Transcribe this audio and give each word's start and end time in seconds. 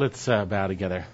Let's 0.00 0.26
uh, 0.28 0.46
bow 0.46 0.66
together. 0.66 1.04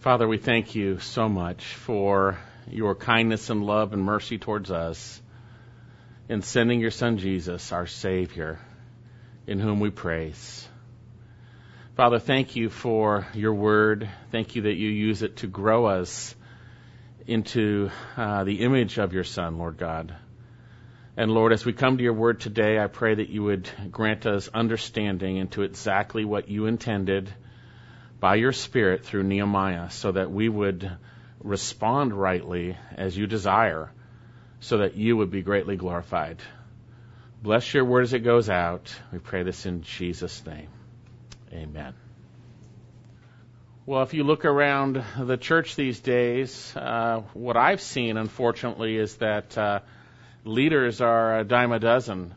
Father, 0.00 0.28
we 0.28 0.36
thank 0.36 0.74
you 0.74 0.98
so 0.98 1.30
much 1.30 1.64
for 1.64 2.36
your 2.70 2.94
kindness 2.94 3.48
and 3.48 3.64
love 3.64 3.94
and 3.94 4.04
mercy 4.04 4.36
towards 4.36 4.70
us 4.70 5.22
in 6.28 6.42
sending 6.42 6.78
your 6.78 6.90
Son 6.90 7.16
Jesus, 7.16 7.72
our 7.72 7.86
Savior, 7.86 8.58
in 9.46 9.58
whom 9.58 9.80
we 9.80 9.88
praise. 9.88 10.68
Father, 11.94 12.18
thank 12.18 12.54
you 12.54 12.68
for 12.68 13.26
your 13.32 13.54
word. 13.54 14.10
Thank 14.32 14.56
you 14.56 14.62
that 14.64 14.74
you 14.74 14.90
use 14.90 15.22
it 15.22 15.36
to 15.36 15.46
grow 15.46 15.86
us 15.86 16.34
into 17.26 17.88
uh, 18.18 18.44
the 18.44 18.60
image 18.60 18.98
of 18.98 19.14
your 19.14 19.24
Son, 19.24 19.56
Lord 19.56 19.78
God. 19.78 20.14
And 21.18 21.30
Lord, 21.30 21.54
as 21.54 21.64
we 21.64 21.72
come 21.72 21.96
to 21.96 22.04
your 22.04 22.12
word 22.12 22.40
today, 22.40 22.78
I 22.78 22.88
pray 22.88 23.14
that 23.14 23.30
you 23.30 23.42
would 23.44 23.70
grant 23.90 24.26
us 24.26 24.48
understanding 24.52 25.38
into 25.38 25.62
exactly 25.62 26.26
what 26.26 26.48
you 26.50 26.66
intended 26.66 27.32
by 28.20 28.34
your 28.34 28.52
Spirit 28.52 29.06
through 29.06 29.22
Nehemiah 29.22 29.88
so 29.88 30.12
that 30.12 30.30
we 30.30 30.50
would 30.50 30.90
respond 31.40 32.12
rightly 32.12 32.76
as 32.96 33.16
you 33.16 33.26
desire 33.26 33.90
so 34.60 34.78
that 34.78 34.96
you 34.96 35.16
would 35.16 35.30
be 35.30 35.40
greatly 35.40 35.76
glorified. 35.76 36.36
Bless 37.42 37.72
your 37.72 37.86
word 37.86 38.02
as 38.02 38.12
it 38.12 38.20
goes 38.20 38.50
out. 38.50 38.94
We 39.10 39.18
pray 39.18 39.42
this 39.42 39.64
in 39.64 39.82
Jesus' 39.82 40.44
name. 40.44 40.68
Amen. 41.50 41.94
Well, 43.86 44.02
if 44.02 44.12
you 44.12 44.24
look 44.24 44.44
around 44.44 45.02
the 45.18 45.36
church 45.38 45.76
these 45.76 46.00
days, 46.00 46.76
uh, 46.76 47.22
what 47.32 47.56
I've 47.56 47.80
seen, 47.80 48.18
unfortunately, 48.18 48.96
is 48.96 49.16
that 49.16 49.56
uh, 49.56 49.80
leaders 50.46 51.00
are 51.00 51.40
a 51.40 51.44
dime 51.44 51.72
a 51.72 51.78
dozen. 51.78 52.34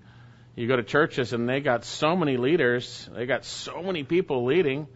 You 0.55 0.67
go 0.67 0.75
to 0.75 0.83
churches 0.83 1.31
and 1.31 1.47
they 1.47 1.61
got 1.61 1.85
so 1.85 2.15
many 2.15 2.37
leaders, 2.37 3.09
they 3.13 3.25
got 3.25 3.45
so 3.45 3.81
many 3.81 4.03
people 4.03 4.45
leading. 4.45 4.87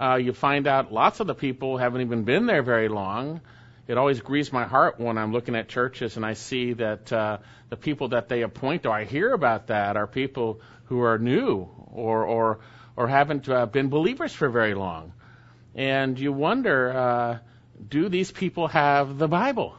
Uh, 0.00 0.16
you 0.16 0.32
find 0.32 0.66
out 0.66 0.92
lots 0.92 1.20
of 1.20 1.26
the 1.26 1.34
people 1.34 1.76
haven't 1.76 2.00
even 2.00 2.24
been 2.24 2.46
there 2.46 2.62
very 2.62 2.88
long. 2.88 3.40
It 3.86 3.98
always 3.98 4.20
grieves 4.20 4.52
my 4.52 4.64
heart 4.64 4.98
when 4.98 5.18
I'm 5.18 5.32
looking 5.32 5.54
at 5.54 5.68
churches 5.68 6.16
and 6.16 6.24
I 6.24 6.32
see 6.32 6.72
that 6.72 7.12
uh, 7.12 7.38
the 7.68 7.76
people 7.76 8.08
that 8.08 8.28
they 8.28 8.42
appoint, 8.42 8.86
or 8.86 8.92
I 8.92 9.04
hear 9.04 9.32
about 9.32 9.68
that, 9.68 9.96
are 9.96 10.06
people 10.06 10.60
who 10.86 11.02
are 11.02 11.18
new 11.18 11.68
or 11.92 12.24
or 12.24 12.60
or 12.96 13.08
haven't 13.08 13.48
uh, 13.48 13.66
been 13.66 13.88
believers 13.88 14.32
for 14.32 14.48
very 14.48 14.74
long. 14.74 15.12
And 15.74 16.18
you 16.18 16.32
wonder, 16.32 16.92
uh, 16.92 17.38
do 17.88 18.08
these 18.08 18.30
people 18.30 18.68
have 18.68 19.18
the 19.18 19.28
Bible? 19.28 19.76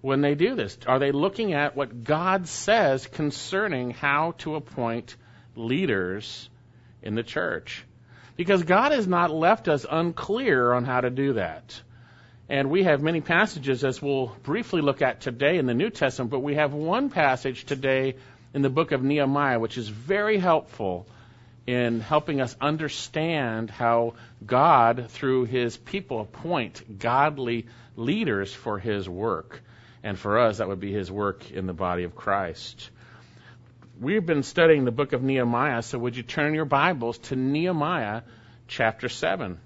When 0.00 0.20
they 0.20 0.34
do 0.34 0.54
this? 0.54 0.78
Are 0.86 0.98
they 0.98 1.12
looking 1.12 1.52
at 1.54 1.76
what 1.76 2.04
God 2.04 2.46
says 2.46 3.06
concerning 3.06 3.90
how 3.90 4.32
to 4.38 4.54
appoint 4.54 5.16
leaders 5.56 6.48
in 7.02 7.14
the 7.14 7.22
church? 7.22 7.84
Because 8.36 8.62
God 8.62 8.92
has 8.92 9.08
not 9.08 9.30
left 9.30 9.68
us 9.68 9.84
unclear 9.90 10.72
on 10.72 10.84
how 10.84 11.00
to 11.00 11.10
do 11.10 11.34
that. 11.34 11.80
And 12.48 12.70
we 12.70 12.84
have 12.84 13.02
many 13.02 13.20
passages, 13.20 13.84
as 13.84 14.00
we'll 14.00 14.34
briefly 14.42 14.80
look 14.80 15.02
at 15.02 15.20
today 15.20 15.58
in 15.58 15.66
the 15.66 15.74
New 15.74 15.90
Testament, 15.90 16.30
but 16.30 16.40
we 16.40 16.54
have 16.54 16.72
one 16.72 17.10
passage 17.10 17.64
today 17.64 18.14
in 18.54 18.62
the 18.62 18.70
book 18.70 18.92
of 18.92 19.02
Nehemiah, 19.02 19.58
which 19.58 19.76
is 19.76 19.88
very 19.88 20.38
helpful 20.38 21.06
in 21.66 22.00
helping 22.00 22.40
us 22.40 22.56
understand 22.60 23.68
how 23.68 24.14
God, 24.46 25.10
through 25.10 25.44
his 25.44 25.76
people, 25.76 26.20
appoint 26.20 26.98
godly 26.98 27.66
leaders 27.96 28.54
for 28.54 28.78
his 28.78 29.06
work. 29.06 29.60
And 30.02 30.18
for 30.18 30.38
us, 30.38 30.58
that 30.58 30.68
would 30.68 30.80
be 30.80 30.92
his 30.92 31.10
work 31.10 31.50
in 31.50 31.66
the 31.66 31.72
body 31.72 32.04
of 32.04 32.14
Christ. 32.14 32.90
We've 34.00 34.24
been 34.24 34.44
studying 34.44 34.84
the 34.84 34.92
book 34.92 35.12
of 35.12 35.22
Nehemiah, 35.22 35.82
so 35.82 35.98
would 35.98 36.16
you 36.16 36.22
turn 36.22 36.54
your 36.54 36.64
Bibles 36.64 37.18
to 37.18 37.36
Nehemiah 37.36 38.22
chapter 38.68 39.08
7? 39.08 39.58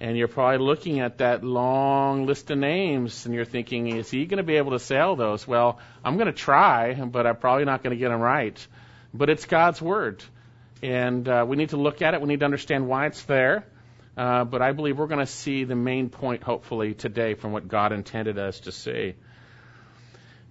And 0.00 0.16
you're 0.16 0.28
probably 0.28 0.58
looking 0.58 1.00
at 1.00 1.18
that 1.18 1.42
long 1.42 2.26
list 2.26 2.50
of 2.50 2.58
names 2.58 3.26
and 3.26 3.34
you're 3.34 3.44
thinking, 3.44 3.88
is 3.96 4.10
he 4.10 4.26
going 4.26 4.36
to 4.36 4.44
be 4.44 4.56
able 4.56 4.72
to 4.72 4.78
say 4.78 4.98
all 4.98 5.16
those? 5.16 5.48
Well, 5.48 5.80
I'm 6.04 6.16
going 6.16 6.26
to 6.26 6.32
try, 6.32 6.94
but 6.94 7.26
I'm 7.26 7.36
probably 7.36 7.64
not 7.64 7.82
going 7.82 7.96
to 7.96 7.98
get 7.98 8.10
them 8.10 8.20
right. 8.20 8.64
But 9.12 9.30
it's 9.30 9.46
God's 9.46 9.80
Word. 9.80 10.22
And 10.82 11.26
uh, 11.28 11.44
we 11.48 11.56
need 11.56 11.70
to 11.70 11.78
look 11.78 12.02
at 12.02 12.14
it. 12.14 12.20
We 12.20 12.28
need 12.28 12.40
to 12.40 12.44
understand 12.44 12.86
why 12.86 13.06
it's 13.06 13.22
there. 13.24 13.64
Uh, 14.16 14.44
but 14.44 14.62
I 14.62 14.72
believe 14.72 14.98
we're 14.98 15.06
going 15.06 15.24
to 15.24 15.26
see 15.26 15.64
the 15.64 15.74
main 15.74 16.10
point, 16.10 16.42
hopefully, 16.42 16.94
today 16.94 17.34
from 17.34 17.52
what 17.52 17.66
God 17.66 17.92
intended 17.92 18.38
us 18.38 18.60
to 18.60 18.72
see. 18.72 19.14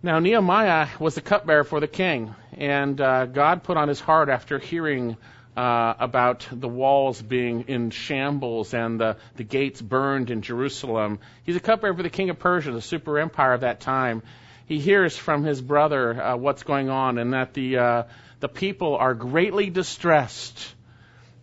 Now, 0.04 0.20
Nehemiah 0.20 0.90
was 1.00 1.16
the 1.16 1.22
cupbearer 1.22 1.64
for 1.64 1.80
the 1.80 1.88
king, 1.88 2.36
and 2.56 3.02
uh, 3.02 3.26
God 3.26 3.64
put 3.64 3.78
on 3.78 3.88
his 3.88 4.00
heart 4.00 4.30
after 4.30 4.60
hearing 4.60 5.18
uh, 5.56 5.96
about 5.98 6.48
the 6.52 6.68
walls 6.68 7.20
being 7.20 7.62
in 7.68 7.90
shambles 7.90 8.76
and 8.76 9.00
the, 9.00 9.18
the 9.38 9.44
gates 9.44 9.82
burned 9.82 10.30
in 10.30 10.44
Jerusalem. 10.44 11.18
He's 11.46 11.56
a 11.56 11.60
cupbearer 11.60 11.96
for 11.96 12.04
the 12.04 12.12
king 12.12 12.30
of 12.30 12.38
Persia, 12.38 12.72
the 12.74 12.82
super 12.82 13.18
empire 13.18 13.54
of 13.54 13.62
that 13.62 13.80
time. 13.80 14.22
He 14.68 14.78
hears 14.78 15.18
from 15.18 15.44
his 15.44 15.60
brother 15.64 16.22
uh, 16.22 16.38
what's 16.38 16.62
going 16.62 16.92
on 16.92 17.18
and 17.18 17.34
that 17.34 17.56
the, 17.56 17.78
uh, 17.78 18.04
the 18.40 18.50
people 18.50 18.98
are 18.98 19.16
greatly 19.16 19.72
distressed. 19.72 20.76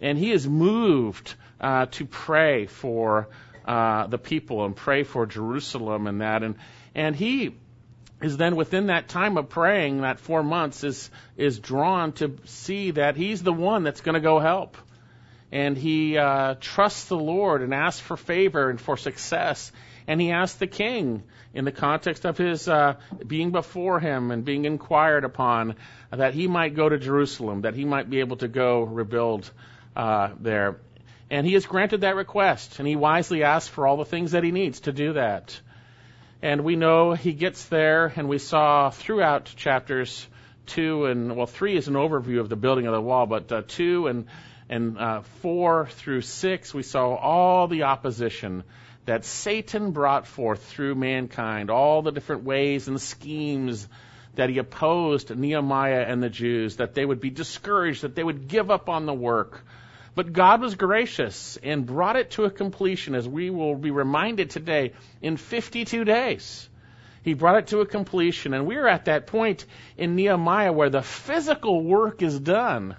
And 0.00 0.16
he 0.16 0.30
is 0.30 0.46
moved 0.46 1.34
uh, 1.60 1.86
to 1.86 2.06
pray 2.06 2.66
for 2.66 3.26
uh, 3.66 4.06
the 4.06 4.18
people 4.18 4.64
and 4.64 4.76
pray 4.76 5.02
for 5.02 5.26
Jerusalem 5.26 6.06
and 6.06 6.20
that. 6.20 6.44
And, 6.44 6.54
and 6.94 7.16
he 7.16 7.56
is 8.22 8.36
then 8.36 8.56
within 8.56 8.86
that 8.86 9.08
time 9.08 9.36
of 9.36 9.48
praying, 9.48 10.02
that 10.02 10.18
four 10.18 10.42
months, 10.42 10.84
is 10.84 11.10
is 11.36 11.58
drawn 11.58 12.12
to 12.12 12.36
see 12.44 12.92
that 12.92 13.16
he's 13.16 13.42
the 13.42 13.52
one 13.52 13.82
that's 13.82 14.00
going 14.00 14.14
to 14.14 14.20
go 14.20 14.38
help, 14.38 14.76
and 15.52 15.76
he 15.76 16.16
uh, 16.16 16.54
trusts 16.60 17.06
the 17.06 17.18
Lord 17.18 17.62
and 17.62 17.74
asks 17.74 18.00
for 18.00 18.16
favor 18.16 18.70
and 18.70 18.80
for 18.80 18.96
success, 18.96 19.72
and 20.06 20.20
he 20.20 20.30
asks 20.30 20.58
the 20.58 20.66
king 20.66 21.22
in 21.52 21.64
the 21.64 21.72
context 21.72 22.24
of 22.24 22.38
his 22.38 22.68
uh, 22.68 22.94
being 23.26 23.52
before 23.52 24.00
him 24.00 24.30
and 24.30 24.44
being 24.44 24.64
inquired 24.64 25.24
upon 25.24 25.76
that 26.10 26.34
he 26.34 26.48
might 26.48 26.74
go 26.74 26.88
to 26.88 26.98
Jerusalem, 26.98 27.62
that 27.62 27.74
he 27.74 27.84
might 27.84 28.10
be 28.10 28.20
able 28.20 28.36
to 28.38 28.48
go 28.48 28.82
rebuild 28.82 29.50
uh, 29.96 30.30
there, 30.40 30.78
and 31.30 31.46
he 31.46 31.54
has 31.54 31.66
granted 31.66 32.02
that 32.02 32.16
request, 32.16 32.78
and 32.78 32.88
he 32.88 32.96
wisely 32.96 33.42
asks 33.42 33.68
for 33.68 33.86
all 33.86 33.96
the 33.96 34.04
things 34.04 34.32
that 34.32 34.44
he 34.44 34.50
needs 34.50 34.80
to 34.80 34.92
do 34.92 35.14
that. 35.14 35.60
And 36.44 36.62
we 36.62 36.76
know 36.76 37.14
he 37.14 37.32
gets 37.32 37.64
there, 37.68 38.12
and 38.16 38.28
we 38.28 38.36
saw 38.36 38.90
throughout 38.90 39.46
chapters 39.56 40.28
two 40.66 41.06
and 41.06 41.34
well, 41.34 41.46
three 41.46 41.74
is 41.74 41.88
an 41.88 41.94
overview 41.94 42.38
of 42.38 42.50
the 42.50 42.54
building 42.54 42.86
of 42.86 42.92
the 42.92 43.00
wall, 43.00 43.24
but 43.24 43.50
uh, 43.50 43.62
two 43.66 44.08
and 44.08 44.26
and 44.68 44.98
uh, 44.98 45.22
four 45.40 45.86
through 45.86 46.20
six, 46.20 46.74
we 46.74 46.82
saw 46.82 47.14
all 47.14 47.66
the 47.66 47.84
opposition 47.84 48.62
that 49.06 49.24
Satan 49.24 49.92
brought 49.92 50.26
forth 50.26 50.62
through 50.62 50.96
mankind, 50.96 51.70
all 51.70 52.02
the 52.02 52.12
different 52.12 52.44
ways 52.44 52.88
and 52.88 53.00
schemes 53.00 53.88
that 54.34 54.50
he 54.50 54.58
opposed 54.58 55.34
Nehemiah 55.34 56.04
and 56.06 56.22
the 56.22 56.28
Jews, 56.28 56.76
that 56.76 56.92
they 56.92 57.06
would 57.06 57.22
be 57.22 57.30
discouraged, 57.30 58.02
that 58.02 58.14
they 58.14 58.24
would 58.24 58.48
give 58.48 58.70
up 58.70 58.90
on 58.90 59.06
the 59.06 59.14
work, 59.14 59.64
but 60.14 60.32
God 60.32 60.60
was 60.60 60.74
gracious 60.74 61.58
and 61.62 61.86
brought 61.86 62.16
it 62.16 62.32
to 62.32 62.44
a 62.44 62.50
completion, 62.50 63.14
as 63.14 63.28
we 63.28 63.50
will 63.50 63.74
be 63.74 63.90
reminded 63.90 64.50
today, 64.50 64.92
in 65.20 65.36
52 65.36 66.04
days. 66.04 66.68
He 67.22 67.34
brought 67.34 67.56
it 67.56 67.66
to 67.68 67.80
a 67.80 67.86
completion, 67.86 68.54
and 68.54 68.66
we're 68.66 68.86
at 68.86 69.06
that 69.06 69.26
point 69.26 69.64
in 69.96 70.14
Nehemiah 70.14 70.72
where 70.72 70.90
the 70.90 71.02
physical 71.02 71.82
work 71.82 72.22
is 72.22 72.38
done. 72.38 72.96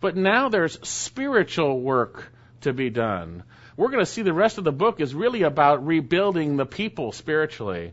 But 0.00 0.16
now 0.16 0.48
there's 0.48 0.86
spiritual 0.86 1.80
work 1.80 2.32
to 2.62 2.72
be 2.72 2.90
done. 2.90 3.44
We're 3.76 3.90
going 3.90 4.04
to 4.04 4.10
see 4.10 4.22
the 4.22 4.32
rest 4.32 4.58
of 4.58 4.64
the 4.64 4.72
book 4.72 5.00
is 5.00 5.14
really 5.14 5.42
about 5.42 5.86
rebuilding 5.86 6.56
the 6.56 6.66
people 6.66 7.12
spiritually 7.12 7.92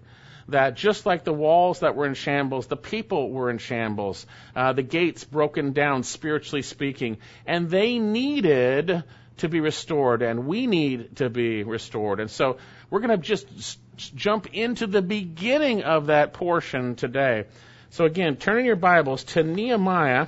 that 0.52 0.76
just 0.76 1.06
like 1.06 1.24
the 1.24 1.34
walls 1.34 1.80
that 1.80 1.96
were 1.96 2.06
in 2.06 2.14
shambles, 2.14 2.68
the 2.68 2.78
people 2.78 3.30
were 3.30 3.50
in 3.50 3.58
shambles, 3.58 4.26
uh, 4.56 4.74
the 4.74 4.84
gates 4.84 5.24
broken 5.24 5.74
down, 5.74 6.04
spiritually 6.04 6.62
speaking, 6.62 7.18
and 7.46 7.70
they 7.70 8.00
needed 8.00 9.04
to 9.38 9.50
be 9.50 9.60
restored, 9.60 10.22
and 10.22 10.46
we 10.46 10.68
need 10.68 11.16
to 11.18 11.30
be 11.30 11.64
restored. 11.64 12.20
And 12.20 12.30
so 12.30 12.58
we're 12.90 13.00
going 13.00 13.20
to 13.20 13.26
just 13.26 13.80
jump 14.16 14.54
into 14.54 14.88
the 14.88 15.02
beginning 15.02 15.84
of 15.84 16.08
that 16.08 16.34
portion 16.34 16.96
today. 16.96 17.46
So 17.90 18.06
again, 18.06 18.38
turning 18.38 18.66
your 18.66 18.76
Bibles 18.76 19.24
to 19.26 19.44
Nehemiah, 19.44 20.28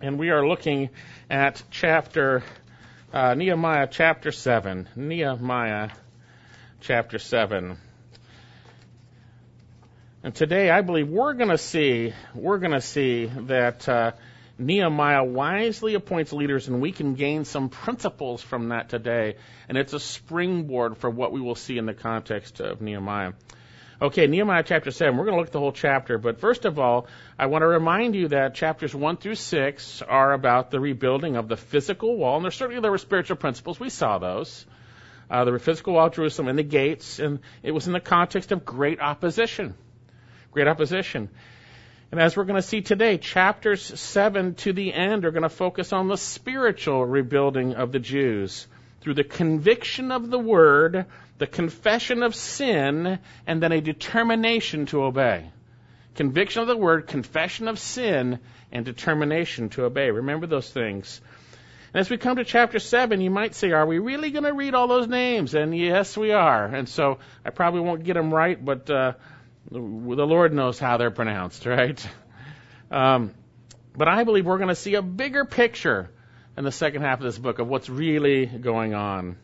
and 0.00 0.18
we 0.18 0.30
are 0.30 0.46
looking 0.46 0.90
at 1.30 1.62
chapter 1.70 2.42
uh, 3.12 3.34
Nehemiah 3.34 3.88
chapter 3.90 4.32
seven. 4.32 4.88
Nehemiah 4.94 5.90
chapter 6.80 7.18
seven. 7.18 7.78
And 10.26 10.34
today, 10.34 10.70
I 10.70 10.80
believe 10.80 11.08
we're 11.08 11.34
going 11.34 11.50
to 11.50 11.56
see 11.56 12.12
we're 12.34 12.58
going 12.58 12.72
to 12.72 12.80
see 12.80 13.26
that 13.26 13.88
uh, 13.88 14.10
Nehemiah 14.58 15.22
wisely 15.22 15.94
appoints 15.94 16.32
leaders, 16.32 16.66
and 16.66 16.80
we 16.80 16.90
can 16.90 17.14
gain 17.14 17.44
some 17.44 17.68
principles 17.68 18.42
from 18.42 18.70
that 18.70 18.88
today. 18.88 19.36
And 19.68 19.78
it's 19.78 19.92
a 19.92 20.00
springboard 20.00 20.96
for 20.96 21.08
what 21.08 21.30
we 21.30 21.40
will 21.40 21.54
see 21.54 21.78
in 21.78 21.86
the 21.86 21.94
context 21.94 22.58
of 22.58 22.80
Nehemiah. 22.80 23.34
Okay, 24.02 24.26
Nehemiah 24.26 24.64
chapter 24.64 24.90
7. 24.90 25.16
We're 25.16 25.26
going 25.26 25.36
to 25.36 25.38
look 25.38 25.46
at 25.46 25.52
the 25.52 25.60
whole 25.60 25.70
chapter, 25.70 26.18
but 26.18 26.40
first 26.40 26.64
of 26.64 26.80
all, 26.80 27.06
I 27.38 27.46
want 27.46 27.62
to 27.62 27.68
remind 27.68 28.16
you 28.16 28.26
that 28.26 28.56
chapters 28.56 28.92
1 28.92 29.18
through 29.18 29.36
6 29.36 30.02
are 30.02 30.32
about 30.32 30.72
the 30.72 30.80
rebuilding 30.80 31.36
of 31.36 31.46
the 31.46 31.56
physical 31.56 32.16
wall, 32.16 32.34
and 32.34 32.44
there 32.44 32.50
certainly 32.50 32.82
there 32.82 32.90
were 32.90 32.98
spiritual 32.98 33.36
principles. 33.36 33.78
We 33.78 33.90
saw 33.90 34.18
those. 34.18 34.66
Uh, 35.30 35.44
the 35.44 35.56
physical 35.60 35.94
wall 35.94 36.08
of 36.08 36.14
Jerusalem 36.14 36.48
and 36.48 36.58
the 36.58 36.64
gates, 36.64 37.20
and 37.20 37.38
it 37.62 37.70
was 37.70 37.86
in 37.86 37.92
the 37.92 38.00
context 38.00 38.50
of 38.50 38.64
great 38.64 38.98
opposition. 38.98 39.76
Great 40.56 40.68
opposition. 40.68 41.28
And 42.10 42.18
as 42.18 42.34
we're 42.34 42.44
going 42.44 42.56
to 42.56 42.66
see 42.66 42.80
today, 42.80 43.18
chapters 43.18 43.82
7 44.00 44.54
to 44.54 44.72
the 44.72 44.90
end 44.90 45.26
are 45.26 45.30
going 45.30 45.42
to 45.42 45.50
focus 45.50 45.92
on 45.92 46.08
the 46.08 46.16
spiritual 46.16 47.04
rebuilding 47.04 47.74
of 47.74 47.92
the 47.92 47.98
Jews 47.98 48.66
through 49.02 49.12
the 49.12 49.22
conviction 49.22 50.10
of 50.10 50.30
the 50.30 50.38
word, 50.38 51.04
the 51.36 51.46
confession 51.46 52.22
of 52.22 52.34
sin, 52.34 53.18
and 53.46 53.62
then 53.62 53.70
a 53.70 53.82
determination 53.82 54.86
to 54.86 55.02
obey. 55.02 55.50
Conviction 56.14 56.62
of 56.62 56.68
the 56.68 56.76
word, 56.78 57.06
confession 57.06 57.68
of 57.68 57.78
sin, 57.78 58.38
and 58.72 58.86
determination 58.86 59.68
to 59.68 59.84
obey. 59.84 60.10
Remember 60.10 60.46
those 60.46 60.70
things. 60.70 61.20
And 61.92 62.00
as 62.00 62.08
we 62.08 62.16
come 62.16 62.38
to 62.38 62.44
chapter 62.44 62.78
7, 62.78 63.20
you 63.20 63.30
might 63.30 63.54
say, 63.54 63.72
Are 63.72 63.84
we 63.84 63.98
really 63.98 64.30
going 64.30 64.44
to 64.44 64.54
read 64.54 64.72
all 64.72 64.88
those 64.88 65.06
names? 65.06 65.54
And 65.54 65.76
yes, 65.76 66.16
we 66.16 66.32
are. 66.32 66.64
And 66.64 66.88
so 66.88 67.18
I 67.44 67.50
probably 67.50 67.80
won't 67.80 68.04
get 68.04 68.14
them 68.14 68.32
right, 68.32 68.62
but 68.62 68.88
uh, 68.88 69.12
the 69.70 69.78
Lord 69.78 70.52
knows 70.52 70.78
how 70.78 70.96
they're 70.96 71.10
pronounced, 71.10 71.66
right? 71.66 72.08
Um, 72.90 73.34
but 73.96 74.08
I 74.08 74.24
believe 74.24 74.46
we're 74.46 74.58
going 74.58 74.68
to 74.68 74.74
see 74.74 74.94
a 74.94 75.02
bigger 75.02 75.44
picture 75.44 76.10
in 76.56 76.64
the 76.64 76.72
second 76.72 77.02
half 77.02 77.18
of 77.18 77.24
this 77.24 77.38
book 77.38 77.58
of 77.58 77.68
what's 77.68 77.88
really 77.88 78.46
going 78.46 78.94
on. 78.94 79.36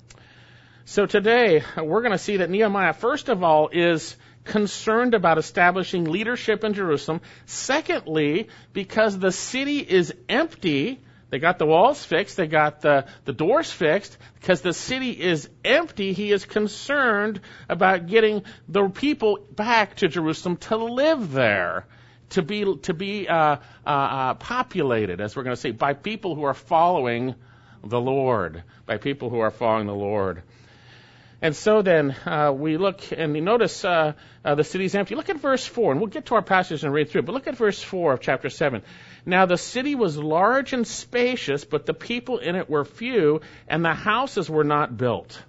So 0.85 1.07
today, 1.07 1.63
we're 1.77 2.03
going 2.03 2.13
to 2.13 2.19
see 2.19 2.39
that 2.39 2.51
Nehemiah, 2.51 2.93
first 2.93 3.29
of 3.29 3.43
all, 3.43 3.69
is 3.73 4.17
concerned 4.45 5.15
about 5.15 5.39
establishing 5.39 6.05
leadership 6.05 6.65
in 6.65 6.75
Jerusalem. 6.75 7.21
Secondly, 7.47 8.49
because 8.73 9.19
the 9.19 9.33
city 9.33 9.79
is 9.79 10.13
empty, 10.29 11.01
they 11.33 11.39
got 11.39 11.59
the 11.59 11.65
walls 11.65 12.05
fixed, 12.05 12.37
they 12.37 12.47
got 12.47 12.83
the, 12.83 13.07
the 13.25 13.33
doors 13.33 13.73
fixed. 13.73 14.19
Because 14.35 14.61
the 14.61 14.75
city 14.75 15.13
is 15.13 15.49
empty, 15.65 16.13
he 16.13 16.31
is 16.31 16.45
concerned 16.45 17.41
about 17.71 18.07
getting 18.07 18.43
the 18.69 18.87
people 18.91 19.39
back 19.51 19.97
to 19.97 20.09
Jerusalem 20.09 20.59
to 20.59 20.77
live 20.77 21.33
there, 21.33 21.87
to 22.31 22.43
be 22.43 22.77
to 22.83 22.93
be 22.93 23.29
uh, 23.29 23.57
uh, 23.87 23.89
uh, 23.89 24.35
populated, 24.35 25.23
as 25.23 25.35
we're 25.35 25.45
going 25.45 25.57
to 25.57 25.61
see, 25.61 25.71
by 25.71 25.95
people 25.95 26.35
who 26.35 26.43
are 26.43 26.53
following 26.53 27.35
the 27.83 27.99
Lord, 27.99 28.63
by 28.85 28.99
people 28.99 29.31
who 29.31 29.41
are 29.41 29.51
following 29.51 29.87
the 29.87 29.95
Lord. 29.95 30.43
And 31.41 31.57
so 31.57 31.81
then 31.81 32.15
uh, 32.27 32.53
we 32.55 32.77
look 32.77 33.01
and 33.11 33.35
you 33.35 33.41
notice 33.41 33.87
uh, 33.87 34.13
uh, 34.45 34.55
the 34.55 34.65
city's 34.65 34.95
empty. 34.95 35.15
Look 35.15 35.31
at 35.31 35.41
verse 35.41 35.67
4, 35.67 35.93
and 35.93 36.01
we'll 36.01 36.11
get 36.11 36.27
to 36.27 36.35
our 36.35 36.43
passage 36.43 36.85
and 36.85 36.93
read 36.93 37.09
through 37.09 37.23
but 37.23 37.33
look 37.33 37.49
at 37.49 37.57
verse 37.57 37.83
4 37.83 38.13
of 38.13 38.21
chapter 38.21 38.51
7. 38.51 38.83
Now 39.25 39.47
the 39.47 39.57
city 39.57 39.95
was 39.95 40.17
large 40.17 40.73
and 40.73 40.87
spacious, 40.87 41.65
but 41.65 41.87
the 41.87 41.95
people 41.95 42.39
in 42.39 42.57
it 42.57 42.69
were 42.69 42.85
few, 42.85 43.41
and 43.69 43.85
the 43.85 43.95
houses 43.95 44.51
were 44.51 44.65
not 44.65 44.97
built. 44.97 45.41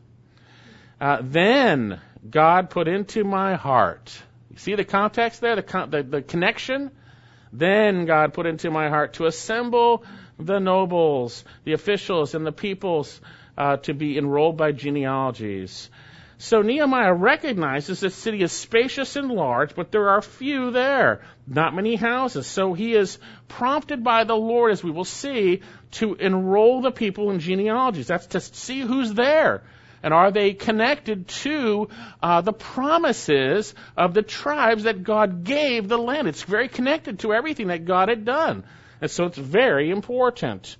Uh, 1.02 1.20
then 1.22 2.00
God 2.30 2.70
put 2.70 2.88
into 2.88 3.24
my 3.24 3.56
heart. 3.56 4.18
You 4.52 4.58
see 4.58 4.76
the 4.76 4.86
context 4.86 5.42
there, 5.42 5.56
the, 5.56 5.64
con- 5.64 5.90
the, 5.90 6.04
the 6.04 6.22
connection? 6.22 6.92
Then 7.52 8.06
God 8.06 8.34
put 8.34 8.46
into 8.46 8.70
my 8.70 8.90
heart 8.90 9.14
to 9.14 9.26
assemble 9.26 10.06
the 10.40 10.60
nobles, 10.60 11.44
the 11.64 11.74
officials, 11.74 12.36
and 12.36 12.46
the 12.46 12.52
peoples 12.52 13.20
uh, 13.58 13.78
to 13.78 13.94
be 13.94 14.18
enrolled 14.18 14.58
by 14.58 14.72
genealogies. 14.72 15.90
So 16.38 16.62
Nehemiah 16.62 17.14
recognizes 17.14 18.00
the 18.00 18.10
city 18.10 18.42
is 18.42 18.52
spacious 18.52 19.16
and 19.16 19.32
large, 19.32 19.76
but 19.76 19.92
there 19.92 20.10
are 20.10 20.22
few 20.22 20.72
there, 20.72 21.22
not 21.48 21.76
many 21.76 21.96
houses. 21.96 22.48
So 22.48 22.74
he 22.74 22.94
is 22.94 23.18
prompted 23.48 24.04
by 24.04 24.24
the 24.24 24.36
Lord, 24.36 24.72
as 24.72 24.84
we 24.84 24.92
will 24.92 25.06
see, 25.06 25.62
to 25.92 26.16
enroll 26.16 26.82
the 26.82 26.92
people 26.92 27.32
in 27.32 27.40
genealogies. 27.40 28.08
That's 28.08 28.28
to 28.28 28.40
see 28.40 28.80
who's 28.80 29.14
there. 29.14 29.64
And 30.02 30.14
are 30.14 30.32
they 30.32 30.54
connected 30.54 31.30
to 31.30 31.88
uh, 32.22 32.42
the 32.42 32.52
promises 32.52 33.74
of 33.96 34.14
the 34.14 34.22
tribes 34.22 34.84
that 34.84 35.04
God 35.04 35.46
gave 35.46 35.88
the 35.88 35.98
land? 35.98 36.28
It's 36.28 36.44
very 36.44 36.68
connected 36.68 37.20
to 37.20 37.34
everything 37.34 37.68
that 37.68 37.86
God 37.86 38.10
had 38.10 38.26
done. 38.26 38.66
And 39.00 39.10
so 39.10 39.26
it's 39.26 39.38
very 39.38 39.92
important. 39.92 40.76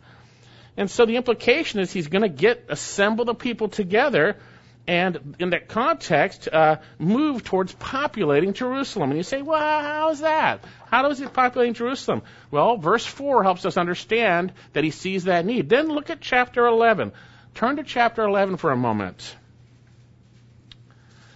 And 0.76 0.92
so 0.92 1.06
the 1.06 1.16
implication 1.16 1.80
is 1.80 1.92
he's 1.92 2.08
going 2.08 2.24
to 2.24 2.30
get, 2.30 2.66
assemble 2.70 3.26
the 3.26 3.36
people 3.36 3.70
together 3.70 4.38
and 4.86 5.36
in 5.40 5.52
that 5.52 5.70
context, 5.70 6.50
uh, 6.52 6.78
move 7.00 7.44
towards 7.44 7.72
populating 7.74 8.52
Jerusalem. 8.52 9.12
And 9.12 9.18
you 9.18 9.24
say, 9.24 9.42
well, 9.42 9.60
how 9.60 10.10
is 10.10 10.20
that? 10.20 10.64
How 10.92 11.08
does 11.08 11.20
he 11.20 11.26
populate 11.26 11.76
Jerusalem? 11.76 12.22
Well, 12.52 12.76
verse 12.78 13.06
4 13.06 13.44
helps 13.44 13.66
us 13.66 13.78
understand 13.78 14.52
that 14.74 14.84
he 14.84 14.92
sees 14.92 15.24
that 15.24 15.46
need. 15.46 15.70
Then 15.70 15.88
look 15.88 16.10
at 16.10 16.20
chapter 16.20 16.66
11. 16.66 17.14
Turn 17.56 17.78
to 17.78 17.84
chapter 17.84 18.24
11 18.24 18.58
for 18.58 18.72
a 18.72 18.78
moment. 18.78 19.36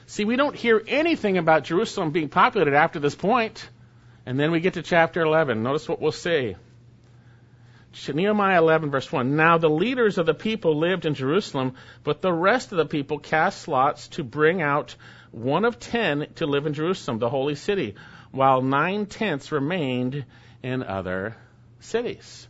See, 0.08 0.26
we 0.26 0.36
don't 0.36 0.56
hear 0.56 0.82
anything 0.86 1.38
about 1.38 1.64
Jerusalem 1.64 2.12
being 2.12 2.30
populated 2.30 2.74
after 2.74 3.00
this 3.00 3.16
point. 3.16 3.70
And 4.26 4.38
then 4.38 4.52
we 4.52 4.60
get 4.60 4.74
to 4.74 4.82
chapter 4.82 5.22
11. 5.22 5.64
Notice 5.64 5.88
what 5.88 6.02
we'll 6.02 6.12
see. 6.12 6.58
Nehemiah 8.13 8.62
11, 8.62 8.92
verse 8.92 9.12
1. 9.12 9.36
Now 9.36 9.57
the 9.57 9.69
leaders 9.69 10.18
of 10.18 10.25
the 10.25 10.34
people 10.34 10.78
lived 10.78 11.06
in 11.06 11.13
Jerusalem, 11.13 11.74
but 12.04 12.22
the 12.22 12.34
rest 12.34 12.72
of 12.72 12.78
the 12.78 12.86
people 12.86 13.19
cast 13.19 13.68
lots 13.68 14.07
to 14.10 14.24
bring 14.24 14.62
out 14.62 14.95
one 15.31 15.66
of 15.66 15.80
ten 15.80 16.28
to 16.36 16.45
live 16.45 16.66
in 16.66 16.74
Jerusalem, 16.74 17.19
the 17.19 17.30
holy 17.30 17.56
city, 17.56 17.95
while 18.31 18.62
nine 18.62 19.06
tenths 19.06 19.51
remained 19.51 20.25
in 20.63 20.84
other 20.84 21.36
cities. 21.80 22.48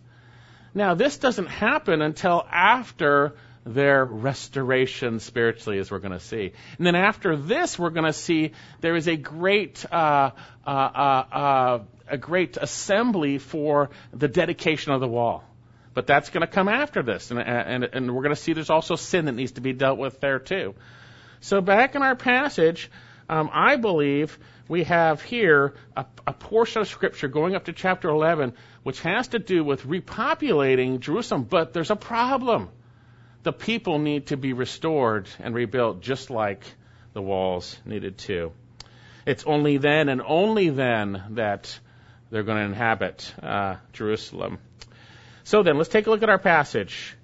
Now, 0.74 0.94
this 0.94 1.18
doesn't 1.18 1.48
happen 1.48 2.02
until 2.02 2.46
after 2.52 3.34
their 3.66 4.06
restoration 4.06 5.20
spiritually, 5.20 5.80
as 5.80 5.92
we're 5.92 6.00
going 6.00 6.14
to 6.14 6.20
see. 6.20 6.54
And 6.78 6.88
then 6.88 6.96
after 6.96 7.36
this, 7.36 7.78
we're 7.78 7.90
going 7.90 8.06
to 8.06 8.14
see 8.14 8.52
there 8.82 8.96
is 8.96 9.08
a 9.08 9.18
great 9.18 9.86
uh, 9.92 10.32
uh, 10.66 10.70
uh, 10.70 11.26
uh 11.32 11.80
a 12.10 12.18
great 12.18 12.58
assembly 12.58 13.38
for 13.38 13.90
the 14.14 14.28
dedication 14.28 14.92
of 14.92 15.02
the 15.02 15.08
wall. 15.08 15.44
But 15.94 16.06
that's 16.06 16.30
going 16.30 16.42
to 16.42 16.48
come 16.48 16.68
after 16.68 17.02
this, 17.02 17.32
and, 17.32 17.40
and, 17.40 17.84
and 17.84 18.16
we're 18.16 18.22
going 18.22 18.36
to 18.36 18.40
see 18.42 18.54
there's 18.54 18.70
also 18.70 18.96
sin 18.96 19.26
that 19.26 19.32
needs 19.32 19.54
to 19.54 19.62
be 19.62 19.74
dealt 19.74 19.98
with 19.98 20.20
there 20.20 20.38
too. 20.38 20.76
So 21.40 21.62
back 21.62 21.96
in 21.96 22.04
our 22.04 22.16
passage, 22.16 22.92
um, 23.30 23.50
I 23.52 23.76
believe 23.78 24.38
we 24.68 24.84
have 24.84 25.22
here 25.22 25.74
a, 25.96 26.06
a 26.26 26.34
portion 26.34 26.82
of 26.82 26.88
Scripture 26.88 27.28
going 27.28 27.56
up 27.56 27.66
to 27.66 27.74
chapter 27.74 28.10
11, 28.10 28.54
which 28.84 29.02
has 29.02 29.30
to 29.30 29.40
do 29.40 29.64
with 29.64 29.84
repopulating 29.84 31.00
Jerusalem. 31.00 31.44
But 31.44 31.74
there's 31.74 31.92
a 31.92 31.96
problem. 31.96 32.70
The 33.44 33.54
people 33.54 34.00
need 34.00 34.28
to 34.28 34.38
be 34.38 34.54
restored 34.54 35.28
and 35.40 35.56
rebuilt 35.56 36.02
just 36.02 36.30
like 36.30 36.64
the 37.14 37.22
walls 37.22 37.78
needed 37.86 38.18
to. 38.20 38.52
It's 39.26 39.46
only 39.46 39.78
then 39.78 40.10
and 40.10 40.22
only 40.26 40.70
then 40.70 41.24
that 41.32 41.80
they're 42.30 42.44
going 42.44 42.58
to 42.58 42.66
inhabit 42.66 43.34
uh, 43.42 43.76
Jerusalem. 43.94 44.60
So 45.44 45.64
then, 45.64 45.78
let's 45.78 45.90
take 45.90 46.08
a 46.08 46.10
look 46.10 46.24
at 46.24 46.30
our 46.30 46.40
passage. 46.40 47.16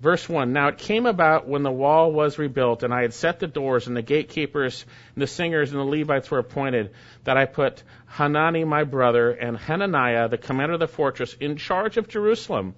Verse 0.00 0.28
1 0.28 0.52
Now 0.52 0.68
it 0.68 0.78
came 0.78 1.06
about 1.06 1.48
when 1.48 1.62
the 1.62 1.70
wall 1.70 2.12
was 2.12 2.38
rebuilt, 2.38 2.82
and 2.82 2.92
I 2.92 3.02
had 3.02 3.14
set 3.14 3.38
the 3.38 3.46
doors, 3.46 3.86
and 3.86 3.96
the 3.96 4.02
gatekeepers, 4.02 4.84
and 5.14 5.22
the 5.22 5.26
singers, 5.26 5.72
and 5.72 5.80
the 5.80 5.84
Levites 5.84 6.30
were 6.30 6.38
appointed, 6.38 6.90
that 7.24 7.36
I 7.36 7.46
put 7.46 7.82
Hanani 8.06 8.64
my 8.64 8.84
brother, 8.84 9.30
and 9.30 9.56
Hananiah, 9.56 10.28
the 10.28 10.38
commander 10.38 10.74
of 10.74 10.80
the 10.80 10.88
fortress, 10.88 11.34
in 11.34 11.56
charge 11.56 11.96
of 11.96 12.08
Jerusalem. 12.08 12.74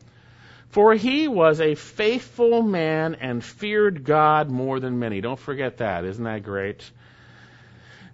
For 0.70 0.94
he 0.94 1.28
was 1.28 1.60
a 1.60 1.74
faithful 1.74 2.62
man 2.62 3.16
and 3.16 3.42
feared 3.42 4.04
God 4.04 4.50
more 4.50 4.78
than 4.80 4.98
many. 4.98 5.20
Don't 5.20 5.38
forget 5.38 5.78
that. 5.78 6.04
Isn't 6.04 6.24
that 6.24 6.42
great? 6.42 6.88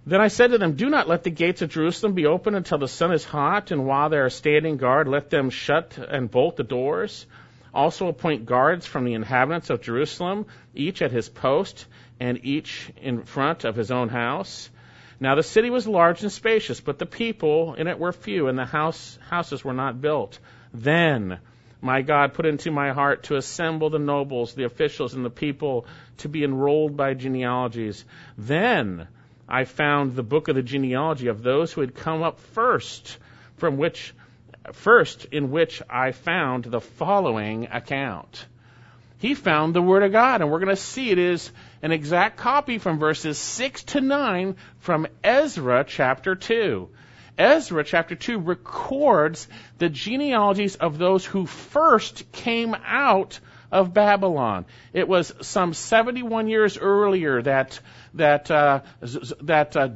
Then 0.07 0.21
I 0.21 0.29
said 0.29 0.51
to 0.51 0.59
them, 0.59 0.75
Do 0.75 0.91
not 0.91 1.09
let 1.09 1.23
the 1.23 1.31
gates 1.31 1.63
of 1.63 1.71
Jerusalem 1.71 2.13
be 2.13 2.27
open 2.27 2.55
until 2.55 2.77
the 2.77 2.89
sun 2.89 3.13
is 3.13 3.25
hot, 3.25 3.71
and 3.71 3.87
while 3.87 4.11
they 4.11 4.19
are 4.19 4.29
standing 4.29 4.77
guard, 4.77 5.09
let 5.09 5.31
them 5.31 5.49
shut 5.49 5.97
and 5.97 6.31
bolt 6.31 6.57
the 6.57 6.63
doors. 6.63 7.27
Also 7.73 8.09
appoint 8.09 8.45
guards 8.45 8.87
from 8.87 9.05
the 9.05 9.15
inhabitants 9.15 9.71
of 9.71 9.81
Jerusalem, 9.81 10.45
each 10.75 11.01
at 11.01 11.11
his 11.11 11.29
post, 11.31 11.87
and 12.21 12.45
each 12.45 12.91
in 13.01 13.23
front 13.23 13.65
of 13.65 13.77
his 13.77 13.91
own 13.91 14.11
house. 14.11 14.69
Now 15.21 15.37
the 15.37 15.43
city 15.43 15.71
was 15.71 15.89
large 15.89 16.23
and 16.23 16.31
spacious, 16.31 16.81
but 16.81 16.99
the 16.99 17.07
people 17.07 17.75
in 17.75 17.87
it 17.87 17.99
were 17.99 18.13
few, 18.13 18.49
and 18.49 18.59
the 18.59 18.67
house, 18.67 19.19
houses 19.31 19.65
were 19.65 19.73
not 19.73 20.03
built. 20.03 20.39
Then 20.75 21.39
my 21.81 22.03
God 22.03 22.35
put 22.35 22.47
into 22.47 22.71
my 22.71 22.93
heart 22.93 23.25
to 23.25 23.37
assemble 23.37 23.89
the 23.89 23.99
nobles, 23.99 24.55
the 24.55 24.65
officials, 24.65 25.15
and 25.15 25.25
the 25.25 25.31
people 25.31 25.87
to 26.19 26.29
be 26.29 26.45
enrolled 26.45 26.97
by 26.97 27.15
genealogies. 27.15 28.05
Then 28.37 29.09
I 29.49 29.65
found 29.65 30.15
the 30.15 30.23
book 30.23 30.49
of 30.49 30.57
the 30.57 30.63
genealogy 30.63 31.29
of 31.29 31.43
those 31.43 31.73
who 31.73 31.81
had 31.81 31.95
come 31.95 32.23
up 32.23 32.41
first, 32.41 33.19
from 33.57 33.77
which 33.77 34.15
first 34.73 35.27
in 35.27 35.51
which 35.51 35.83
I 35.91 36.13
found 36.13 36.65
the 36.65 36.81
following 36.81 37.69
account. 37.71 38.47
He 39.19 39.35
found 39.35 39.75
the 39.75 39.83
Word 39.83 40.03
of 40.03 40.13
God, 40.13 40.41
and 40.41 40.51
we're 40.51 40.59
going 40.59 40.75
to 40.75 40.77
see 40.77 41.11
it 41.11 41.19
is 41.19 41.51
an 41.83 41.93
exact 41.93 42.37
copy 42.37 42.79
from 42.79 42.99
verses 42.99 43.39
6 43.39 43.85
to 43.85 44.01
9 44.01 44.57
from 44.81 45.07
Ezra 45.23 45.85
chapter 45.87 46.35
2. 46.35 46.89
Ezra 47.37 47.85
chapter 47.85 48.15
2 48.15 48.39
records 48.39 49.49
the 49.79 49.89
genealogies 49.89 50.77
of 50.77 50.99
those 50.99 51.25
who 51.25 51.47
first 51.47 52.31
came 52.33 52.77
out 52.87 53.41
of 53.75 53.93
Babylon. 53.93 54.67
It 54.93 55.09
was 55.09 55.35
some 55.43 55.75
71 55.75 56.47
years 56.47 56.79
earlier 56.79 57.43
that 57.43 57.81
that 58.15 58.49
uh, 58.49 58.83
that 59.43 59.77
uh, 59.77 59.89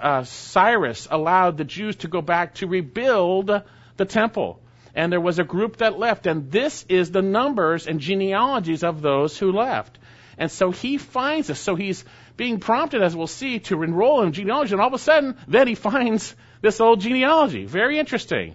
uh, 0.00 0.22
Cyrus 0.22 1.08
allowed 1.10 1.58
the 1.58 1.64
Jews 1.64 1.96
to 1.96 2.08
go 2.08 2.22
back 2.22 2.54
to 2.54 2.68
rebuild 2.68 3.50
the 3.96 4.04
temple. 4.04 4.60
And 4.94 5.12
there 5.12 5.20
was 5.20 5.40
a 5.40 5.44
group 5.44 5.78
that 5.78 5.98
left, 5.98 6.26
and 6.28 6.52
this 6.52 6.86
is 6.88 7.10
the 7.10 7.22
numbers 7.22 7.88
and 7.88 7.98
genealogies 7.98 8.84
of 8.84 9.02
those 9.02 9.36
who 9.36 9.50
left. 9.50 9.98
And 10.38 10.50
so 10.50 10.70
he 10.70 10.96
finds 10.96 11.50
us. 11.50 11.58
So 11.58 11.74
he's 11.74 12.04
being 12.36 12.60
prompted, 12.60 13.02
as 13.02 13.16
we'll 13.16 13.26
see, 13.26 13.58
to 13.60 13.82
enroll 13.82 14.22
in 14.22 14.32
genealogy, 14.32 14.74
and 14.74 14.80
all 14.80 14.88
of 14.88 14.94
a 14.94 14.98
sudden, 14.98 15.36
then 15.48 15.66
he 15.66 15.74
finds 15.90 16.36
this 16.60 16.80
old 16.80 17.00
genealogy. 17.00 17.64
Very 17.64 17.98
interesting. 17.98 18.54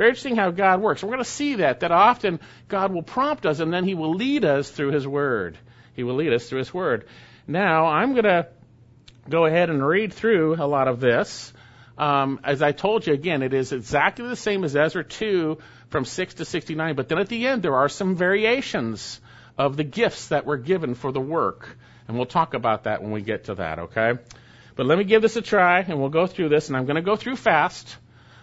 Very 0.00 0.12
interesting 0.12 0.36
how 0.36 0.50
God 0.50 0.80
works. 0.80 1.02
We're 1.02 1.10
going 1.10 1.18
to 1.18 1.26
see 1.26 1.56
that, 1.56 1.80
that 1.80 1.92
often 1.92 2.40
God 2.68 2.90
will 2.90 3.02
prompt 3.02 3.44
us 3.44 3.60
and 3.60 3.70
then 3.70 3.84
He 3.84 3.94
will 3.94 4.14
lead 4.14 4.46
us 4.46 4.70
through 4.70 4.92
His 4.92 5.06
Word. 5.06 5.58
He 5.92 6.04
will 6.04 6.14
lead 6.14 6.32
us 6.32 6.48
through 6.48 6.60
His 6.60 6.72
Word. 6.72 7.06
Now, 7.46 7.84
I'm 7.84 8.12
going 8.12 8.24
to 8.24 8.46
go 9.28 9.44
ahead 9.44 9.68
and 9.68 9.86
read 9.86 10.14
through 10.14 10.54
a 10.54 10.64
lot 10.64 10.88
of 10.88 11.00
this. 11.00 11.52
Um, 11.98 12.40
as 12.44 12.62
I 12.62 12.72
told 12.72 13.06
you, 13.06 13.12
again, 13.12 13.42
it 13.42 13.52
is 13.52 13.72
exactly 13.72 14.26
the 14.26 14.36
same 14.36 14.64
as 14.64 14.74
Ezra 14.74 15.04
2 15.04 15.58
from 15.90 16.06
6 16.06 16.32
to 16.32 16.46
69, 16.46 16.96
but 16.96 17.10
then 17.10 17.18
at 17.18 17.28
the 17.28 17.46
end 17.46 17.62
there 17.62 17.76
are 17.76 17.90
some 17.90 18.16
variations 18.16 19.20
of 19.58 19.76
the 19.76 19.84
gifts 19.84 20.28
that 20.28 20.46
were 20.46 20.56
given 20.56 20.94
for 20.94 21.12
the 21.12 21.20
work. 21.20 21.76
And 22.08 22.16
we'll 22.16 22.24
talk 22.24 22.54
about 22.54 22.84
that 22.84 23.02
when 23.02 23.12
we 23.12 23.20
get 23.20 23.44
to 23.44 23.56
that, 23.56 23.78
okay? 23.80 24.14
But 24.76 24.86
let 24.86 24.96
me 24.96 25.04
give 25.04 25.20
this 25.20 25.36
a 25.36 25.42
try, 25.42 25.80
and 25.80 26.00
we'll 26.00 26.08
go 26.08 26.26
through 26.26 26.48
this, 26.48 26.68
and 26.68 26.76
I'm 26.78 26.86
going 26.86 26.96
to 26.96 27.02
go 27.02 27.16
through 27.16 27.36
fast. 27.36 27.98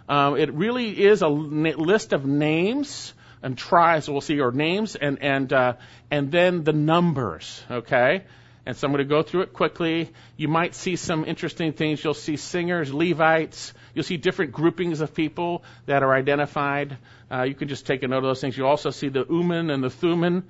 Um, 0.07 0.37
it 0.37 0.53
really 0.53 1.03
is 1.05 1.21
a 1.21 1.27
list 1.27 2.13
of 2.13 2.25
names 2.25 3.13
and 3.41 3.57
tribes. 3.57 4.09
We'll 4.09 4.21
see, 4.21 4.39
or 4.39 4.51
names 4.51 4.95
and 4.95 5.21
and 5.21 5.51
uh, 5.51 5.73
and 6.09 6.31
then 6.31 6.63
the 6.63 6.73
numbers. 6.73 7.63
Okay. 7.69 8.23
And 8.65 8.75
so 8.75 8.85
I'm 8.85 8.91
going 8.91 9.07
to 9.07 9.09
go 9.09 9.23
through 9.23 9.43
it 9.43 9.53
quickly. 9.53 10.11
You 10.35 10.49
might 10.49 10.75
see 10.75 10.97
some 10.97 11.23
interesting 11.23 11.71
things. 11.71 12.03
You'll 12.03 12.13
see 12.13 12.35
singers, 12.35 12.93
Levites. 12.93 13.73
You'll 13.93 14.03
see 14.03 14.17
different 14.17 14.51
groupings 14.51 14.99
of 14.99 15.13
people 15.13 15.63
that 15.85 16.03
are 16.03 16.13
identified. 16.13 16.97
Uh, 17.31 17.43
you 17.43 17.55
can 17.55 17.69
just 17.69 17.85
take 17.85 18.03
a 18.03 18.09
note 18.09 18.17
of 18.17 18.23
those 18.23 18.41
things. 18.41 18.57
You 18.57 18.67
also 18.67 18.89
see 18.89 19.07
the 19.07 19.25
Urim 19.29 19.69
and 19.69 19.81
the 19.81 19.89
Thummim. 19.89 20.43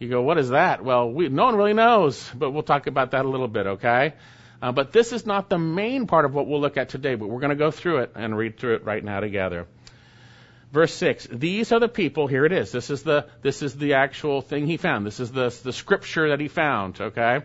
You 0.00 0.08
go, 0.08 0.20
what 0.20 0.36
is 0.36 0.48
that? 0.48 0.82
Well, 0.82 1.12
we, 1.12 1.28
no 1.28 1.44
one 1.44 1.54
really 1.54 1.74
knows, 1.74 2.28
but 2.34 2.50
we'll 2.50 2.64
talk 2.64 2.88
about 2.88 3.12
that 3.12 3.24
a 3.24 3.28
little 3.28 3.46
bit, 3.46 3.66
okay? 3.66 4.14
Uh, 4.62 4.72
but 4.72 4.92
this 4.92 5.12
is 5.12 5.24
not 5.24 5.48
the 5.48 5.58
main 5.58 6.06
part 6.06 6.24
of 6.24 6.34
what 6.34 6.46
we'll 6.46 6.60
look 6.60 6.76
at 6.76 6.90
today, 6.90 7.14
but 7.14 7.28
we're 7.28 7.40
going 7.40 7.50
to 7.50 7.56
go 7.56 7.70
through 7.70 7.98
it 7.98 8.12
and 8.14 8.36
read 8.36 8.58
through 8.58 8.74
it 8.74 8.84
right 8.84 9.02
now 9.02 9.20
together. 9.20 9.66
Verse 10.72 10.94
6. 10.94 11.28
These 11.32 11.72
are 11.72 11.80
the 11.80 11.88
people, 11.88 12.26
here 12.26 12.44
it 12.44 12.52
is. 12.52 12.70
This 12.70 12.90
is 12.90 13.02
the, 13.02 13.26
this 13.42 13.62
is 13.62 13.74
the 13.74 13.94
actual 13.94 14.42
thing 14.42 14.66
he 14.66 14.76
found. 14.76 15.06
This 15.06 15.18
is 15.18 15.32
the, 15.32 15.48
the 15.62 15.72
scripture 15.72 16.28
that 16.28 16.40
he 16.40 16.48
found, 16.48 17.00
okay? 17.00 17.40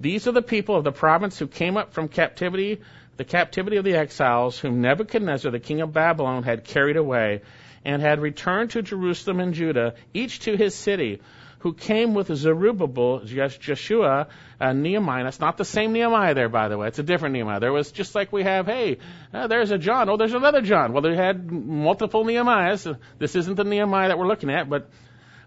These 0.00 0.26
are 0.26 0.32
the 0.32 0.42
people 0.42 0.74
of 0.74 0.84
the 0.84 0.90
province 0.90 1.38
who 1.38 1.46
came 1.46 1.76
up 1.76 1.92
from 1.92 2.08
captivity, 2.08 2.80
the 3.18 3.24
captivity 3.24 3.76
of 3.76 3.84
the 3.84 3.94
exiles, 3.94 4.58
whom 4.58 4.80
Nebuchadnezzar, 4.80 5.52
the 5.52 5.60
king 5.60 5.82
of 5.82 5.92
Babylon, 5.92 6.42
had 6.42 6.64
carried 6.64 6.96
away, 6.96 7.42
and 7.84 8.00
had 8.00 8.20
returned 8.20 8.70
to 8.70 8.82
Jerusalem 8.82 9.38
and 9.38 9.54
Judah, 9.54 9.94
each 10.14 10.40
to 10.40 10.56
his 10.56 10.74
city 10.74 11.20
who 11.62 11.72
came 11.72 12.12
with 12.12 12.26
Zerubbabel, 12.26 13.20
Jeshua, 13.24 14.26
uh, 14.60 14.72
Nehemiah. 14.72 15.28
It's 15.28 15.38
not 15.38 15.56
the 15.56 15.64
same 15.64 15.92
Nehemiah 15.92 16.34
there, 16.34 16.48
by 16.48 16.66
the 16.66 16.76
way. 16.76 16.88
It's 16.88 16.98
a 16.98 17.04
different 17.04 17.34
Nehemiah. 17.34 17.60
There 17.60 17.72
was 17.72 17.92
just 17.92 18.16
like 18.16 18.32
we 18.32 18.42
have, 18.42 18.66
hey, 18.66 18.98
uh, 19.32 19.46
there's 19.46 19.70
a 19.70 19.78
John. 19.78 20.08
Oh, 20.08 20.16
there's 20.16 20.34
another 20.34 20.60
John. 20.60 20.92
Well, 20.92 21.02
they 21.02 21.14
had 21.14 21.52
multiple 21.52 22.24
Nehemiahs. 22.24 22.98
This 23.20 23.36
isn't 23.36 23.54
the 23.54 23.62
Nehemiah 23.62 24.08
that 24.08 24.18
we're 24.18 24.26
looking 24.26 24.50
at, 24.50 24.68
but 24.68 24.90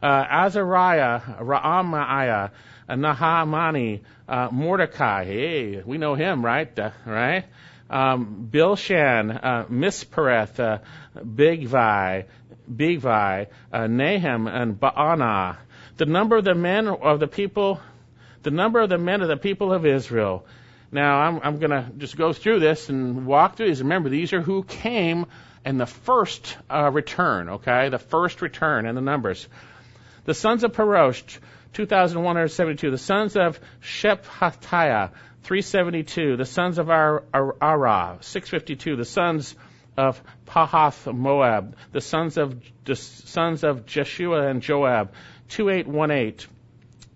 uh, 0.01 0.23
Azariah, 0.29 1.19
Raamiah, 1.41 2.51
Nahamani, 2.89 3.99
uh, 4.29 4.47
Mordecai. 4.53 5.25
Hey, 5.25 5.83
we 5.85 5.97
know 5.97 6.15
him, 6.15 6.45
right? 6.45 6.79
Uh, 6.79 6.91
right? 7.05 7.43
Um, 7.89 8.47
Bilshan, 8.49 9.37
uh, 9.43 9.65
Mispereth, 9.65 10.61
uh, 10.61 10.77
Bigvi, 11.17 12.25
Bigvi, 12.73 13.47
uh, 13.73 13.77
and 13.77 14.79
Baanah. 14.79 15.57
The 15.97 16.05
number 16.05 16.35
of 16.35 16.43
the 16.43 16.55
men 16.55 16.87
of 16.87 17.19
the 17.19 17.27
people, 17.27 17.79
the 18.43 18.51
number 18.51 18.81
of 18.81 18.89
the 18.89 18.97
men 18.97 19.21
of 19.21 19.29
the 19.29 19.37
people 19.37 19.71
of 19.71 19.85
Israel. 19.85 20.45
Now, 20.91 21.19
I'm, 21.19 21.39
I'm 21.41 21.57
going 21.57 21.71
to 21.71 21.89
just 21.97 22.17
go 22.17 22.33
through 22.33 22.59
this 22.59 22.89
and 22.89 23.25
walk 23.25 23.55
through 23.55 23.67
these. 23.67 23.81
Remember, 23.81 24.09
these 24.09 24.33
are 24.33 24.41
who 24.41 24.63
came 24.63 25.25
in 25.65 25.77
the 25.77 25.85
first 25.85 26.57
uh, 26.69 26.91
return, 26.91 27.49
okay? 27.49 27.89
The 27.89 27.97
first 27.97 28.41
return 28.41 28.85
and 28.85 28.97
the 28.97 29.01
numbers. 29.01 29.47
The 30.25 30.33
sons 30.33 30.63
of 30.63 30.73
Parosh, 30.73 31.39
2,172. 31.73 32.91
The 32.91 32.97
sons 32.97 33.35
of 33.35 33.59
Shephatiah, 33.81 35.11
372. 35.43 36.37
The 36.37 36.45
sons 36.45 36.77
of 36.77 36.89
Ar- 36.89 37.23
Ar- 37.33 37.55
Arah, 37.61 38.23
652. 38.23 38.95
The 38.95 39.05
sons 39.05 39.55
of 39.97 40.21
Pahath 40.45 41.13
Moab. 41.13 41.75
The 41.91 42.01
sons 42.01 42.37
of 42.37 42.61
the 42.83 42.95
sons 42.95 43.63
of 43.63 43.85
Jeshua 43.85 44.47
and 44.47 44.61
Joab, 44.61 45.13
2818. 45.49 46.49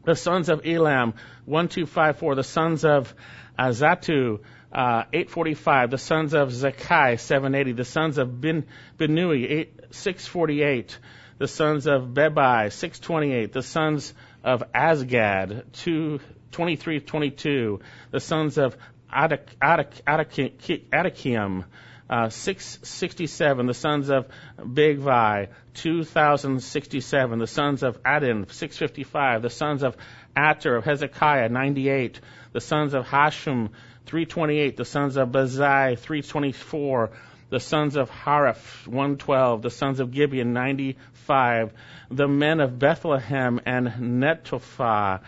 The 0.03 0.15
sons 0.15 0.49
of 0.49 0.65
Elam, 0.65 1.13
1254. 1.45 2.35
The 2.35 2.43
sons 2.43 2.85
of 2.85 3.13
Azatu, 3.57 4.39
uh, 4.71 5.03
845. 5.13 5.91
The 5.91 5.97
sons 5.97 6.33
of 6.33 6.49
Zakai, 6.49 7.19
780. 7.19 7.73
The 7.73 7.85
sons 7.85 8.17
of 8.17 8.41
Bin, 8.41 8.65
Binui, 8.97 9.67
648. 9.91 10.97
The 11.37 11.47
sons 11.47 11.87
of 11.87 12.09
Bebai, 12.09 12.71
628. 12.71 13.53
The 13.53 13.63
sons 13.63 14.13
of 14.43 14.63
Azgad, 14.73 15.63
2322. 15.73 17.79
The 18.11 18.19
sons 18.19 18.57
of 18.57 18.75
Adak, 19.13 19.41
Adakim, 19.61 21.65
uh, 22.09 22.29
667, 22.29 23.67
the 23.67 23.73
sons 23.73 24.09
of 24.09 24.27
Bigvi, 24.57 25.49
2067, 25.75 27.39
the 27.39 27.47
sons 27.47 27.83
of 27.83 27.99
Adin, 28.03 28.47
655, 28.49 29.41
the 29.43 29.49
sons 29.49 29.83
of 29.83 29.95
Ater 30.35 30.75
of 30.75 30.85
Hezekiah, 30.85 31.49
98, 31.49 32.19
the 32.51 32.61
sons 32.61 32.95
of 32.95 33.05
Hashum, 33.05 33.69
328, 34.07 34.75
the 34.75 34.85
sons 34.85 35.17
of 35.17 35.29
Bazai, 35.29 35.99
324, 35.99 37.11
the 37.51 37.59
sons 37.59 37.95
of 37.95 38.09
Haraph, 38.09 38.87
112, 38.87 39.61
the 39.61 39.69
sons 39.69 39.99
of 39.99 40.11
Gibeon, 40.11 40.51
95, 40.51 41.73
the 42.09 42.27
men 42.27 42.59
of 42.59 42.79
Bethlehem 42.79 43.61
and 43.65 43.87
Netophah, 43.87 45.21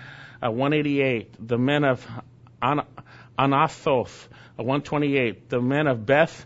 uh, 0.43 0.51
188, 0.51 1.47
the 1.47 1.59
men 1.59 1.83
of 1.83 2.07
An- 2.59 2.81
Anathoth, 3.37 4.27
uh, 4.57 4.63
128, 4.63 5.47
the 5.49 5.61
men 5.61 5.85
of 5.85 6.05
Beth 6.07 6.45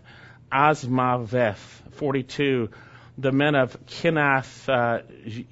Asmaveth, 0.52 1.56
42. 1.92 2.70
The 3.18 3.32
men 3.32 3.54
of 3.54 3.86
Kinath 3.86 4.68
uh, 4.68 5.02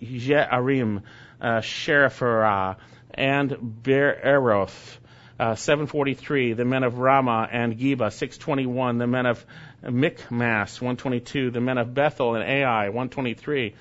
Jearim, 0.02 1.02
uh, 1.40 2.74
and 3.14 3.50
Beeroth, 3.82 4.98
uh, 5.38 5.54
743. 5.54 6.52
The 6.52 6.64
men 6.64 6.84
of 6.84 6.98
Ramah 6.98 7.48
and 7.50 7.78
Geba, 7.78 8.12
621. 8.12 8.98
The 8.98 9.06
men 9.06 9.26
of 9.26 9.44
Michmas, 9.82 10.80
122. 10.80 11.50
The 11.50 11.60
men 11.60 11.78
of 11.78 11.94
Bethel 11.94 12.34
and 12.34 12.44
Ai, 12.44 12.88
123. 12.88 13.74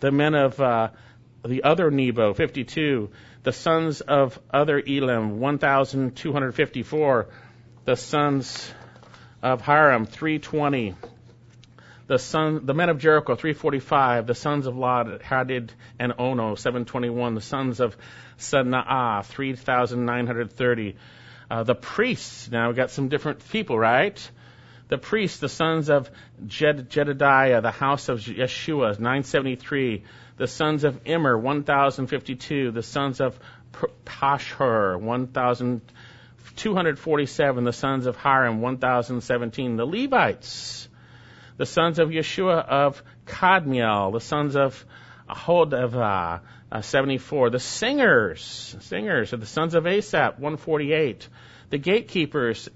The 0.00 0.10
men 0.10 0.34
of 0.34 0.60
uh, 0.60 0.88
the 1.44 1.62
other 1.64 1.90
Nebo, 1.90 2.34
52. 2.34 3.10
The 3.42 3.52
sons 3.52 4.00
of 4.00 4.38
other 4.52 4.82
Elam, 4.86 5.40
1,254. 5.40 7.28
The 7.84 7.96
sons 7.96 8.72
of 9.42 9.60
Hiram, 9.60 10.06
320. 10.06 10.94
The 12.06 12.18
son, 12.18 12.66
the 12.66 12.74
men 12.74 12.88
of 12.88 12.98
Jericho, 12.98 13.34
345. 13.34 14.26
The 14.26 14.34
sons 14.34 14.66
of 14.66 14.76
Lod, 14.76 15.20
Hadid 15.22 15.70
and 15.98 16.12
Ono, 16.18 16.54
721. 16.54 17.34
The 17.34 17.40
sons 17.40 17.80
of 17.80 17.96
Senaah, 18.38 19.24
3,930. 19.24 20.96
Uh, 21.50 21.62
the 21.64 21.74
priests, 21.74 22.50
now 22.50 22.68
we've 22.68 22.76
got 22.76 22.90
some 22.90 23.08
different 23.08 23.46
people, 23.50 23.78
right? 23.78 24.30
The 24.88 24.98
priests, 24.98 25.38
the 25.38 25.48
sons 25.48 25.90
of 25.90 26.10
Jed, 26.46 26.90
Jedediah, 26.90 27.60
the 27.62 27.70
house 27.70 28.08
of 28.08 28.20
Yeshua, 28.20 28.98
973. 28.98 30.04
The 30.36 30.46
sons 30.46 30.84
of 30.84 31.00
Immer, 31.04 31.38
1,052. 31.38 32.70
The 32.70 32.82
sons 32.82 33.20
of 33.20 33.38
Pashur, 34.04 35.00
1,000. 35.00 35.80
247, 36.56 37.64
the 37.64 37.72
sons 37.72 38.06
of 38.06 38.16
Hiram, 38.16 38.60
1017, 38.60 39.76
the 39.76 39.86
Levites, 39.86 40.88
the 41.56 41.66
sons 41.66 41.98
of 41.98 42.08
Yeshua 42.08 42.66
of 42.66 43.02
Kadmiel, 43.26 44.12
the 44.12 44.20
sons 44.20 44.56
of 44.56 44.84
Ahodavah, 45.28 46.40
uh, 46.70 46.80
74. 46.80 47.50
The 47.50 47.58
singers, 47.58 48.76
singers 48.80 49.32
are 49.32 49.36
the 49.36 49.46
sons 49.46 49.74
of 49.74 49.86
Asaph, 49.86 50.38
148. 50.38 51.28
The 51.70 51.78
gatekeepers, 51.78 52.68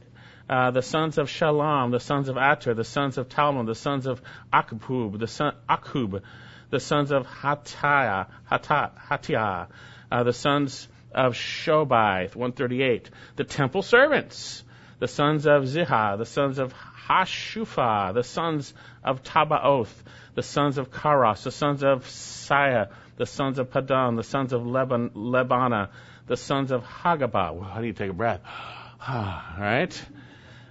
uh, 0.49 0.71
the 0.71 0.83
sons 0.83 1.19
of 1.19 1.29
Shalom, 1.29 1.91
the 1.91 2.01
sons 2.01 2.29
of 2.29 2.37
Ater, 2.37 2.75
the 2.75 2.85
sons 2.85 3.19
of 3.19 3.29
Talmud, 3.29 3.67
the 3.67 3.75
sons 3.75 4.07
of 4.07 4.23
Akub, 4.53 5.19
the 5.19 5.27
son 5.27 5.55
Akub, 5.69 6.23
the 6.71 6.81
sons 6.81 7.11
of 7.11 7.27
Hatiah, 7.27 8.29
Hatiah, 8.51 9.67
uh, 10.11 10.23
the 10.23 10.33
sons 10.33 10.89
of 11.17 11.35
Shobai, 11.35 12.35
138. 12.35 13.11
The 13.37 13.45
temple 13.45 13.83
servants, 13.83 14.63
the 14.99 15.09
sons 15.09 15.47
of 15.47 15.65
Ziha, 15.65 16.19
the 16.19 16.27
sons 16.27 16.59
of 16.59 16.75
Hashupha, 17.09 18.15
the 18.15 18.23
sons 18.23 18.75
of 19.03 19.23
Tabaoth, 19.23 19.93
the 20.35 20.43
sons 20.43 20.77
of 20.77 20.91
Karos, 20.91 21.43
the 21.43 21.51
sons 21.51 21.83
of 21.83 22.09
Saya, 22.09 22.89
the 23.17 23.27
sons 23.27 23.59
of 23.59 23.71
Padan, 23.71 24.17
the 24.17 24.23
sons 24.23 24.53
of 24.53 24.63
Leban, 24.63 25.11
Lebana, 25.11 25.89
the 26.27 26.37
sons 26.37 26.71
of 26.71 26.85
Hagabah. 26.85 27.55
Well, 27.55 27.65
how 27.65 27.81
do 27.81 27.87
you 27.87 27.95
take 27.95 28.11
a 28.11 28.15
breath? 28.15 28.41
All 29.09 29.43
right. 29.59 30.05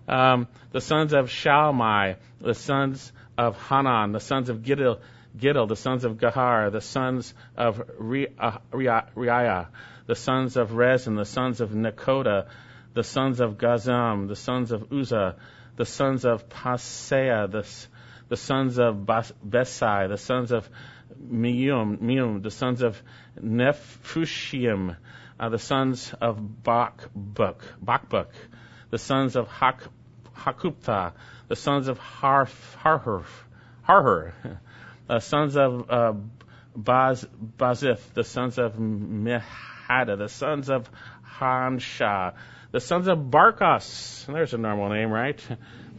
Um, 0.08 0.48
the 0.72 0.82
sons 0.82 1.14
of 1.14 1.30
Shalmai, 1.30 2.18
the 2.40 2.54
sons 2.54 3.12
of 3.38 3.58
Hanan, 3.70 4.12
the 4.12 4.20
sons 4.20 4.50
of 4.50 4.60
Giddel, 4.60 5.00
Giddel, 5.36 5.68
the 5.68 5.76
sons 5.76 6.04
of 6.04 6.18
Gahar, 6.18 6.72
the 6.72 6.82
sons 6.82 7.34
of 7.58 7.82
Riah, 7.98 9.66
the 10.08 10.16
sons 10.16 10.58
of 10.58 10.74
Rezin, 10.74 11.16
the 11.16 11.26
sons 11.26 11.62
of 11.62 11.72
Nekoda, 11.72 12.48
the 12.94 13.04
sons 13.04 13.40
of 13.40 13.58
Gazam, 13.58 14.28
the 14.28 14.36
sons 14.36 14.72
of 14.72 14.92
Uzzah, 14.92 15.36
the 15.76 15.86
sons 15.86 16.26
of 16.26 16.48
Paseah, 16.50 17.52
the, 17.52 17.68
the 18.30 18.38
sons 18.38 18.80
of 18.80 18.96
Besai, 18.96 20.08
the 20.08 20.18
sons 20.18 20.52
of 20.52 20.70
Meum, 21.20 21.98
Meum 21.98 22.42
the 22.42 22.52
sons 22.52 22.82
of 22.82 23.02
Nephushim, 23.40 24.96
uh, 25.40 25.50
the 25.50 25.60
sons 25.60 26.14
of 26.22 26.40
Bakbuk, 26.64 27.58
Bakbuk, 27.84 28.28
the 28.90 28.98
sons 28.98 29.36
of 29.36 29.48
Hak, 29.48 29.82
Hakupta, 30.38 31.14
the 31.48 31.56
sons 31.56 31.88
of 31.88 31.98
Harf, 32.00 32.78
Harhur, 32.84 33.26
Harhur, 33.88 34.34
uh, 35.10 35.20
sons 35.20 35.58
of 35.58 35.90
uh, 35.90 36.14
Baz, 36.76 37.26
Bazith, 37.58 38.14
the 38.14 38.24
sons 38.24 38.58
of 38.58 38.80
Mehada, 39.88 40.18
the 40.18 40.30
sons 40.30 40.70
of 40.70 40.90
Hansha, 41.40 42.34
the 42.72 42.80
sons 42.80 43.08
of 43.08 43.18
Barkos. 43.18 44.26
There's 44.26 44.54
a 44.54 44.58
normal 44.58 44.90
name, 44.90 45.12
right? 45.12 45.42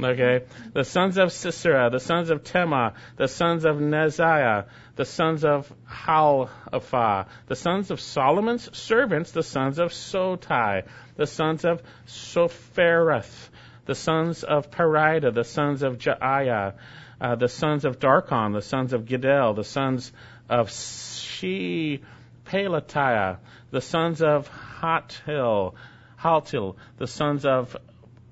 Okay. 0.03 0.45
The 0.73 0.85
sons 0.85 1.17
of 1.17 1.33
Sisera, 1.33 1.91
the 1.91 2.01
sons 2.01 2.31
of 2.31 2.45
Tema, 2.45 2.95
the 3.17 3.29
sons 3.29 3.65
of 3.65 3.77
Neziah, 3.77 4.67
the 4.97 5.05
sons 5.05 5.45
of 5.45 5.73
Halapha, 5.89 7.27
the 7.47 7.57
sons 7.57 7.91
of 7.91 8.01
Solomon's 8.01 8.77
servants, 8.77 9.31
the 9.31 9.43
sons 9.43 9.79
of 9.79 9.93
Sotai, 9.93 10.85
the 11.17 11.27
sons 11.27 11.65
of 11.65 11.83
Sophereth, 12.07 13.49
the 13.87 13.95
sons 13.95 14.45
of 14.45 14.71
Perida, 14.71 15.33
the 15.33 15.45
sons 15.45 15.83
of 15.83 15.97
Jaiah, 15.97 16.75
uh, 17.21 17.35
the 17.37 17.49
sons 17.49 17.87
of 17.87 17.99
Darkon, 17.99 18.53
the 18.53 18.61
sons 18.61 18.93
of 18.93 19.07
Giddel, 19.07 19.57
the 19.57 19.65
sons 19.65 20.13
of 20.51 20.71
She 20.71 22.03
Pelatiah, 22.47 23.39
the 23.77 23.83
sons 23.83 24.23
of 24.23 24.49
Hatil, 24.81 25.75
Haltil, 26.19 26.77
the 26.97 27.07
sons 27.07 27.45
of 27.45 27.77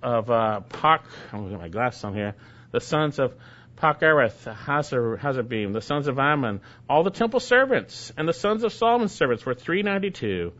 of 0.03 0.31
uh, 0.31 0.61
Pak. 0.61 1.05
I'm 1.35 1.45
to 1.45 1.51
get 1.51 1.59
my 1.59 1.69
glasses 1.69 2.03
on 2.03 2.15
here. 2.15 2.35
The 2.71 2.81
sons 2.81 3.19
of 3.19 3.35
Pachereth, 3.77 4.51
Hazar, 4.51 5.19
the 5.21 5.81
sons 5.83 6.07
of 6.07 6.19
Ammon, 6.19 6.63
all 6.89 7.03
the 7.03 7.11
temple 7.11 7.41
servants, 7.41 8.11
and 8.17 8.27
the 8.27 8.33
sons 8.33 8.65
of 8.65 8.73
Solomon's 8.73 9.13
servants 9.13 9.45
were 9.45 9.53
392. 9.53 10.55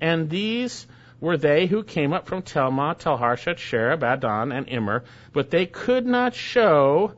And 0.00 0.30
these 0.30 0.86
were 1.20 1.36
they 1.36 1.66
who 1.66 1.82
came 1.82 2.14
up 2.14 2.26
from 2.26 2.40
Telma, 2.40 2.98
Telharsha, 2.98 3.56
Cherub, 3.56 4.02
Adon, 4.02 4.52
and 4.52 4.70
Immer, 4.70 5.04
but 5.34 5.50
they 5.50 5.66
could 5.66 6.06
not 6.06 6.34
show 6.34 7.12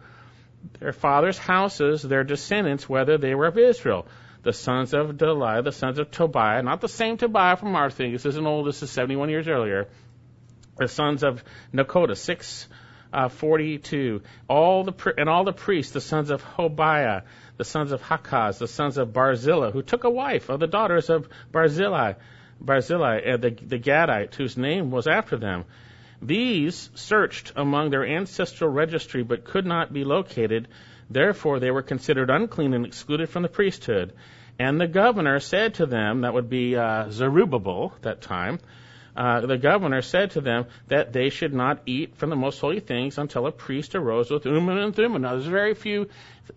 their 0.81 0.93
fathers' 0.93 1.39
houses, 1.39 2.03
their 2.03 2.25
descendants, 2.25 2.89
whether 2.89 3.17
they 3.17 3.37
were 3.37 3.47
of 3.47 3.59
Israel 3.59 4.09
the 4.47 4.53
sons 4.53 4.95
of 4.95 5.19
Deliah, 5.19 5.65
the 5.65 5.73
sons 5.73 5.99
of 5.99 6.13
Tobiah, 6.13 6.63
not 6.63 6.81
the 6.81 6.89
same 6.89 7.17
Tobiah 7.17 7.57
from 7.57 7.75
our 7.75 7.91
thing. 7.91 8.13
This 8.13 8.27
isn't 8.27 8.47
old. 8.47 8.69
This 8.69 8.81
is 8.81 8.93
71 8.93 9.29
years 9.29 9.49
earlier. 9.49 9.89
The 10.79 10.87
sons 10.87 11.25
of 11.25 11.43
Nakoda, 11.75 12.17
642. 12.17 14.23
Uh, 14.23 14.27
all 14.49 14.85
the 14.85 15.15
and 15.19 15.29
all 15.29 15.43
the 15.43 15.53
priests, 15.53 15.93
the 15.93 16.01
sons 16.01 16.31
of 16.31 16.45
Hobiah, 16.45 17.23
the 17.57 17.65
sons 17.65 17.91
of 17.91 18.01
Hakaz, 18.01 18.59
the 18.59 18.69
sons 18.69 18.99
of 18.99 19.13
Barzillai, 19.13 19.73
who 19.73 19.83
took 19.83 20.05
a 20.05 20.11
wife 20.11 20.49
of 20.49 20.61
the 20.61 20.69
daughters 20.69 21.11
of 21.11 21.29
Barzillai, 21.51 22.13
Barzillai, 22.61 23.33
uh, 23.33 23.37
the, 23.39 23.51
the 23.51 23.81
Gadite, 23.81 24.37
whose 24.37 24.57
name 24.57 24.93
was 24.93 25.09
after 25.09 25.37
them. 25.37 25.65
These 26.23 26.91
searched 26.95 27.53
among 27.57 27.91
their 27.91 28.07
ancestral 28.07 28.71
registry, 28.71 29.25
but 29.25 29.43
could 29.43 29.67
not 29.67 29.93
be 29.93 30.05
located. 30.05 30.69
Therefore, 31.11 31.59
they 31.59 31.73
were 31.73 31.83
considered 31.83 32.31
unclean 32.31 32.75
and 32.75 32.87
excluded 32.87 33.29
from 33.29 33.43
the 33.43 33.49
priesthood. 33.49 34.13
And 34.59 34.81
the 34.81 34.89
governor 34.89 35.39
said 35.41 35.75
to 35.75 35.87
them, 35.87 36.23
that 36.23 36.33
would 36.33 36.49
be 36.49 36.77
uh, 36.77 37.11
Zerubbabel 37.11 37.93
that 38.03 38.23
time, 38.23 38.59
uh, 39.17 39.41
the 39.41 39.57
governor 39.57 40.03
said 40.03 40.33
to 40.33 40.43
them 40.43 40.67
that 40.89 41.13
they 41.13 41.31
should 41.31 41.55
not 41.55 41.81
eat 41.87 42.17
from 42.17 42.29
the 42.29 42.37
most 42.37 42.61
holy 42.61 42.81
things 42.81 43.17
until 43.17 43.47
a 43.47 43.53
priest 43.53 43.95
arose 43.95 44.31
with 44.31 44.45
Urim 44.45 44.69
and 44.69 44.95
Thummim. 44.95 45.23
Now, 45.23 45.33
there's 45.33 45.47
very 45.47 45.75
few 45.75 46.09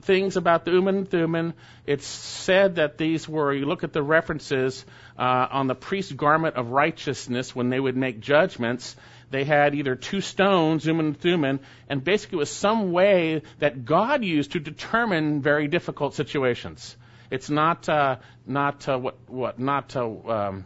things 0.01 0.35
about 0.35 0.65
the 0.65 0.71
Urim 0.71 0.89
and 0.89 1.09
Thummim. 1.09 1.53
It's 1.85 2.05
said 2.05 2.75
that 2.75 2.97
these 2.97 3.29
were, 3.29 3.53
you 3.53 3.65
look 3.65 3.85
at 3.85 3.93
the 3.93 4.03
references 4.03 4.85
uh, 5.17 5.47
on 5.51 5.67
the 5.67 5.75
priest's 5.75 6.11
garment 6.11 6.57
of 6.57 6.71
righteousness 6.71 7.55
when 7.55 7.69
they 7.69 7.79
would 7.79 7.95
make 7.95 8.19
judgments, 8.19 8.95
they 9.31 9.45
had 9.45 9.73
either 9.73 9.95
two 9.95 10.19
stones, 10.19 10.85
Urim 10.85 10.99
and 10.99 11.19
Thummim, 11.19 11.61
and 11.87 12.03
basically 12.03 12.37
it 12.37 12.39
was 12.39 12.51
some 12.51 12.91
way 12.91 13.41
that 13.59 13.85
God 13.85 14.25
used 14.25 14.51
to 14.51 14.59
determine 14.59 15.41
very 15.41 15.69
difficult 15.69 16.13
situations. 16.13 16.97
It's 17.31 17.49
not 17.49 17.87
uh, 17.87 18.17
not 18.45 18.87
uh, 18.87 18.97
what 18.97 19.17
what 19.27 19.59
not 19.59 19.95
uh, 19.95 20.07
um, 20.07 20.65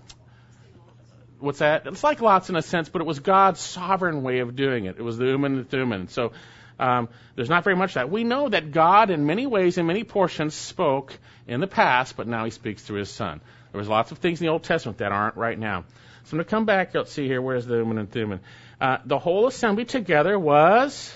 what's 1.39 1.59
that? 1.59 1.85
It's 1.87 2.03
like 2.03 2.21
lots 2.21 2.49
in 2.49 2.55
a 2.55 2.61
sense, 2.61 2.89
but 2.89 3.01
it 3.01 3.05
was 3.05 3.19
God's 3.19 3.59
sovereign 3.59 4.23
way 4.23 4.39
of 4.39 4.55
doing 4.55 4.85
it. 4.85 4.95
It 4.97 5.01
was 5.01 5.17
the 5.17 5.25
Urim 5.25 5.45
and 5.45 5.57
the 5.59 5.63
Thummim. 5.65 6.07
So 6.07 6.31
um, 6.79 7.09
there's 7.35 7.49
not 7.49 7.63
very 7.63 7.75
much 7.75 7.95
that. 7.95 8.09
We 8.09 8.23
know 8.23 8.49
that 8.49 8.71
God, 8.71 9.09
in 9.09 9.25
many 9.25 9.45
ways, 9.45 9.77
in 9.77 9.85
many 9.85 10.05
portions, 10.05 10.53
spoke 10.53 11.17
in 11.47 11.59
the 11.59 11.67
past, 11.67 12.15
but 12.15 12.27
now 12.27 12.45
He 12.45 12.51
speaks 12.51 12.81
through 12.81 12.99
His 12.99 13.09
Son. 13.09 13.41
There 13.71 13.79
was 13.79 13.89
lots 13.89 14.11
of 14.11 14.19
things 14.19 14.39
in 14.39 14.47
the 14.47 14.51
Old 14.51 14.63
Testament 14.63 14.99
that 14.99 15.11
aren't 15.11 15.35
right 15.35 15.59
now. 15.59 15.83
So 16.25 16.35
I'm 16.35 16.37
going 16.37 16.45
to 16.45 16.49
come 16.49 16.65
back. 16.65 16.93
Let's 16.93 17.11
see 17.11 17.27
here. 17.27 17.41
Where's 17.41 17.65
the 17.65 17.75
Urim 17.75 17.97
and 17.97 18.09
Thummim? 18.09 18.39
Uh, 18.79 18.99
the 19.05 19.19
whole 19.19 19.47
assembly 19.47 19.83
together 19.83 20.39
was 20.39 21.13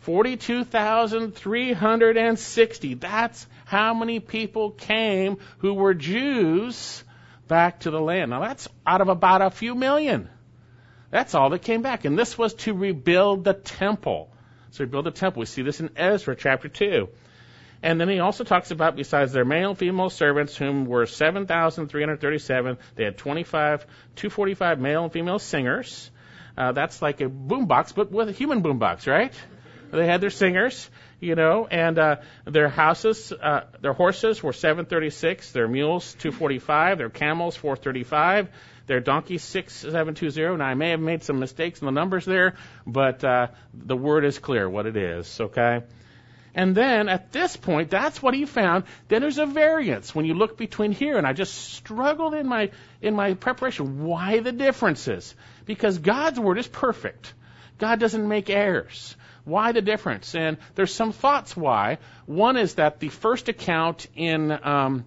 42,360. 0.00 2.94
That's 2.94 3.46
how 3.66 3.94
many 3.94 4.20
people 4.20 4.70
came 4.70 5.38
who 5.58 5.74
were 5.74 5.92
Jews 5.92 7.02
back 7.48 7.80
to 7.80 7.90
the 7.90 8.00
land. 8.00 8.30
Now 8.30 8.40
that's 8.40 8.68
out 8.86 9.00
of 9.00 9.08
about 9.08 9.42
a 9.42 9.50
few 9.50 9.74
million. 9.74 10.28
That's 11.10 11.34
all 11.34 11.50
that 11.50 11.62
came 11.62 11.82
back. 11.82 12.04
And 12.04 12.16
this 12.16 12.38
was 12.38 12.54
to 12.54 12.74
rebuild 12.74 13.42
the 13.42 13.54
temple. 13.54 14.30
So 14.70 14.84
rebuild 14.84 15.06
the 15.06 15.10
temple. 15.10 15.40
We 15.40 15.46
see 15.46 15.62
this 15.62 15.80
in 15.80 15.90
Ezra 15.96 16.36
chapter 16.36 16.68
2. 16.68 17.08
And 17.82 18.00
then 18.00 18.08
he 18.08 18.20
also 18.20 18.44
talks 18.44 18.70
about, 18.70 18.94
besides 18.94 19.32
their 19.32 19.44
male 19.44 19.70
and 19.70 19.78
female 19.78 20.10
servants, 20.10 20.56
whom 20.56 20.86
were 20.86 21.04
7,337, 21.04 22.78
they 22.94 23.04
had 23.04 23.18
25, 23.18 23.86
245 24.14 24.80
male 24.80 25.04
and 25.04 25.12
female 25.12 25.40
singers. 25.40 26.10
Uh, 26.56 26.70
that's 26.70 27.02
like 27.02 27.20
a 27.20 27.28
boombox, 27.28 27.94
but 27.94 28.12
with 28.12 28.28
a 28.28 28.32
human 28.32 28.62
boombox, 28.62 29.06
right? 29.06 29.34
They 29.90 30.06
had 30.06 30.20
their 30.20 30.30
singers, 30.30 30.88
you 31.20 31.34
know, 31.34 31.66
and 31.66 31.98
uh, 31.98 32.16
their 32.44 32.68
houses, 32.68 33.32
uh, 33.32 33.64
their 33.80 33.92
horses 33.92 34.42
were 34.42 34.52
736, 34.52 35.52
their 35.52 35.68
mules 35.68 36.14
245, 36.14 36.98
their 36.98 37.10
camels 37.10 37.56
435, 37.56 38.48
their 38.86 39.00
donkeys 39.00 39.42
6720. 39.42 40.58
Now 40.58 40.64
I 40.64 40.74
may 40.74 40.90
have 40.90 41.00
made 41.00 41.22
some 41.22 41.38
mistakes 41.38 41.80
in 41.80 41.86
the 41.86 41.92
numbers 41.92 42.24
there, 42.24 42.54
but 42.86 43.24
uh, 43.24 43.48
the 43.72 43.96
word 43.96 44.24
is 44.24 44.38
clear 44.38 44.68
what 44.68 44.86
it 44.86 44.96
is, 44.96 45.40
okay? 45.40 45.82
And 46.54 46.74
then 46.74 47.10
at 47.10 47.32
this 47.32 47.54
point, 47.54 47.90
that's 47.90 48.22
what 48.22 48.32
he 48.32 48.46
found. 48.46 48.84
Then 49.08 49.20
there's 49.20 49.36
a 49.36 49.44
variance 49.44 50.14
when 50.14 50.24
you 50.24 50.32
look 50.32 50.56
between 50.56 50.90
here, 50.90 51.18
and 51.18 51.26
I 51.26 51.34
just 51.34 51.54
struggled 51.54 52.32
in 52.32 52.48
my 52.48 52.70
in 53.02 53.14
my 53.14 53.34
preparation. 53.34 54.04
Why 54.04 54.40
the 54.40 54.52
differences? 54.52 55.34
Because 55.66 55.98
God's 55.98 56.40
word 56.40 56.56
is 56.56 56.66
perfect. 56.66 57.34
God 57.76 58.00
doesn't 58.00 58.26
make 58.26 58.48
errors. 58.48 59.16
Why 59.46 59.72
the 59.72 59.80
difference? 59.80 60.34
And 60.34 60.58
there's 60.74 60.92
some 60.92 61.12
thoughts 61.12 61.56
why. 61.56 61.96
One 62.26 62.58
is 62.58 62.74
that 62.74 63.00
the 63.00 63.08
first 63.08 63.48
account 63.48 64.06
in 64.14 64.52
um, 64.52 65.06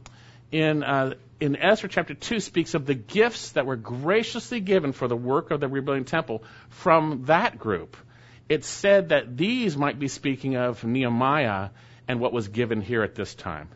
in 0.51 0.81
uh, 0.81 1.13
in 1.39 1.55
Ezra 1.55 1.87
chapter 1.87 2.15
two 2.15 2.39
speaks 2.39 2.73
of 2.73 2.87
the 2.87 2.95
gifts 2.95 3.51
that 3.51 3.67
were 3.67 3.75
graciously 3.75 4.59
given 4.59 4.93
for 4.93 5.07
the 5.07 5.15
work 5.15 5.51
of 5.51 5.59
the 5.59 5.67
rebuilding 5.67 6.05
temple 6.05 6.43
from 6.69 7.25
that 7.25 7.59
group 7.59 7.95
it's 8.49 8.67
said 8.67 9.09
that 9.09 9.37
these 9.37 9.77
might 9.77 9.99
be 9.99 10.07
speaking 10.07 10.55
of 10.55 10.83
Nehemiah 10.83 11.69
and 12.07 12.19
what 12.19 12.33
was 12.33 12.47
given 12.47 12.81
here 12.81 13.03
at 13.03 13.15
this 13.15 13.35
time. 13.35 13.69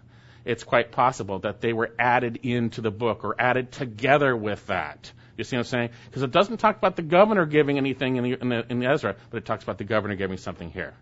it's 0.45 0.65
quite 0.65 0.91
possible 0.91 1.39
that 1.39 1.61
they 1.61 1.71
were 1.71 1.93
added 1.97 2.39
into 2.43 2.81
the 2.81 2.91
book 2.91 3.23
or 3.23 3.33
added 3.39 3.71
together 3.71 4.35
with 4.35 4.65
that. 4.67 5.09
You 5.37 5.43
see 5.43 5.55
what 5.55 5.61
I'm 5.61 5.65
saying? 5.65 5.89
Because 6.05 6.23
it 6.23 6.31
doesn't 6.31 6.57
talk 6.57 6.77
about 6.77 6.95
the 6.95 7.01
governor 7.01 7.45
giving 7.45 7.77
anything 7.77 8.17
in, 8.17 8.23
the, 8.23 8.33
in, 8.39 8.49
the, 8.49 8.65
in 8.69 8.83
Ezra, 8.83 9.15
but 9.29 9.37
it 9.37 9.45
talks 9.45 9.63
about 9.63 9.77
the 9.77 9.83
governor 9.83 10.15
giving 10.15 10.37
something 10.37 10.69
here. 10.69 10.93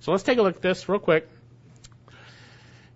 So 0.00 0.12
let's 0.12 0.24
take 0.24 0.38
a 0.38 0.42
look 0.42 0.56
at 0.56 0.62
this 0.62 0.88
real 0.88 0.98
quick. 0.98 1.28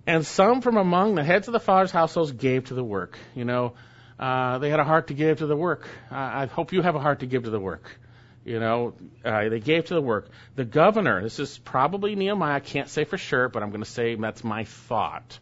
And 0.06 0.26
some 0.26 0.60
from 0.60 0.76
among 0.76 1.14
the 1.14 1.24
heads 1.24 1.48
of 1.48 1.52
the 1.52 1.60
fathers' 1.60 1.90
households 1.90 2.32
gave 2.32 2.66
to 2.66 2.74
the 2.74 2.84
work. 2.84 3.18
You 3.34 3.44
know, 3.44 3.74
uh, 4.18 4.58
they 4.58 4.68
had 4.68 4.80
a 4.80 4.84
heart 4.84 5.08
to 5.08 5.14
give 5.14 5.38
to 5.38 5.46
the 5.46 5.56
work. 5.56 5.88
I, 6.10 6.42
I 6.42 6.46
hope 6.46 6.72
you 6.72 6.82
have 6.82 6.94
a 6.94 7.00
heart 7.00 7.20
to 7.20 7.26
give 7.26 7.44
to 7.44 7.50
the 7.50 7.60
work. 7.60 7.98
You 8.44 8.60
know, 8.60 8.92
uh, 9.24 9.48
they 9.48 9.60
gave 9.60 9.87
to 9.87 9.94
the 9.94 10.02
work. 10.02 10.28
The 10.54 10.66
governor, 10.66 11.22
this 11.22 11.38
is 11.38 11.56
probably 11.56 12.14
Nehemiah, 12.14 12.56
I 12.56 12.60
can't 12.60 12.88
say 12.88 13.04
for 13.04 13.16
sure, 13.16 13.48
but 13.48 13.62
I'm 13.62 13.70
going 13.70 13.82
to 13.82 13.90
say 13.90 14.16
that's 14.16 14.44
my 14.44 14.64
thought. 14.64 15.38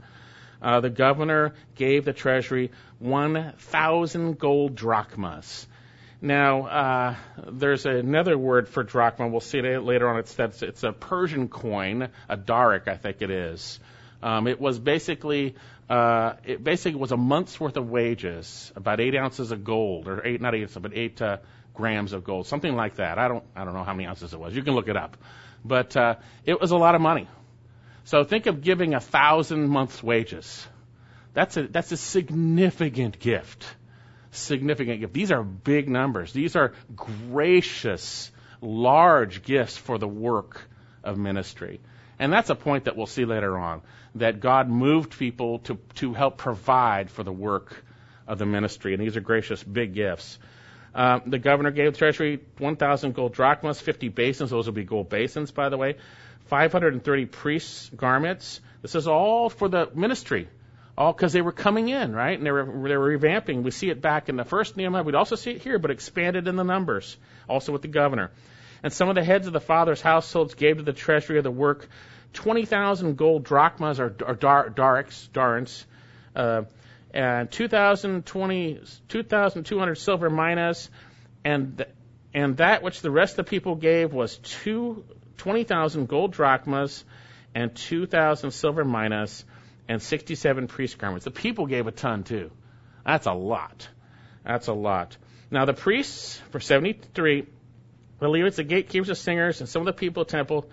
Uh, 0.62 0.80
the 0.80 0.90
governor 0.90 1.54
gave 1.74 2.04
the 2.04 2.12
treasury 2.12 2.70
1,000 3.00 4.38
gold 4.38 4.76
drachmas. 4.76 5.66
Now, 6.20 6.66
uh, 6.66 7.16
there's 7.50 7.84
another 7.84 8.38
word 8.38 8.68
for 8.68 8.84
drachma. 8.84 9.28
We'll 9.28 9.40
see 9.40 9.58
it 9.58 9.82
later 9.82 10.08
on. 10.08 10.20
It's, 10.20 10.34
that's, 10.34 10.62
it's 10.62 10.84
a 10.84 10.92
Persian 10.92 11.48
coin, 11.48 12.08
a 12.28 12.36
daric, 12.36 12.86
I 12.86 12.96
think 12.96 13.22
it 13.22 13.30
is. 13.30 13.80
Um, 14.22 14.46
it 14.46 14.60
was 14.60 14.78
basically 14.78 15.56
uh, 15.92 16.36
it 16.44 16.62
basically 16.64 16.98
was 16.98 17.12
a 17.12 17.16
month's 17.16 17.58
worth 17.60 17.76
of 17.76 17.90
wages, 17.90 18.72
about 18.76 19.00
eight 19.00 19.14
ounces 19.14 19.50
of 19.50 19.62
gold, 19.62 20.08
or 20.08 20.24
eight 20.26 20.40
not 20.40 20.54
eight 20.54 20.70
but 20.80 20.92
eight 20.94 21.20
uh, 21.20 21.38
grams 21.74 22.12
of 22.12 22.24
gold, 22.24 22.46
something 22.46 22.74
like 22.74 22.96
that. 22.96 23.18
I 23.18 23.28
don't 23.28 23.44
I 23.54 23.64
don't 23.64 23.74
know 23.74 23.84
how 23.84 23.92
many 23.92 24.06
ounces 24.06 24.32
it 24.32 24.40
was. 24.40 24.54
You 24.54 24.62
can 24.62 24.74
look 24.74 24.88
it 24.88 24.96
up, 24.96 25.16
but 25.64 25.96
uh, 25.96 26.14
it 26.46 26.60
was 26.60 26.70
a 26.70 26.76
lot 26.76 26.94
of 26.94 27.00
money. 27.00 27.28
So 28.04 28.24
think 28.24 28.46
of 28.46 28.62
giving 28.62 28.94
a 28.94 29.00
thousand 29.00 29.68
months' 29.68 30.02
wages. 30.02 30.66
That's 31.34 31.56
a 31.56 31.66
that's 31.68 31.92
a 31.92 31.96
significant 31.96 33.18
gift. 33.18 33.64
Significant 34.30 35.00
gift. 35.00 35.12
These 35.12 35.30
are 35.30 35.42
big 35.42 35.88
numbers. 35.88 36.32
These 36.32 36.56
are 36.56 36.72
gracious, 36.94 38.30
large 38.60 39.42
gifts 39.42 39.76
for 39.76 39.98
the 39.98 40.08
work 40.08 40.68
of 41.04 41.18
ministry. 41.18 41.80
And 42.18 42.32
that's 42.32 42.50
a 42.50 42.54
point 42.54 42.84
that 42.84 42.96
we'll 42.96 43.06
see 43.06 43.24
later 43.24 43.58
on 43.58 43.82
that 44.14 44.40
God 44.40 44.68
moved 44.68 45.18
people 45.18 45.60
to, 45.60 45.78
to 45.96 46.12
help 46.12 46.36
provide 46.36 47.10
for 47.10 47.24
the 47.24 47.32
work 47.32 47.84
of 48.26 48.38
the 48.38 48.46
ministry. 48.46 48.94
And 48.94 49.02
these 49.02 49.16
are 49.16 49.20
gracious, 49.20 49.62
big 49.62 49.94
gifts. 49.94 50.38
Uh, 50.94 51.20
the 51.26 51.38
governor 51.38 51.70
gave 51.70 51.92
the 51.92 51.98
treasury 51.98 52.40
1,000 52.58 53.14
gold 53.14 53.32
drachmas, 53.32 53.80
50 53.80 54.08
basins. 54.10 54.50
Those 54.50 54.66
will 54.66 54.74
be 54.74 54.84
gold 54.84 55.08
basins, 55.08 55.50
by 55.50 55.68
the 55.70 55.78
way. 55.78 55.96
530 56.52 57.24
priests' 57.24 57.90
garments. 57.96 58.60
This 58.82 58.94
is 58.94 59.08
all 59.08 59.48
for 59.48 59.70
the 59.70 59.88
ministry, 59.94 60.50
all 60.98 61.14
because 61.14 61.32
they 61.32 61.40
were 61.40 61.50
coming 61.50 61.88
in, 61.88 62.14
right? 62.14 62.36
And 62.36 62.46
they 62.46 62.50
were, 62.50 62.66
they 62.66 62.94
were 62.94 63.16
revamping. 63.16 63.62
We 63.62 63.70
see 63.70 63.88
it 63.88 64.02
back 64.02 64.28
in 64.28 64.36
the 64.36 64.44
first 64.44 64.76
Nehemiah. 64.76 65.02
We'd 65.02 65.14
also 65.14 65.34
see 65.34 65.52
it 65.52 65.62
here, 65.62 65.78
but 65.78 65.90
expanded 65.90 66.48
in 66.48 66.56
the 66.56 66.62
numbers, 66.62 67.16
also 67.48 67.72
with 67.72 67.80
the 67.80 67.88
governor. 67.88 68.32
And 68.82 68.92
some 68.92 69.08
of 69.08 69.14
the 69.14 69.24
heads 69.24 69.46
of 69.46 69.54
the 69.54 69.62
fathers' 69.62 70.02
households 70.02 70.52
gave 70.52 70.76
to 70.76 70.82
the 70.82 70.92
treasury 70.92 71.38
of 71.38 71.44
the 71.44 71.50
work 71.50 71.88
20,000 72.34 73.16
gold 73.16 73.44
drachmas 73.44 73.98
or, 73.98 74.14
or 74.22 74.34
dar, 74.34 74.68
darics, 74.68 75.32
darins, 75.32 75.86
uh, 76.36 76.64
and 77.14 77.50
2,200 77.50 79.96
silver 79.96 80.28
minas, 80.28 80.90
and 81.46 81.78
th- 81.78 81.88
and 82.34 82.58
that 82.58 82.82
which 82.82 83.00
the 83.00 83.10
rest 83.10 83.38
of 83.38 83.46
the 83.46 83.50
people 83.50 83.74
gave 83.74 84.12
was 84.12 84.36
two, 84.36 85.06
20,000 85.42 86.06
gold 86.06 86.32
drachmas 86.32 87.04
and 87.52 87.74
2,000 87.74 88.52
silver 88.52 88.84
minas 88.84 89.44
and 89.88 90.00
67 90.00 90.68
priest 90.68 90.98
garments. 90.98 91.24
The 91.24 91.32
people 91.32 91.66
gave 91.66 91.88
a 91.88 91.90
ton 91.90 92.22
too. 92.22 92.52
That's 93.04 93.26
a 93.26 93.32
lot. 93.32 93.88
That's 94.44 94.68
a 94.68 94.72
lot. 94.72 95.16
Now 95.50 95.64
the 95.64 95.74
priests 95.74 96.40
for 96.50 96.60
73, 96.60 97.46
the 98.20 98.28
Levites, 98.28 98.56
the 98.56 98.62
gatekeepers, 98.62 99.08
the 99.08 99.16
singers, 99.16 99.58
and 99.58 99.68
some 99.68 99.82
of 99.82 99.86
the 99.86 99.92
people 99.92 100.24
temple 100.24 100.70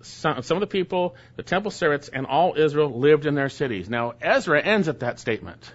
some, 0.00 0.40
some 0.40 0.56
of 0.56 0.62
the 0.62 0.66
people, 0.66 1.14
the 1.36 1.42
temple 1.42 1.70
servants, 1.70 2.08
and 2.08 2.24
all 2.24 2.54
Israel 2.56 2.98
lived 2.98 3.26
in 3.26 3.34
their 3.34 3.50
cities. 3.50 3.90
Now, 3.90 4.14
Ezra 4.22 4.62
ends 4.62 4.88
at 4.88 5.00
that 5.00 5.20
statement. 5.20 5.70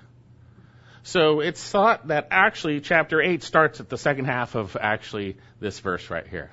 So 1.04 1.42
it's 1.42 1.64
thought 1.64 2.08
that 2.08 2.30
actually 2.32 2.82
chapter 2.82 3.22
8 3.22 3.44
starts 3.44 3.80
at 3.82 3.88
the 3.88 4.00
second 4.00 4.26
half 4.26 4.56
of 4.56 4.76
actually 4.82 5.38
this 5.60 5.80
verse 5.80 6.10
right 6.10 6.26
here. 6.26 6.50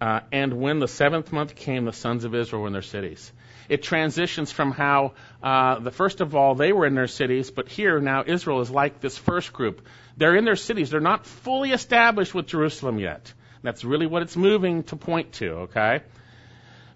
Uh, 0.00 0.20
and 0.32 0.54
when 0.54 0.78
the 0.78 0.88
seventh 0.88 1.32
month 1.32 1.54
came, 1.54 1.84
the 1.84 1.92
sons 1.92 2.24
of 2.24 2.34
Israel 2.34 2.62
were 2.62 2.68
in 2.68 2.72
their 2.72 2.82
cities. 2.82 3.32
It 3.68 3.82
transitions 3.82 4.50
from 4.50 4.72
how, 4.72 5.12
uh, 5.42 5.78
the 5.78 5.90
first 5.90 6.20
of 6.20 6.34
all, 6.34 6.54
they 6.54 6.72
were 6.72 6.86
in 6.86 6.94
their 6.94 7.06
cities, 7.06 7.50
but 7.50 7.68
here 7.68 8.00
now 8.00 8.24
Israel 8.26 8.60
is 8.62 8.70
like 8.70 9.00
this 9.00 9.16
first 9.16 9.52
group. 9.52 9.86
They're 10.16 10.36
in 10.36 10.44
their 10.44 10.56
cities. 10.56 10.90
They're 10.90 11.00
not 11.00 11.26
fully 11.26 11.72
established 11.72 12.34
with 12.34 12.46
Jerusalem 12.46 12.98
yet. 12.98 13.32
That's 13.62 13.84
really 13.84 14.06
what 14.06 14.22
it's 14.22 14.36
moving 14.36 14.84
to 14.84 14.96
point 14.96 15.32
to, 15.34 15.50
okay? 15.68 16.00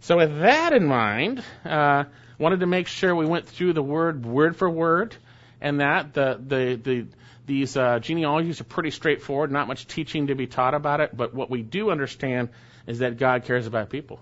So 0.01 0.17
with 0.17 0.41
that 0.41 0.73
in 0.73 0.87
mind, 0.87 1.45
uh, 1.65 2.05
wanted 2.39 2.61
to 2.61 2.67
make 2.67 2.89
sure 2.89 3.15
we 3.15 3.27
went 3.27 3.47
through 3.47 3.75
the 3.75 3.83
word 3.83 4.25
word 4.25 4.57
for 4.57 4.69
word, 4.69 5.15
and 5.61 5.81
that 5.81 6.13
the 6.15 6.41
the, 6.47 6.75
the 6.75 7.07
these 7.47 7.77
uh, 7.77 7.99
genealogies 8.01 8.61
are 8.61 8.65
pretty 8.65 8.91
straightforward. 8.91 9.53
Not 9.53 9.69
much 9.69 9.87
teaching 9.87 10.27
to 10.29 10.35
be 10.35 10.47
taught 10.47 10.75
about 10.75 11.01
it, 11.01 11.17
but 11.17 11.35
what 11.35 11.51
we 11.51 11.63
do 11.63 11.91
understand 11.91 12.49
is 12.87 13.01
that 13.01 13.19
God 13.19 13.45
cares 13.45 13.67
about 13.67 13.91
people, 13.91 14.21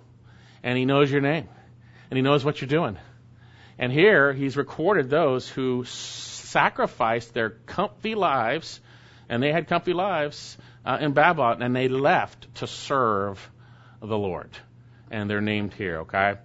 and 0.62 0.77
He 0.79 0.85
knows 0.85 1.11
your 1.11 1.20
name, 1.20 1.48
and 2.11 2.16
He 2.16 2.22
knows 2.22 2.44
what 2.44 2.61
you're 2.61 2.68
doing. 2.68 2.98
And 3.79 3.92
here 3.92 4.33
He's 4.33 4.57
recorded 4.57 5.11
those 5.11 5.48
who 5.48 5.85
sacrificed 5.85 7.35
their 7.35 7.51
comfy 7.51 8.14
lives, 8.14 8.81
and 9.29 9.42
they 9.42 9.53
had 9.53 9.68
comfy 9.68 9.92
lives 9.92 10.57
uh, 10.85 10.98
in 11.01 11.12
Babylon, 11.12 11.62
and 11.62 11.75
they 11.75 11.88
left 11.88 12.55
to 12.57 12.66
serve 12.66 13.51
the 14.01 14.18
Lord 14.18 14.51
and 15.12 15.29
they're 15.29 15.42
named 15.42 15.75
here, 15.75 15.98
okay? 16.01 16.37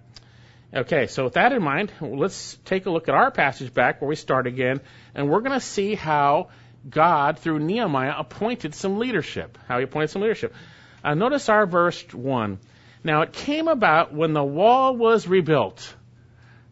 Okay, 0.72 1.06
so 1.06 1.24
with 1.24 1.32
that 1.32 1.52
in 1.52 1.62
mind, 1.62 1.90
let's 2.00 2.58
take 2.66 2.84
a 2.86 2.90
look 2.90 3.08
at 3.08 3.14
our 3.14 3.30
passage 3.30 3.72
back 3.72 4.00
where 4.00 4.08
we 4.08 4.16
start 4.16 4.46
again, 4.46 4.80
and 5.14 5.30
we're 5.30 5.40
going 5.40 5.58
to 5.58 5.64
see 5.64 5.94
how 5.94 6.50
God, 6.88 7.38
through 7.38 7.60
Nehemiah, 7.60 8.14
appointed 8.16 8.74
some 8.74 8.98
leadership. 8.98 9.58
How 9.66 9.78
he 9.78 9.84
appointed 9.84 10.10
some 10.10 10.22
leadership. 10.22 10.54
Uh, 11.02 11.14
notice 11.14 11.48
our 11.48 11.66
verse 11.66 12.02
1. 12.12 12.58
Now 13.04 13.22
it 13.22 13.32
came 13.32 13.68
about 13.68 14.12
when 14.12 14.32
the 14.32 14.44
wall 14.44 14.96
was 14.96 15.26
rebuilt. 15.26 15.94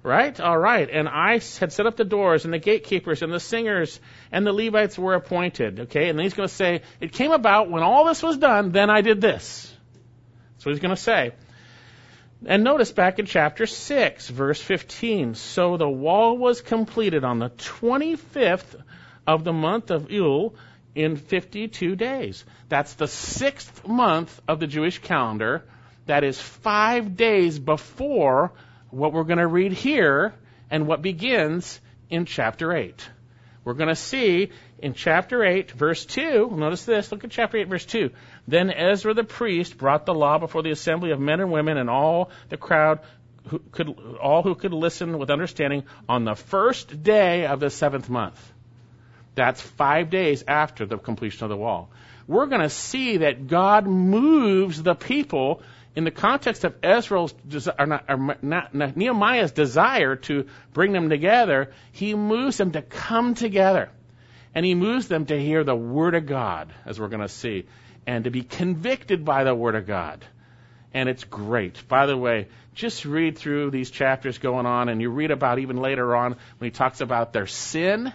Right? 0.03 0.39
All 0.39 0.57
right. 0.57 0.89
And 0.89 1.09
I 1.09 1.41
had 1.59 1.73
set 1.73 1.87
up 1.87 1.97
the 1.97 2.05
doors, 2.05 2.45
and 2.45 2.55
the 2.55 2.61
gatekeepers, 2.61 3.23
and 3.23 3.33
the 3.33 3.41
singers, 3.41 3.99
and 4.31 4.47
the 4.47 4.53
Levites 4.53 4.97
were 4.97 5.15
appointed. 5.15 5.81
Okay? 5.81 6.09
And 6.09 6.17
then 6.17 6.25
he's 6.25 6.35
going 6.35 6.49
to 6.49 6.55
say, 6.55 6.83
It 7.01 7.13
came 7.13 7.33
about 7.33 7.71
when 7.71 7.83
all 7.83 8.05
this 8.05 8.23
was 8.23 8.37
done, 8.39 8.71
then 8.71 8.89
I 8.89 9.01
did 9.01 9.21
this. 9.21 9.73
That's 10.53 10.67
what 10.67 10.73
he's 10.73 10.81
going 10.81 10.95
to 10.95 11.01
say. 11.01 11.33
And 12.45 12.63
notice 12.63 12.93
back 12.93 13.19
in 13.19 13.27
chapter 13.27 13.67
6, 13.67 14.29
verse 14.29 14.61
15. 14.61 15.35
So 15.35 15.77
the 15.77 15.89
wall 15.89 16.39
was 16.39 16.61
completed 16.61 17.25
on 17.25 17.41
the 17.41 17.51
25th 17.51 18.81
of 19.27 19.43
the 19.43 19.53
month 19.53 19.91
of 19.91 20.09
Elul 20.09 20.55
in 20.97 21.17
52 21.17 21.95
days. 21.95 22.45
That's 22.71 22.95
the 22.95 23.07
sixth 23.07 23.87
month 23.87 24.41
of 24.49 24.59
the 24.59 24.67
Jewish 24.67 24.99
calendar. 24.99 25.63
That 26.07 26.25
is 26.25 26.41
five 26.41 27.17
days 27.17 27.59
before 27.59 28.53
what 28.91 29.13
we're 29.13 29.25
going 29.25 29.39
to 29.39 29.47
read 29.47 29.73
here 29.73 30.35
and 30.71 30.87
what 30.87 31.03
begins 31.03 31.81
in 32.09 32.25
chapter 32.25 32.73
8. 32.73 33.09
We're 33.63 33.75
going 33.75 33.91
to 33.91 33.97
see 33.97 34.53
in 34.79 34.95
chapter 34.95 35.45
8, 35.45 35.73
verse 35.73 36.07
2, 36.07 36.53
notice 36.53 36.85
this, 36.85 37.13
look 37.13 37.25
at 37.25 37.31
chapter 37.31 37.59
8, 37.59 37.69
verse 37.69 37.85
2. 37.85 38.11
Then 38.49 38.71
Ezra 38.71 39.13
the 39.13 39.25
priest 39.25 39.77
brought 39.77 40.07
the 40.07 40.15
law 40.15 40.39
before 40.39 40.63
the 40.63 40.71
assembly 40.71 41.11
of 41.11 41.21
men 41.21 41.41
and 41.41 41.53
women 41.53 41.77
and 41.77 41.91
all 41.91 42.31
the 42.49 42.57
crowd 42.57 43.01
who 43.49 43.59
could, 43.59 43.89
all 44.23 44.43
who 44.43 44.55
could 44.55 44.73
listen 44.73 45.19
with 45.19 45.31
understanding 45.31 45.85
on 46.09 46.25
the 46.25 46.35
first 46.35 47.03
day 47.03 47.45
of 47.47 47.61
the 47.61 47.69
seventh 47.69 48.09
month. 48.09 48.53
That's 49.37 49.61
five 49.61 50.11
days 50.11 50.43
after 50.49 50.85
the 50.85 50.99
completion 50.99 51.45
of 51.45 51.51
the 51.51 51.57
wall. 51.57 51.91
We're 52.27 52.47
going 52.47 52.63
to 52.63 52.71
see 52.71 53.19
that 53.19 53.47
God 53.47 53.87
moves 53.87 54.83
the 54.83 54.97
people 54.97 55.63
in 55.95 56.03
the 56.03 56.11
context 56.11 56.65
of 56.65 56.75
Ezra's 56.83 57.33
or 57.79 57.87
not, 57.87 58.05
or 58.09 58.37
not, 58.43 58.75
Nehemiah's 58.75 59.53
desire 59.53 60.17
to 60.17 60.47
bring 60.73 60.93
them 60.93 61.09
together. 61.09 61.73
He 61.93 62.15
moves 62.15 62.57
them 62.57 62.73
to 62.73 62.83
come 62.83 63.35
together, 63.35 63.91
and 64.55 64.67
he 64.67 64.75
moves 64.75 65.07
them 65.07 65.27
to 65.27 65.41
hear 65.41 65.63
the 65.63 65.77
word 65.77 66.17
of 66.17 66.27
God, 66.27 66.73
as 66.85 66.99
we're 66.99 67.09
going 67.09 67.23
to 67.23 67.29
see 67.29 67.67
and 68.07 68.25
to 68.25 68.31
be 68.31 68.43
convicted 68.43 69.25
by 69.25 69.45
the 69.45 69.55
Word 69.55 69.75
of 69.75 69.87
God. 69.87 70.25
And 70.95 71.09
it's 71.09 71.25
great. 71.25 71.87
By 71.89 72.07
the 72.07 72.17
way, 72.17 72.49
just 72.75 73.05
read 73.05 73.37
through 73.37 73.71
these 73.71 73.91
chapters 73.91 74.39
going 74.39 74.65
on, 74.65 74.89
and 74.89 75.01
you 75.03 75.11
read 75.11 75.31
about 75.31 75.59
even 75.59 75.77
later 75.77 76.15
on 76.15 76.37
when 76.59 76.67
he 76.67 76.71
talks 76.71 77.01
about 77.01 77.33
their 77.33 77.47
sin, 77.47 78.13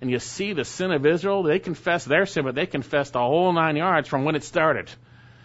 and 0.00 0.10
you 0.10 0.18
see 0.18 0.52
the 0.52 0.64
sin 0.64 0.90
of 0.90 1.06
Israel. 1.06 1.42
They 1.42 1.58
confess 1.58 2.04
their 2.04 2.26
sin, 2.26 2.44
but 2.44 2.54
they 2.54 2.66
confess 2.66 3.10
the 3.10 3.20
whole 3.20 3.52
nine 3.52 3.76
yards 3.76 4.08
from 4.08 4.24
when 4.24 4.36
it 4.36 4.44
started. 4.44 4.90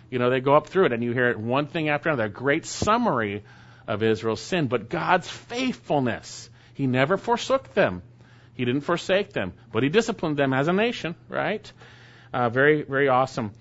You 0.09 0.19
know, 0.19 0.29
they 0.29 0.41
go 0.41 0.55
up 0.55 0.67
through 0.67 0.85
it, 0.85 0.93
and 0.93 1.03
you 1.03 1.13
hear 1.13 1.29
it 1.29 1.39
one 1.39 1.67
thing 1.67 1.89
after 1.89 2.09
another. 2.09 2.25
A 2.25 2.29
great 2.29 2.65
summary 2.65 3.43
of 3.87 4.03
Israel's 4.03 4.41
sin, 4.41 4.67
but 4.67 4.89
God's 4.89 5.29
faithfulness 5.29 6.49
He 6.73 6.87
never 6.87 7.17
forsook 7.17 7.73
them. 7.73 8.01
He 8.53 8.65
didn't 8.65 8.81
forsake 8.81 9.33
them, 9.33 9.53
but 9.71 9.83
he 9.83 9.89
disciplined 9.89 10.37
them 10.37 10.53
as 10.53 10.67
a 10.67 10.73
nation, 10.73 11.15
right? 11.29 11.71
Uh, 12.33 12.49
very, 12.49 12.83
very 12.83 13.07
awesome. 13.07 13.51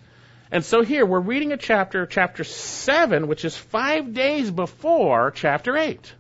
And 0.52 0.64
so 0.64 0.82
here 0.82 1.06
we're 1.06 1.20
reading 1.20 1.52
a 1.52 1.56
chapter, 1.56 2.06
chapter 2.06 2.44
7, 2.44 3.28
which 3.28 3.44
is 3.44 3.56
five 3.56 4.12
days 4.14 4.50
before 4.50 5.30
chapter 5.30 5.76
8. 5.76 6.12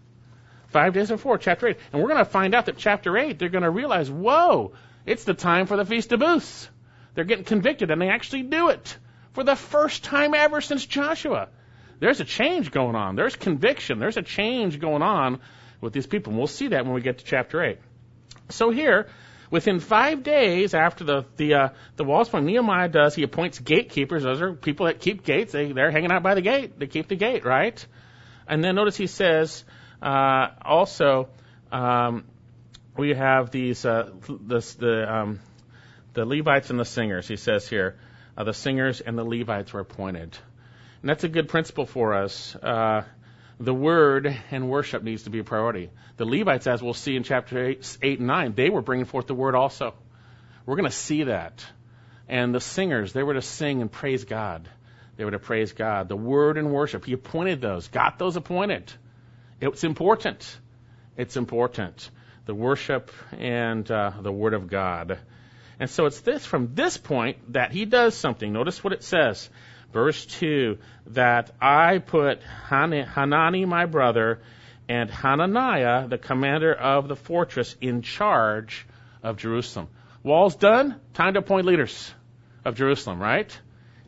Five 0.70 0.94
days 0.94 1.08
before 1.08 1.38
chapter 1.38 1.68
8. 1.68 1.76
And 1.92 2.00
we're 2.00 2.08
going 2.08 2.24
to 2.24 2.30
find 2.30 2.54
out 2.54 2.66
that 2.66 2.76
chapter 2.76 3.16
8, 3.16 3.38
they're 3.38 3.48
going 3.48 3.64
to 3.64 3.70
realize, 3.70 4.10
whoa, 4.10 4.72
it's 5.04 5.24
the 5.24 5.34
time 5.34 5.66
for 5.66 5.76
the 5.76 5.84
Feast 5.84 6.12
of 6.12 6.20
Booths. 6.20 6.68
They're 7.14 7.24
getting 7.24 7.44
convicted, 7.44 7.90
and 7.90 8.00
they 8.00 8.08
actually 8.08 8.42
do 8.42 8.68
it 8.68 8.96
for 9.32 9.42
the 9.42 9.56
first 9.56 10.04
time 10.04 10.32
ever 10.34 10.60
since 10.60 10.86
Joshua. 10.86 11.48
There's 11.98 12.20
a 12.20 12.24
change 12.24 12.70
going 12.70 12.94
on. 12.94 13.16
There's 13.16 13.36
conviction. 13.36 13.98
There's 13.98 14.16
a 14.16 14.22
change 14.22 14.78
going 14.78 15.02
on 15.02 15.40
with 15.80 15.92
these 15.92 16.06
people. 16.06 16.30
And 16.30 16.38
we'll 16.38 16.46
see 16.46 16.68
that 16.68 16.84
when 16.84 16.94
we 16.94 17.00
get 17.00 17.18
to 17.18 17.24
chapter 17.24 17.62
8. 17.62 17.78
So 18.48 18.70
here, 18.70 19.08
within 19.50 19.80
five 19.80 20.22
days 20.22 20.74
after 20.74 21.04
the 21.04 21.24
the 21.36 21.54
uh, 21.54 21.68
the 21.96 22.04
walls 22.04 22.28
point, 22.28 22.46
Nehemiah 22.46 22.88
does. 22.88 23.14
He 23.14 23.22
appoints 23.22 23.58
gatekeepers. 23.58 24.22
Those 24.22 24.40
are 24.40 24.52
people 24.54 24.86
that 24.86 25.00
keep 25.00 25.24
gates. 25.24 25.52
They 25.52 25.72
they're 25.72 25.90
hanging 25.90 26.10
out 26.10 26.22
by 26.22 26.34
the 26.34 26.40
gate. 26.40 26.78
They 26.78 26.86
keep 26.86 27.08
the 27.08 27.16
gate, 27.16 27.44
right? 27.44 27.84
And 28.48 28.64
then 28.64 28.74
notice 28.74 28.96
he 28.96 29.06
says 29.06 29.64
uh, 30.02 30.48
also 30.64 31.28
um, 31.72 32.24
we 32.96 33.14
have 33.14 33.50
these 33.50 33.84
uh, 33.84 34.10
this, 34.28 34.74
the 34.74 35.12
um, 35.12 35.40
the 36.14 36.24
Levites 36.24 36.70
and 36.70 36.78
the 36.78 36.84
singers. 36.84 37.28
He 37.28 37.36
says 37.36 37.68
here 37.68 37.96
uh, 38.36 38.44
the 38.44 38.54
singers 38.54 39.00
and 39.00 39.16
the 39.18 39.24
Levites 39.24 39.72
were 39.72 39.80
appointed, 39.80 40.36
and 41.02 41.08
that's 41.08 41.24
a 41.24 41.28
good 41.28 41.48
principle 41.48 41.86
for 41.86 42.14
us. 42.14 42.54
Uh, 42.56 43.02
the 43.60 43.74
word 43.74 44.34
and 44.50 44.70
worship 44.70 45.02
needs 45.02 45.24
to 45.24 45.30
be 45.30 45.40
a 45.40 45.44
priority. 45.44 45.90
The 46.16 46.24
Levites, 46.24 46.66
as 46.66 46.82
we'll 46.82 46.94
see 46.94 47.14
in 47.14 47.24
chapter 47.24 47.62
8, 47.62 47.98
8 48.00 48.18
and 48.18 48.26
9, 48.26 48.54
they 48.54 48.70
were 48.70 48.80
bringing 48.80 49.04
forth 49.04 49.26
the 49.26 49.34
word 49.34 49.54
also. 49.54 49.94
We're 50.64 50.76
going 50.76 50.88
to 50.88 50.96
see 50.96 51.24
that. 51.24 51.64
And 52.26 52.54
the 52.54 52.60
singers, 52.60 53.12
they 53.12 53.22
were 53.22 53.34
to 53.34 53.42
sing 53.42 53.82
and 53.82 53.92
praise 53.92 54.24
God. 54.24 54.66
They 55.16 55.26
were 55.26 55.32
to 55.32 55.38
praise 55.38 55.72
God. 55.72 56.08
The 56.08 56.16
word 56.16 56.56
and 56.56 56.72
worship, 56.72 57.04
he 57.04 57.12
appointed 57.12 57.60
those, 57.60 57.88
got 57.88 58.18
those 58.18 58.36
appointed. 58.36 58.90
It's 59.60 59.84
important. 59.84 60.58
It's 61.16 61.36
important. 61.36 62.10
The 62.46 62.54
worship 62.54 63.10
and 63.32 63.88
uh, 63.90 64.12
the 64.20 64.32
word 64.32 64.54
of 64.54 64.68
God. 64.68 65.18
And 65.78 65.88
so 65.88 66.06
it's 66.06 66.20
this 66.20 66.44
from 66.44 66.74
this 66.74 66.96
point 66.96 67.52
that 67.52 67.72
he 67.72 67.84
does 67.84 68.14
something. 68.14 68.52
Notice 68.52 68.82
what 68.82 68.92
it 68.92 69.02
says 69.02 69.48
verse 69.92 70.24
2, 70.26 70.78
that 71.08 71.50
I 71.60 71.98
put 71.98 72.42
Hanani, 72.68 73.64
my 73.64 73.86
brother, 73.86 74.40
and 74.88 75.10
Hananiah, 75.10 76.08
the 76.08 76.18
commander 76.18 76.72
of 76.72 77.08
the 77.08 77.16
fortress, 77.16 77.76
in 77.80 78.02
charge 78.02 78.86
of 79.22 79.36
Jerusalem. 79.36 79.88
Wall's 80.22 80.56
done, 80.56 81.00
time 81.14 81.34
to 81.34 81.40
appoint 81.40 81.66
leaders 81.66 82.12
of 82.64 82.76
Jerusalem, 82.76 83.20
right? 83.20 83.58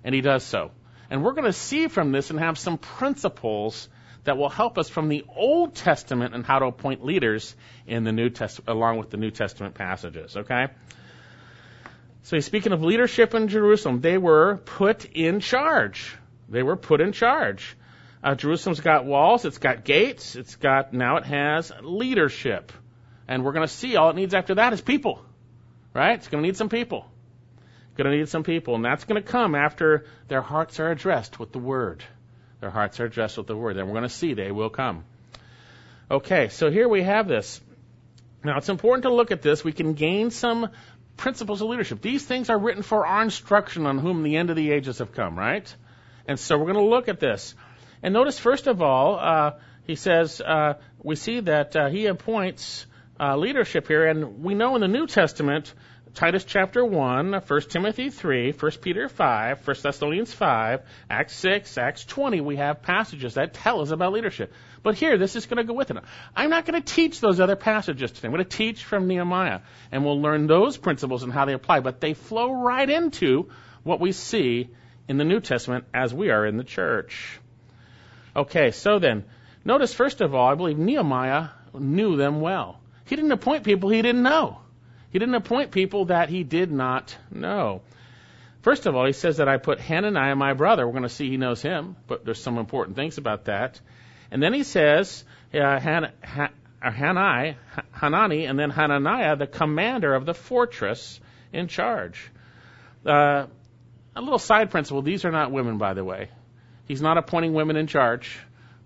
And 0.04 0.14
he 0.14 0.20
does 0.20 0.44
so. 0.44 0.70
And 1.10 1.22
we're 1.22 1.32
going 1.32 1.44
to 1.44 1.52
see 1.52 1.88
from 1.88 2.12
this 2.12 2.30
and 2.30 2.38
have 2.38 2.58
some 2.58 2.78
principles 2.78 3.88
that 4.24 4.38
will 4.38 4.48
help 4.48 4.78
us 4.78 4.88
from 4.88 5.08
the 5.08 5.24
Old 5.34 5.74
Testament 5.74 6.34
and 6.34 6.44
how 6.44 6.60
to 6.60 6.66
appoint 6.66 7.04
leaders 7.04 7.54
in 7.86 8.04
the 8.04 8.12
New 8.12 8.30
Testament, 8.30 8.68
along 8.68 8.98
with 8.98 9.10
the 9.10 9.16
New 9.16 9.30
Testament 9.30 9.74
passages, 9.74 10.36
okay? 10.36 10.66
So 12.22 12.36
he's 12.36 12.46
speaking 12.46 12.72
of 12.72 12.82
leadership 12.82 13.34
in 13.34 13.48
Jerusalem. 13.48 14.00
They 14.00 14.18
were 14.18 14.58
put 14.64 15.04
in 15.06 15.40
charge. 15.40 16.16
They 16.48 16.62
were 16.62 16.76
put 16.76 17.00
in 17.00 17.12
charge. 17.12 17.76
Uh, 18.22 18.36
Jerusalem's 18.36 18.80
got 18.80 19.04
walls, 19.04 19.44
it's 19.44 19.58
got 19.58 19.84
gates, 19.84 20.36
it's 20.36 20.54
got, 20.54 20.92
now 20.92 21.16
it 21.16 21.24
has 21.24 21.72
leadership. 21.82 22.70
And 23.26 23.44
we're 23.44 23.52
going 23.52 23.66
to 23.66 23.72
see 23.72 23.96
all 23.96 24.10
it 24.10 24.16
needs 24.16 24.34
after 24.34 24.54
that 24.56 24.72
is 24.72 24.80
people. 24.80 25.24
Right? 25.94 26.14
It's 26.14 26.28
going 26.28 26.42
to 26.42 26.46
need 26.46 26.56
some 26.56 26.68
people. 26.68 27.06
Going 27.96 28.10
to 28.10 28.16
need 28.16 28.28
some 28.28 28.44
people. 28.44 28.76
And 28.76 28.84
that's 28.84 29.04
going 29.04 29.20
to 29.20 29.28
come 29.28 29.54
after 29.54 30.06
their 30.28 30.40
hearts 30.40 30.78
are 30.78 30.90
addressed 30.90 31.40
with 31.40 31.52
the 31.52 31.58
Word. 31.58 32.04
Their 32.62 32.70
hearts 32.70 33.00
are 33.00 33.06
addressed 33.06 33.38
with 33.38 33.48
the 33.48 33.56
Word. 33.56 33.76
And 33.76 33.88
we're 33.88 33.94
going 33.94 34.04
to 34.04 34.08
see 34.08 34.34
they 34.34 34.52
will 34.52 34.70
come. 34.70 35.02
Okay, 36.08 36.48
so 36.48 36.70
here 36.70 36.88
we 36.88 37.02
have 37.02 37.26
this. 37.26 37.60
Now 38.44 38.56
it's 38.56 38.68
important 38.68 39.02
to 39.02 39.12
look 39.12 39.32
at 39.32 39.42
this. 39.42 39.64
We 39.64 39.72
can 39.72 39.94
gain 39.94 40.30
some 40.30 40.68
principles 41.16 41.60
of 41.60 41.68
leadership. 41.68 42.00
These 42.00 42.24
things 42.24 42.50
are 42.50 42.58
written 42.58 42.84
for 42.84 43.04
our 43.04 43.20
instruction 43.20 43.84
on 43.84 43.98
whom 43.98 44.22
the 44.22 44.36
end 44.36 44.48
of 44.48 44.54
the 44.54 44.70
ages 44.70 44.98
have 44.98 45.12
come, 45.12 45.36
right? 45.36 45.74
And 46.28 46.38
so 46.38 46.56
we're 46.56 46.72
going 46.72 46.84
to 46.84 46.88
look 46.88 47.08
at 47.08 47.18
this. 47.18 47.56
And 48.00 48.14
notice, 48.14 48.38
first 48.38 48.68
of 48.68 48.80
all, 48.80 49.18
uh, 49.18 49.52
he 49.84 49.96
says, 49.96 50.40
uh, 50.40 50.74
we 51.02 51.16
see 51.16 51.40
that 51.40 51.74
uh, 51.74 51.88
he 51.88 52.06
appoints 52.06 52.86
uh, 53.18 53.36
leadership 53.36 53.88
here, 53.88 54.06
and 54.06 54.44
we 54.44 54.54
know 54.54 54.76
in 54.76 54.82
the 54.82 54.88
New 54.88 55.08
Testament, 55.08 55.74
Titus 56.14 56.44
chapter 56.44 56.84
1, 56.84 57.32
1 57.32 57.60
Timothy 57.70 58.10
3, 58.10 58.52
1 58.52 58.72
Peter 58.82 59.08
5, 59.08 59.66
1 59.66 59.76
Thessalonians 59.82 60.30
5, 60.30 60.82
Acts 61.08 61.34
6, 61.36 61.78
Acts 61.78 62.04
20, 62.04 62.42
we 62.42 62.56
have 62.56 62.82
passages 62.82 63.34
that 63.34 63.54
tell 63.54 63.80
us 63.80 63.92
about 63.92 64.12
leadership. 64.12 64.52
But 64.82 64.94
here, 64.94 65.16
this 65.16 65.36
is 65.36 65.46
going 65.46 65.56
to 65.56 65.64
go 65.64 65.72
with 65.72 65.90
it. 65.90 65.96
I'm 66.36 66.50
not 66.50 66.66
going 66.66 66.80
to 66.80 66.94
teach 66.94 67.20
those 67.20 67.40
other 67.40 67.56
passages 67.56 68.10
today. 68.10 68.28
I'm 68.28 68.34
going 68.34 68.44
to 68.44 68.56
teach 68.56 68.84
from 68.84 69.08
Nehemiah, 69.08 69.60
and 69.90 70.04
we'll 70.04 70.20
learn 70.20 70.46
those 70.46 70.76
principles 70.76 71.22
and 71.22 71.32
how 71.32 71.46
they 71.46 71.54
apply. 71.54 71.80
But 71.80 72.02
they 72.02 72.12
flow 72.12 72.52
right 72.52 72.88
into 72.88 73.48
what 73.82 73.98
we 73.98 74.12
see 74.12 74.68
in 75.08 75.16
the 75.16 75.24
New 75.24 75.40
Testament 75.40 75.86
as 75.94 76.12
we 76.12 76.30
are 76.30 76.44
in 76.44 76.58
the 76.58 76.64
church. 76.64 77.40
Okay, 78.36 78.70
so 78.70 78.98
then, 78.98 79.24
notice 79.64 79.94
first 79.94 80.20
of 80.20 80.34
all, 80.34 80.46
I 80.46 80.56
believe 80.56 80.78
Nehemiah 80.78 81.48
knew 81.72 82.16
them 82.16 82.42
well. 82.42 82.80
He 83.06 83.16
didn't 83.16 83.32
appoint 83.32 83.64
people 83.64 83.88
he 83.88 84.02
didn't 84.02 84.22
know. 84.22 84.61
He 85.12 85.18
didn't 85.18 85.34
appoint 85.34 85.70
people 85.70 86.06
that 86.06 86.30
he 86.30 86.42
did 86.42 86.72
not 86.72 87.16
know. 87.30 87.82
First 88.62 88.86
of 88.86 88.96
all, 88.96 89.04
he 89.04 89.12
says 89.12 89.36
that 89.36 89.48
I 89.48 89.58
put 89.58 89.78
Hananiah, 89.78 90.34
my 90.36 90.54
brother. 90.54 90.86
We're 90.86 90.92
going 90.92 91.02
to 91.02 91.08
see 91.08 91.28
he 91.28 91.36
knows 91.36 91.60
him, 91.60 91.96
but 92.06 92.24
there's 92.24 92.40
some 92.40 92.56
important 92.58 92.96
things 92.96 93.18
about 93.18 93.44
that. 93.44 93.80
And 94.30 94.42
then 94.42 94.54
he 94.54 94.62
says, 94.62 95.24
uh, 95.52 95.78
Han, 95.78 96.08
Han, 96.22 96.48
Hanai, 96.82 97.56
Hanani, 97.92 98.46
and 98.46 98.58
then 98.58 98.70
Hananiah, 98.70 99.36
the 99.36 99.46
commander 99.46 100.14
of 100.14 100.24
the 100.24 100.32
fortress 100.32 101.20
in 101.52 101.68
charge. 101.68 102.30
Uh, 103.04 103.46
a 104.16 104.20
little 104.20 104.38
side 104.38 104.70
principle 104.70 105.02
these 105.02 105.24
are 105.24 105.30
not 105.30 105.52
women, 105.52 105.76
by 105.76 105.92
the 105.92 106.04
way. 106.04 106.30
He's 106.86 107.02
not 107.02 107.18
appointing 107.18 107.52
women 107.52 107.76
in 107.76 107.86
charge. 107.86 108.38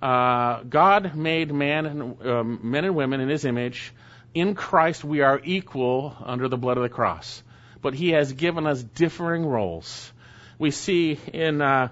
Uh, 0.02 0.62
God 0.62 1.14
made 1.14 1.52
man 1.52 1.86
and, 1.86 2.26
um, 2.26 2.60
men 2.62 2.84
and 2.84 2.96
women 2.96 3.20
in 3.20 3.28
his 3.28 3.44
image. 3.44 3.92
In 4.34 4.54
Christ, 4.54 5.04
we 5.04 5.20
are 5.22 5.40
equal 5.42 6.16
under 6.24 6.48
the 6.48 6.58
blood 6.58 6.76
of 6.76 6.82
the 6.82 6.88
cross. 6.88 7.42
But 7.80 7.94
he 7.94 8.10
has 8.10 8.32
given 8.32 8.66
us 8.66 8.82
differing 8.82 9.46
roles. 9.46 10.12
We 10.58 10.70
see 10.70 11.18
in 11.32 11.60
uh, 11.62 11.88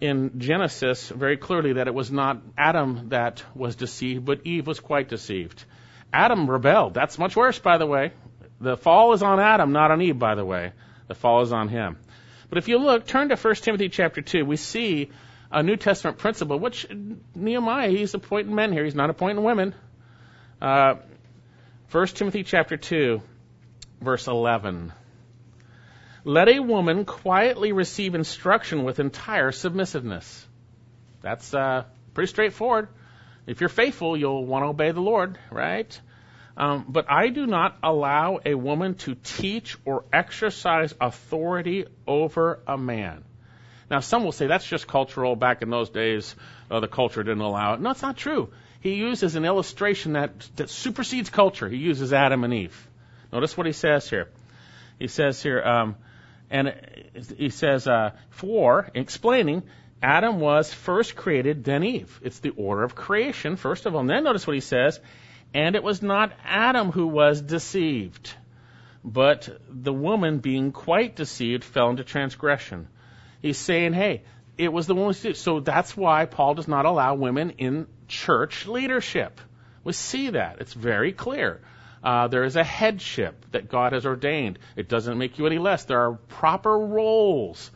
in 0.00 0.38
Genesis 0.38 1.08
very 1.08 1.36
clearly 1.36 1.74
that 1.74 1.86
it 1.86 1.94
was 1.94 2.10
not 2.10 2.42
Adam 2.58 3.08
that 3.08 3.42
was 3.54 3.76
deceived, 3.76 4.24
but 4.24 4.40
Eve 4.44 4.66
was 4.66 4.80
quite 4.80 5.08
deceived. 5.08 5.64
Adam 6.12 6.48
rebelled. 6.50 6.94
That's 6.94 7.18
much 7.18 7.36
worse, 7.36 7.58
by 7.58 7.78
the 7.78 7.86
way. 7.86 8.12
The 8.60 8.76
fall 8.76 9.12
is 9.14 9.22
on 9.22 9.40
Adam, 9.40 9.72
not 9.72 9.90
on 9.90 10.00
Eve, 10.02 10.18
by 10.18 10.34
the 10.34 10.44
way. 10.44 10.72
The 11.08 11.14
fall 11.14 11.42
is 11.42 11.52
on 11.52 11.68
him. 11.68 11.98
But 12.48 12.58
if 12.58 12.68
you 12.68 12.78
look, 12.78 13.06
turn 13.06 13.30
to 13.30 13.36
1 13.36 13.54
Timothy 13.56 13.88
chapter 13.88 14.20
2, 14.20 14.44
we 14.44 14.56
see 14.56 15.10
a 15.50 15.62
New 15.62 15.76
Testament 15.76 16.18
principle, 16.18 16.58
which 16.58 16.86
Nehemiah, 17.34 17.88
he's 17.88 18.14
appointing 18.14 18.54
men 18.54 18.72
here. 18.72 18.84
He's 18.84 18.94
not 18.94 19.10
appointing 19.10 19.42
women. 19.42 19.74
Uh, 20.60 20.96
1 21.94 22.06
Timothy 22.08 22.42
chapter 22.42 22.76
2, 22.76 23.22
verse 24.00 24.26
11. 24.26 24.92
Let 26.24 26.48
a 26.48 26.58
woman 26.58 27.04
quietly 27.04 27.70
receive 27.70 28.16
instruction 28.16 28.82
with 28.82 28.98
entire 28.98 29.52
submissiveness. 29.52 30.44
That's 31.22 31.54
uh, 31.54 31.84
pretty 32.12 32.30
straightforward. 32.30 32.88
If 33.46 33.60
you're 33.60 33.68
faithful, 33.68 34.16
you'll 34.16 34.44
want 34.44 34.64
to 34.64 34.70
obey 34.70 34.90
the 34.90 35.02
Lord, 35.02 35.38
right? 35.52 36.00
Um, 36.56 36.86
but 36.88 37.08
I 37.08 37.28
do 37.28 37.46
not 37.46 37.78
allow 37.80 38.40
a 38.44 38.56
woman 38.56 38.96
to 39.06 39.14
teach 39.14 39.76
or 39.84 40.04
exercise 40.12 40.92
authority 41.00 41.84
over 42.08 42.58
a 42.66 42.76
man. 42.76 43.22
Now, 43.88 44.00
some 44.00 44.24
will 44.24 44.32
say 44.32 44.48
that's 44.48 44.66
just 44.66 44.88
cultural. 44.88 45.36
Back 45.36 45.62
in 45.62 45.70
those 45.70 45.90
days, 45.90 46.34
uh, 46.72 46.80
the 46.80 46.88
culture 46.88 47.22
didn't 47.22 47.42
allow 47.42 47.74
it. 47.74 47.80
No, 47.80 47.90
it's 47.90 48.02
not 48.02 48.16
true. 48.16 48.50
He 48.84 48.96
uses 48.96 49.34
an 49.34 49.46
illustration 49.46 50.12
that, 50.12 50.38
that 50.56 50.68
supersedes 50.68 51.30
culture. 51.30 51.66
He 51.70 51.78
uses 51.78 52.12
Adam 52.12 52.44
and 52.44 52.52
Eve. 52.52 52.88
Notice 53.32 53.56
what 53.56 53.66
he 53.66 53.72
says 53.72 54.10
here. 54.10 54.28
He 54.98 55.08
says 55.08 55.42
here, 55.42 55.62
um, 55.62 55.96
and 56.50 56.74
he 57.38 57.48
says, 57.48 57.88
uh, 57.88 58.10
for, 58.28 58.90
explaining, 58.94 59.62
Adam 60.02 60.38
was 60.38 60.70
first 60.70 61.16
created, 61.16 61.64
then 61.64 61.82
Eve. 61.82 62.20
It's 62.22 62.40
the 62.40 62.50
order 62.50 62.82
of 62.82 62.94
creation, 62.94 63.56
first 63.56 63.86
of 63.86 63.94
all. 63.94 64.02
And 64.02 64.10
then 64.10 64.22
notice 64.22 64.46
what 64.46 64.52
he 64.52 64.60
says, 64.60 65.00
and 65.54 65.76
it 65.76 65.82
was 65.82 66.02
not 66.02 66.34
Adam 66.44 66.92
who 66.92 67.06
was 67.06 67.40
deceived, 67.40 68.34
but 69.02 69.48
the 69.70 69.94
woman 69.94 70.40
being 70.40 70.72
quite 70.72 71.16
deceived 71.16 71.64
fell 71.64 71.88
into 71.88 72.04
transgression. 72.04 72.88
He's 73.40 73.56
saying, 73.56 73.94
hey, 73.94 74.24
it 74.58 74.70
was 74.70 74.86
the 74.86 74.94
woman's 74.94 75.38
So 75.38 75.60
that's 75.60 75.96
why 75.96 76.26
Paul 76.26 76.54
does 76.54 76.68
not 76.68 76.84
allow 76.84 77.14
women 77.14 77.50
in 77.56 77.86
church 78.14 78.66
leadership. 78.66 79.40
We 79.82 79.92
see 79.92 80.30
that. 80.30 80.60
It's 80.60 80.72
very 80.72 81.12
clear. 81.12 81.60
Uh, 82.02 82.28
there 82.28 82.44
is 82.44 82.56
a 82.56 82.64
headship 82.64 83.46
that 83.52 83.68
God 83.68 83.92
has 83.92 84.06
ordained. 84.06 84.58
It 84.76 84.88
doesn't 84.88 85.18
make 85.18 85.38
you 85.38 85.46
any 85.46 85.58
less. 85.58 85.84
There 85.84 86.00
are 86.00 86.12
proper 86.12 86.78
roles. 86.78 87.70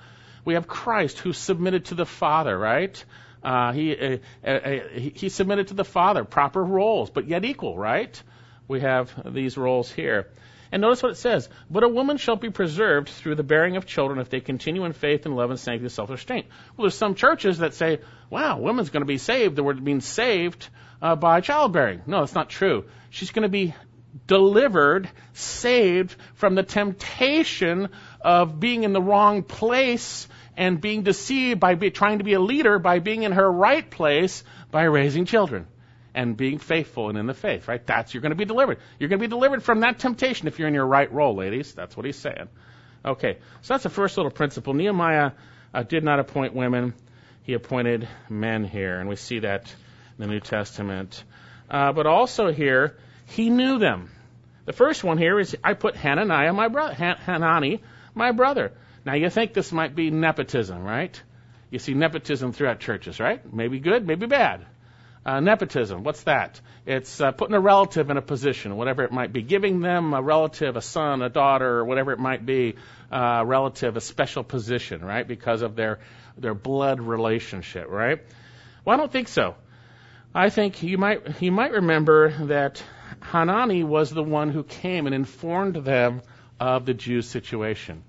We 0.44 0.54
have 0.54 0.68
Christ 0.68 1.18
who 1.18 1.32
submitted 1.32 1.86
to 1.86 1.94
the 1.94 2.06
Father, 2.06 2.56
right? 2.56 3.04
Uh, 3.42 3.72
he, 3.72 3.96
uh, 3.96 4.18
uh, 4.44 4.48
uh 4.50 4.88
he 4.98 5.28
submitted 5.28 5.68
to 5.68 5.74
the 5.74 5.84
Father, 5.84 6.24
proper 6.24 6.62
roles, 6.62 7.10
but 7.10 7.26
yet 7.26 7.44
equal, 7.44 7.76
right? 7.76 8.22
We 8.66 8.80
have 8.80 9.12
these 9.34 9.56
roles 9.56 9.90
here. 9.90 10.28
And 10.70 10.82
notice 10.82 11.02
what 11.02 11.12
it 11.12 11.16
says. 11.16 11.48
But 11.70 11.82
a 11.82 11.88
woman 11.88 12.16
shall 12.18 12.36
be 12.36 12.50
preserved 12.50 13.08
through 13.08 13.36
the 13.36 13.42
bearing 13.42 13.76
of 13.76 13.86
children 13.86 14.18
if 14.18 14.28
they 14.28 14.40
continue 14.40 14.84
in 14.84 14.92
faith 14.92 15.24
and 15.24 15.36
love 15.36 15.50
and 15.50 15.58
sanctity 15.58 15.86
and 15.86 15.92
self-restraint. 15.92 16.46
Well, 16.76 16.84
there's 16.84 16.94
some 16.94 17.14
churches 17.14 17.58
that 17.58 17.74
say, 17.74 18.00
wow, 18.30 18.58
woman's 18.58 18.90
going 18.90 19.02
to 19.02 19.06
be 19.06 19.18
saved. 19.18 19.56
The 19.56 19.62
word 19.62 19.82
means 19.82 20.04
saved 20.04 20.68
uh, 21.00 21.16
by 21.16 21.40
childbearing. 21.40 22.02
No, 22.06 22.20
that's 22.20 22.34
not 22.34 22.50
true. 22.50 22.84
She's 23.10 23.30
going 23.30 23.44
to 23.44 23.48
be 23.48 23.74
delivered, 24.26 25.08
saved 25.32 26.16
from 26.34 26.54
the 26.54 26.62
temptation 26.62 27.88
of 28.20 28.60
being 28.60 28.84
in 28.84 28.92
the 28.92 29.02
wrong 29.02 29.42
place 29.42 30.28
and 30.56 30.80
being 30.80 31.02
deceived 31.02 31.60
by 31.60 31.76
be, 31.76 31.90
trying 31.90 32.18
to 32.18 32.24
be 32.24 32.34
a 32.34 32.40
leader 32.40 32.78
by 32.78 32.98
being 32.98 33.22
in 33.22 33.32
her 33.32 33.50
right 33.50 33.88
place 33.88 34.42
by 34.70 34.82
raising 34.84 35.24
children 35.24 35.66
and 36.18 36.36
being 36.36 36.58
faithful 36.58 37.10
and 37.10 37.16
in 37.16 37.26
the 37.26 37.32
faith, 37.32 37.68
right? 37.68 37.86
That's 37.86 38.12
you're 38.12 38.20
going 38.20 38.32
to 38.32 38.36
be 38.36 38.44
delivered. 38.44 38.78
You're 38.98 39.08
going 39.08 39.20
to 39.20 39.22
be 39.22 39.30
delivered 39.30 39.62
from 39.62 39.80
that 39.80 40.00
temptation 40.00 40.48
if 40.48 40.58
you're 40.58 40.66
in 40.66 40.74
your 40.74 40.84
right 40.84 41.10
role, 41.12 41.36
ladies. 41.36 41.72
That's 41.72 41.96
what 41.96 42.04
he's 42.06 42.18
saying. 42.18 42.48
Okay, 43.04 43.38
so 43.62 43.74
that's 43.74 43.84
the 43.84 43.88
first 43.88 44.16
little 44.16 44.32
principle. 44.32 44.74
Nehemiah 44.74 45.30
uh, 45.72 45.84
did 45.84 46.02
not 46.02 46.18
appoint 46.18 46.56
women; 46.56 46.94
he 47.44 47.52
appointed 47.52 48.08
men 48.28 48.64
here, 48.64 48.98
and 48.98 49.08
we 49.08 49.14
see 49.14 49.38
that 49.38 49.72
in 50.18 50.22
the 50.22 50.26
New 50.26 50.40
Testament. 50.40 51.22
Uh, 51.70 51.92
but 51.92 52.08
also 52.08 52.50
here, 52.50 52.96
he 53.26 53.48
knew 53.48 53.78
them. 53.78 54.10
The 54.64 54.72
first 54.72 55.04
one 55.04 55.18
here 55.18 55.38
is 55.38 55.56
I 55.62 55.74
put 55.74 55.94
Hananiah, 55.94 56.52
my 56.52 56.66
brother, 56.66 56.94
Han- 56.94 57.18
Hanani, 57.18 57.80
my 58.16 58.32
brother. 58.32 58.72
Now 59.04 59.14
you 59.14 59.30
think 59.30 59.54
this 59.54 59.70
might 59.70 59.94
be 59.94 60.10
nepotism, 60.10 60.82
right? 60.82 61.22
You 61.70 61.78
see 61.78 61.94
nepotism 61.94 62.52
throughout 62.52 62.80
churches, 62.80 63.20
right? 63.20 63.40
Maybe 63.52 63.78
good, 63.78 64.04
maybe 64.04 64.26
bad. 64.26 64.66
Uh, 65.28 65.40
nepotism, 65.40 66.04
what's 66.04 66.22
that? 66.22 66.58
It's 66.86 67.20
uh, 67.20 67.32
putting 67.32 67.54
a 67.54 67.60
relative 67.60 68.08
in 68.08 68.16
a 68.16 68.22
position, 68.22 68.78
whatever 68.78 69.02
it 69.02 69.12
might 69.12 69.30
be, 69.30 69.42
giving 69.42 69.80
them 69.80 70.14
a 70.14 70.22
relative, 70.22 70.74
a 70.74 70.80
son, 70.80 71.20
a 71.20 71.28
daughter, 71.28 71.80
or 71.80 71.84
whatever 71.84 72.12
it 72.12 72.18
might 72.18 72.46
be, 72.46 72.76
uh, 73.12 73.42
relative, 73.44 73.98
a 73.98 74.00
special 74.00 74.42
position, 74.42 75.04
right? 75.04 75.28
Because 75.28 75.60
of 75.60 75.76
their 75.76 75.98
their 76.38 76.54
blood 76.54 76.98
relationship, 76.98 77.90
right? 77.90 78.22
Well, 78.86 78.94
I 78.94 78.96
don't 78.96 79.12
think 79.12 79.28
so. 79.28 79.56
I 80.34 80.48
think 80.48 80.82
you 80.82 80.96
might 80.96 81.42
you 81.42 81.52
might 81.52 81.72
remember 81.72 82.46
that 82.46 82.82
Hanani 83.20 83.84
was 83.84 84.08
the 84.08 84.22
one 84.22 84.48
who 84.48 84.62
came 84.62 85.04
and 85.04 85.14
informed 85.14 85.76
them 85.76 86.22
of 86.58 86.86
the 86.86 86.94
Jews' 86.94 87.28
situation. 87.28 88.02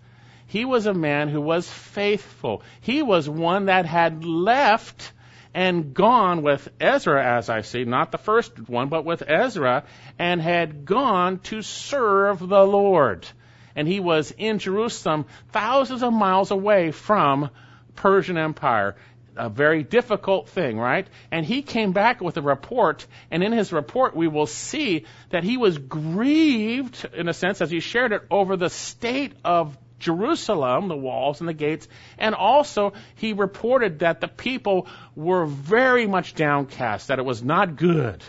He 0.47 0.63
was 0.63 0.85
a 0.85 0.93
man 0.93 1.27
who 1.27 1.41
was 1.41 1.69
faithful. 1.69 2.63
He 2.79 3.03
was 3.03 3.27
one 3.27 3.65
that 3.65 3.85
had 3.85 4.23
left 4.23 5.11
and 5.53 5.93
gone 5.93 6.41
with 6.41 6.69
Ezra, 6.79 7.23
as 7.23 7.49
I 7.49 7.61
see, 7.61 7.83
not 7.83 8.11
the 8.11 8.17
first 8.17 8.69
one, 8.69 8.89
but 8.89 9.05
with 9.05 9.23
Ezra, 9.27 9.83
and 10.17 10.41
had 10.41 10.85
gone 10.85 11.39
to 11.39 11.61
serve 11.61 12.39
the 12.39 12.65
Lord. 12.65 13.27
And 13.75 13.87
he 13.87 13.99
was 13.99 14.31
in 14.37 14.59
Jerusalem, 14.59 15.25
thousands 15.51 16.03
of 16.03 16.13
miles 16.13 16.51
away 16.51 16.91
from 16.91 17.49
Persian 17.95 18.37
Empire. 18.37 18.95
A 19.35 19.49
very 19.49 19.83
difficult 19.83 20.49
thing, 20.49 20.77
right? 20.77 21.07
And 21.31 21.45
he 21.45 21.61
came 21.61 21.93
back 21.93 22.19
with 22.19 22.35
a 22.37 22.41
report, 22.41 23.05
and 23.31 23.41
in 23.41 23.51
his 23.51 23.71
report 23.71 24.15
we 24.15 24.27
will 24.27 24.47
see 24.47 25.05
that 25.29 25.43
he 25.43 25.55
was 25.55 25.77
grieved, 25.77 27.07
in 27.13 27.29
a 27.29 27.33
sense, 27.33 27.61
as 27.61 27.71
he 27.71 27.79
shared 27.79 28.11
it, 28.11 28.23
over 28.29 28.57
the 28.57 28.69
state 28.69 29.33
of 29.45 29.77
Jerusalem, 29.99 30.87
the 30.87 30.95
walls 30.95 31.39
and 31.41 31.49
the 31.49 31.53
gates, 31.53 31.87
and 32.17 32.33
also 32.33 32.93
he 33.15 33.33
reported 33.33 33.99
that 33.99 34.21
the 34.21 34.27
people 34.27 34.87
were 35.15 35.45
very 35.45 36.07
much 36.07 36.35
downcast, 36.35 37.09
that 37.09 37.19
it 37.19 37.25
was 37.25 37.43
not 37.43 37.75
good. 37.75 38.23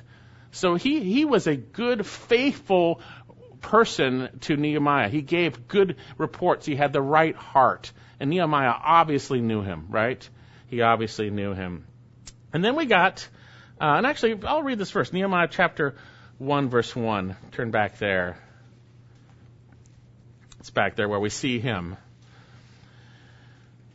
So 0.52 0.74
he, 0.74 1.00
he 1.00 1.24
was 1.24 1.46
a 1.46 1.56
good, 1.56 2.04
faithful 2.04 3.00
person 3.60 4.28
to 4.40 4.56
Nehemiah. 4.56 5.08
He 5.08 5.22
gave 5.22 5.68
good 5.68 5.96
reports. 6.18 6.66
He 6.66 6.76
had 6.76 6.92
the 6.92 7.02
right 7.02 7.36
heart. 7.36 7.92
And 8.18 8.30
Nehemiah 8.30 8.74
obviously 8.82 9.40
knew 9.40 9.62
him, 9.62 9.86
right? 9.90 10.28
He 10.66 10.82
obviously 10.82 11.30
knew 11.30 11.54
him. 11.54 11.86
And 12.52 12.64
then 12.64 12.74
we 12.74 12.86
got, 12.86 13.26
uh, 13.80 13.94
and 13.96 14.06
actually, 14.06 14.40
I'll 14.44 14.62
read 14.62 14.78
this 14.78 14.90
first 14.90 15.12
Nehemiah 15.12 15.48
chapter 15.50 15.96
1, 16.38 16.68
verse 16.68 16.94
1. 16.94 17.36
Turn 17.52 17.70
back 17.70 17.98
there. 17.98 18.38
It's 20.60 20.68
back 20.68 20.94
there 20.94 21.08
where 21.08 21.18
we 21.18 21.30
see 21.30 21.58
him. 21.58 21.96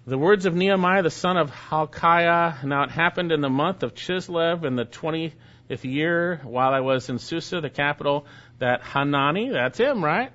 The 0.07 0.17
words 0.17 0.47
of 0.47 0.55
Nehemiah, 0.55 1.03
the 1.03 1.11
son 1.11 1.37
of 1.37 1.51
Hacaliah. 1.51 2.63
Now 2.63 2.83
it 2.83 2.89
happened 2.89 3.31
in 3.31 3.41
the 3.41 3.51
month 3.51 3.83
of 3.83 3.93
Chislev 3.93 4.65
in 4.65 4.75
the 4.75 4.85
20th 4.85 5.33
year 5.83 6.41
while 6.43 6.73
I 6.73 6.79
was 6.79 7.07
in 7.07 7.19
Susa, 7.19 7.61
the 7.61 7.69
capital, 7.69 8.25
that 8.57 8.81
Hanani, 8.81 9.49
that's 9.49 9.77
him, 9.77 10.03
right? 10.03 10.31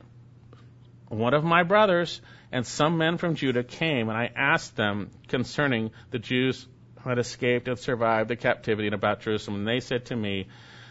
One 1.09 1.35
of 1.35 1.43
my 1.43 1.65
brothers 1.65 2.21
and 2.53 2.65
some 2.65 2.97
men 2.97 3.19
from 3.19 3.35
Judah 3.35 3.65
came, 3.65 4.09
and 4.09 4.17
I 4.17 4.31
asked 4.35 4.77
them 4.77 5.11
concerning 5.27 5.91
the 6.13 6.21
Jews 6.21 6.65
who 7.01 7.09
had 7.09 7.19
escaped 7.19 7.67
and 7.67 7.77
survived 7.77 8.31
the 8.31 8.37
captivity 8.37 8.87
and 8.87 8.95
about 8.95 9.23
Jerusalem. 9.23 9.57
And 9.57 9.69
they 9.69 9.81
said 9.81 10.07
to 10.07 10.17
me, 10.17 10.47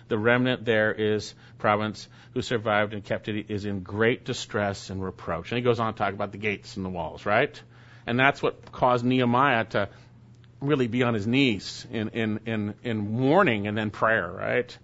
the 0.09 0.17
remnant 0.17 0.65
there 0.65 0.91
is 0.91 1.33
province 1.57 2.07
who 2.33 2.41
survived 2.41 2.93
in 2.93 3.01
captivity 3.01 3.45
is 3.53 3.65
in 3.65 3.81
great 3.81 4.25
distress 4.25 4.89
and 4.89 5.03
reproach. 5.03 5.51
And 5.51 5.57
he 5.57 5.63
goes 5.63 5.79
on 5.79 5.93
to 5.93 5.97
talk 5.97 6.13
about 6.13 6.31
the 6.31 6.37
gates 6.37 6.75
and 6.75 6.85
the 6.85 6.89
walls, 6.89 7.25
right? 7.25 7.59
And 8.05 8.19
that's 8.19 8.41
what 8.41 8.71
caused 8.71 9.05
Nehemiah 9.05 9.65
to 9.65 9.89
really 10.61 10.87
be 10.87 11.03
on 11.03 11.13
his 11.13 11.25
knees 11.25 11.85
in, 11.91 12.09
in, 12.09 12.39
in, 12.45 12.73
in 12.83 12.97
mourning 12.97 13.67
and 13.67 13.77
then 13.77 13.91
prayer, 13.91 14.29
right? 14.29 14.77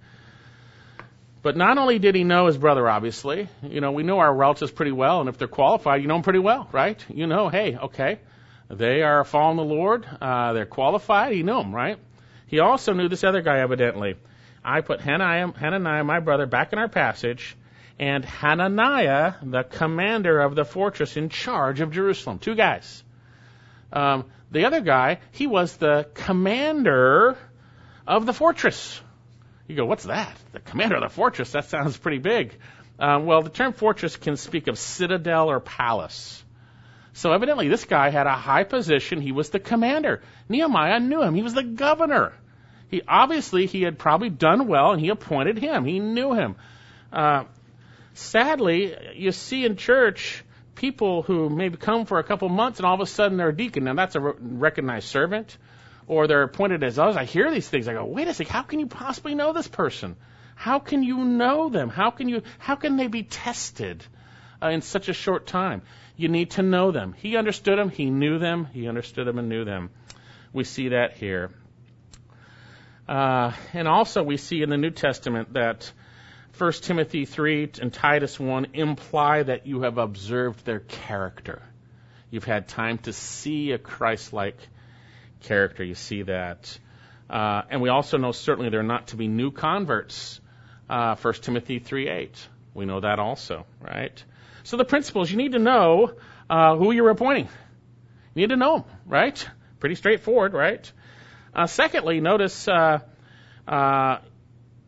But 1.41 1.57
not 1.57 1.77
only 1.77 1.99
did 1.99 2.15
he 2.15 2.23
know 2.23 2.47
his 2.47 2.57
brother, 2.57 2.89
obviously, 2.89 3.47
you 3.61 3.81
know, 3.81 3.91
we 3.91 4.03
know 4.03 4.19
our 4.19 4.33
relatives 4.33 4.71
pretty 4.71 4.91
well, 4.91 5.19
and 5.19 5.29
if 5.29 5.37
they're 5.37 5.47
qualified, 5.47 6.01
you 6.01 6.07
know 6.07 6.15
them 6.15 6.23
pretty 6.23 6.39
well, 6.39 6.67
right? 6.71 7.03
You 7.09 7.27
know, 7.27 7.49
hey, 7.49 7.77
okay, 7.77 8.19
they 8.69 9.03
are 9.03 9.23
following 9.23 9.57
the 9.57 9.63
Lord, 9.63 10.07
uh, 10.21 10.53
they're 10.53 10.65
qualified, 10.65 11.33
he 11.33 11.43
knew 11.43 11.57
them, 11.57 11.75
right? 11.75 11.99
He 12.47 12.59
also 12.59 12.93
knew 12.93 13.09
this 13.09 13.23
other 13.23 13.41
guy, 13.41 13.59
evidently. 13.59 14.15
I 14.65 14.81
put 14.81 14.99
Hananiah, 14.99 15.51
Hananiah, 15.51 16.03
my 16.03 16.19
brother, 16.19 16.47
back 16.47 16.73
in 16.73 16.79
our 16.79 16.89
passage, 16.89 17.55
and 17.99 18.25
Hananiah, 18.25 19.35
the 19.43 19.63
commander 19.63 20.41
of 20.41 20.55
the 20.55 20.65
fortress 20.65 21.15
in 21.17 21.29
charge 21.29 21.81
of 21.81 21.91
Jerusalem. 21.91 22.39
Two 22.39 22.55
guys. 22.55 23.03
Um, 23.93 24.25
the 24.51 24.65
other 24.65 24.81
guy, 24.81 25.19
he 25.31 25.45
was 25.45 25.77
the 25.77 26.07
commander 26.15 27.37
of 28.07 28.25
the 28.25 28.33
fortress. 28.33 28.99
You 29.67 29.75
go, 29.75 29.85
what's 29.85 30.05
that? 30.05 30.35
The 30.51 30.59
commander 30.59 30.95
of 30.95 31.03
the 31.03 31.09
fortress? 31.09 31.51
That 31.51 31.65
sounds 31.65 31.97
pretty 31.97 32.17
big. 32.17 32.57
Um, 32.97 33.25
well, 33.25 33.43
the 33.43 33.49
term 33.49 33.73
fortress 33.73 34.15
can 34.15 34.35
speak 34.35 34.67
of 34.67 34.79
citadel 34.79 35.51
or 35.51 35.59
palace. 35.59 36.43
So 37.13 37.31
evidently, 37.31 37.69
this 37.69 37.85
guy 37.85 38.09
had 38.09 38.27
a 38.27 38.33
high 38.33 38.63
position. 38.63 39.21
He 39.21 39.31
was 39.31 39.49
the 39.51 39.59
commander. 39.59 40.21
Nehemiah 40.49 40.99
knew 40.99 41.21
him. 41.21 41.35
He 41.35 41.43
was 41.43 41.53
the 41.53 41.63
governor. 41.63 42.33
He 42.95 43.01
obviously 43.05 43.65
he 43.65 43.81
had 43.81 43.99
probably 43.99 44.29
done 44.29 44.67
well, 44.69 44.93
and 44.93 45.01
he 45.01 45.09
appointed 45.09 45.57
him. 45.57 45.83
He 45.83 45.99
knew 45.99 46.31
him. 46.31 46.55
Uh, 47.11 47.43
sadly, 48.13 48.95
you 49.15 49.33
see 49.33 49.65
in 49.65 49.75
church 49.75 50.45
people 50.75 51.21
who 51.21 51.49
maybe 51.49 51.75
come 51.75 52.05
for 52.05 52.19
a 52.19 52.23
couple 52.23 52.47
months 52.47 52.79
and 52.79 52.85
all 52.85 52.93
of 52.93 53.01
a 53.01 53.05
sudden 53.05 53.37
they're 53.37 53.49
a 53.49 53.55
deacon. 53.55 53.83
Now 53.83 53.95
that's 53.95 54.15
a 54.15 54.21
recognized 54.21 55.09
servant, 55.09 55.57
or 56.07 56.27
they're 56.27 56.43
appointed 56.43 56.85
as 56.85 56.97
others. 56.97 57.17
I 57.17 57.25
hear 57.25 57.51
these 57.51 57.67
things. 57.67 57.89
I 57.89 57.93
go, 57.93 58.05
wait 58.05 58.29
a 58.29 58.33
second, 58.33 58.53
how 58.53 58.61
can 58.61 58.79
you 58.79 58.87
possibly 58.87 59.35
know 59.35 59.51
this 59.51 59.67
person? 59.67 60.15
How 60.55 60.79
can 60.79 61.03
you 61.03 61.17
know 61.17 61.67
them? 61.67 61.89
How 61.89 62.11
can 62.11 62.29
you? 62.29 62.43
How 62.59 62.75
can 62.75 62.95
they 62.95 63.07
be 63.07 63.23
tested 63.23 64.05
uh, 64.63 64.69
in 64.69 64.81
such 64.81 65.09
a 65.09 65.13
short 65.13 65.47
time? 65.47 65.81
You 66.15 66.29
need 66.29 66.51
to 66.51 66.61
know 66.61 66.91
them. 66.91 67.11
He 67.11 67.35
understood 67.35 67.77
them. 67.77 67.89
He 67.89 68.09
knew 68.09 68.39
them. 68.39 68.69
He 68.71 68.87
understood 68.87 69.27
them 69.27 69.37
and 69.37 69.49
knew 69.49 69.65
them. 69.65 69.89
We 70.53 70.63
see 70.63 70.87
that 70.89 71.17
here. 71.17 71.51
Uh, 73.07 73.51
and 73.73 73.87
also, 73.87 74.23
we 74.23 74.37
see 74.37 74.61
in 74.61 74.69
the 74.69 74.77
New 74.77 74.89
Testament 74.89 75.53
that 75.53 75.91
1 76.57 76.71
Timothy 76.73 77.25
3 77.25 77.71
and 77.81 77.93
Titus 77.93 78.39
1 78.39 78.67
imply 78.73 79.43
that 79.43 79.67
you 79.67 79.81
have 79.81 79.97
observed 79.97 80.65
their 80.65 80.79
character. 80.79 81.61
You've 82.31 82.45
had 82.45 82.67
time 82.67 82.97
to 82.99 83.13
see 83.13 83.71
a 83.71 83.77
Christ 83.77 84.33
like 84.33 84.57
character. 85.41 85.83
You 85.83 85.95
see 85.95 86.23
that. 86.23 86.77
Uh, 87.29 87.63
and 87.69 87.81
we 87.81 87.89
also 87.89 88.17
know 88.17 88.31
certainly 88.31 88.69
they're 88.69 88.83
not 88.83 89.07
to 89.07 89.15
be 89.15 89.27
new 89.27 89.51
converts. 89.51 90.39
Uh, 90.89 91.15
1 91.15 91.33
Timothy 91.35 91.79
3 91.79 92.07
8. 92.07 92.47
We 92.73 92.85
know 92.85 92.99
that 92.99 93.19
also, 93.19 93.65
right? 93.81 94.23
So 94.63 94.77
the 94.77 94.85
principles, 94.85 95.31
you 95.31 95.37
need 95.37 95.53
to 95.53 95.59
know 95.59 96.13
uh, 96.49 96.75
who 96.75 96.91
you're 96.91 97.09
appointing. 97.09 97.49
You 98.33 98.41
need 98.41 98.49
to 98.49 98.57
know 98.57 98.79
them, 98.79 98.85
right? 99.05 99.47
Pretty 99.79 99.95
straightforward, 99.95 100.53
right? 100.53 100.91
Uh, 101.55 101.67
secondly, 101.67 102.19
notice 102.19 102.67
uh, 102.67 102.99
uh, 103.65 104.17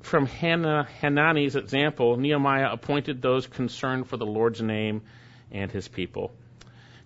from 0.01 0.25
Hannah, 0.25 0.85
Hanani's 0.99 1.55
example, 1.55 2.17
Nehemiah 2.17 2.69
appointed 2.73 3.21
those 3.21 3.47
concerned 3.47 4.07
for 4.07 4.17
the 4.17 4.25
Lord's 4.25 4.61
name 4.61 5.03
and 5.49 5.71
his 5.71 5.87
people. 5.87 6.33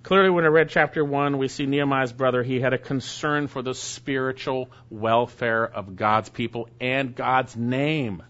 Clearly, 0.01 0.31
when 0.31 0.45
I 0.45 0.47
read 0.47 0.69
chapter 0.69 1.05
1, 1.05 1.37
we 1.37 1.47
see 1.47 1.67
Nehemiah's 1.67 2.11
brother, 2.11 2.41
he 2.41 2.59
had 2.59 2.73
a 2.73 2.79
concern 2.79 3.47
for 3.47 3.61
the 3.61 3.75
spiritual 3.75 4.71
welfare 4.89 5.63
of 5.63 5.95
God's 5.95 6.29
people 6.29 6.67
and 6.79 7.15
God's 7.15 7.55
name. 7.55 8.23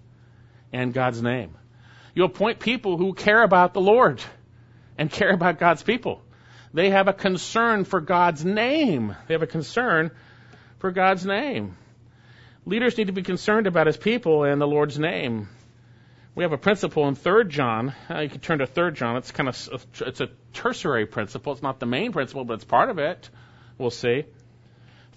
And 0.73 0.93
God's 0.93 1.21
name. 1.21 1.55
You 2.13 2.25
appoint 2.25 2.59
people 2.59 2.97
who 2.97 3.13
care 3.13 3.41
about 3.41 3.73
the 3.73 3.79
Lord 3.79 4.21
and 4.97 5.09
care 5.09 5.31
about 5.31 5.59
God's 5.59 5.81
people. 5.81 6.21
They 6.73 6.89
have 6.89 7.07
a 7.07 7.13
concern 7.13 7.85
for 7.85 8.01
God's 8.01 8.43
name. 8.43 9.15
They 9.27 9.33
have 9.33 9.43
a 9.43 9.47
concern 9.47 10.11
for 10.81 10.91
God's 10.91 11.25
name. 11.25 11.77
Leaders 12.65 12.97
need 12.97 13.07
to 13.07 13.13
be 13.13 13.21
concerned 13.21 13.67
about 13.67 13.85
his 13.85 13.97
people 13.97 14.43
and 14.43 14.59
the 14.59 14.67
Lord's 14.67 14.97
name. 14.97 15.47
We 16.33 16.43
have 16.43 16.53
a 16.53 16.57
principle 16.57 17.07
in 17.07 17.13
Third 17.13 17.51
John. 17.51 17.93
Uh, 18.09 18.21
you 18.21 18.29
can 18.29 18.39
turn 18.39 18.59
to 18.59 18.65
Third 18.65 18.95
John. 18.95 19.17
It's 19.17 19.31
kind 19.31 19.47
of 19.47 19.85
it's 20.01 20.21
a 20.21 20.29
tertiary 20.53 21.05
principle. 21.05 21.53
It's 21.53 21.61
not 21.61 21.79
the 21.79 21.85
main 21.85 22.11
principle, 22.11 22.45
but 22.45 22.55
it's 22.55 22.63
part 22.63 22.89
of 22.89 22.97
it. 22.97 23.29
We'll 23.77 23.91
see. 23.91 24.25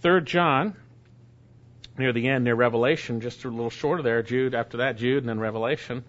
Third 0.01 0.27
John, 0.27 0.77
near 1.97 2.13
the 2.13 2.29
end, 2.29 2.45
near 2.45 2.55
Revelation, 2.55 3.23
just 3.23 3.45
a 3.45 3.49
little 3.49 3.71
shorter 3.71 4.03
there. 4.03 4.23
Jude 4.23 4.55
after 4.55 4.79
that, 4.79 4.99
Jude, 4.99 5.19
and 5.23 5.29
then 5.29 5.41
Revelation. 5.41 6.05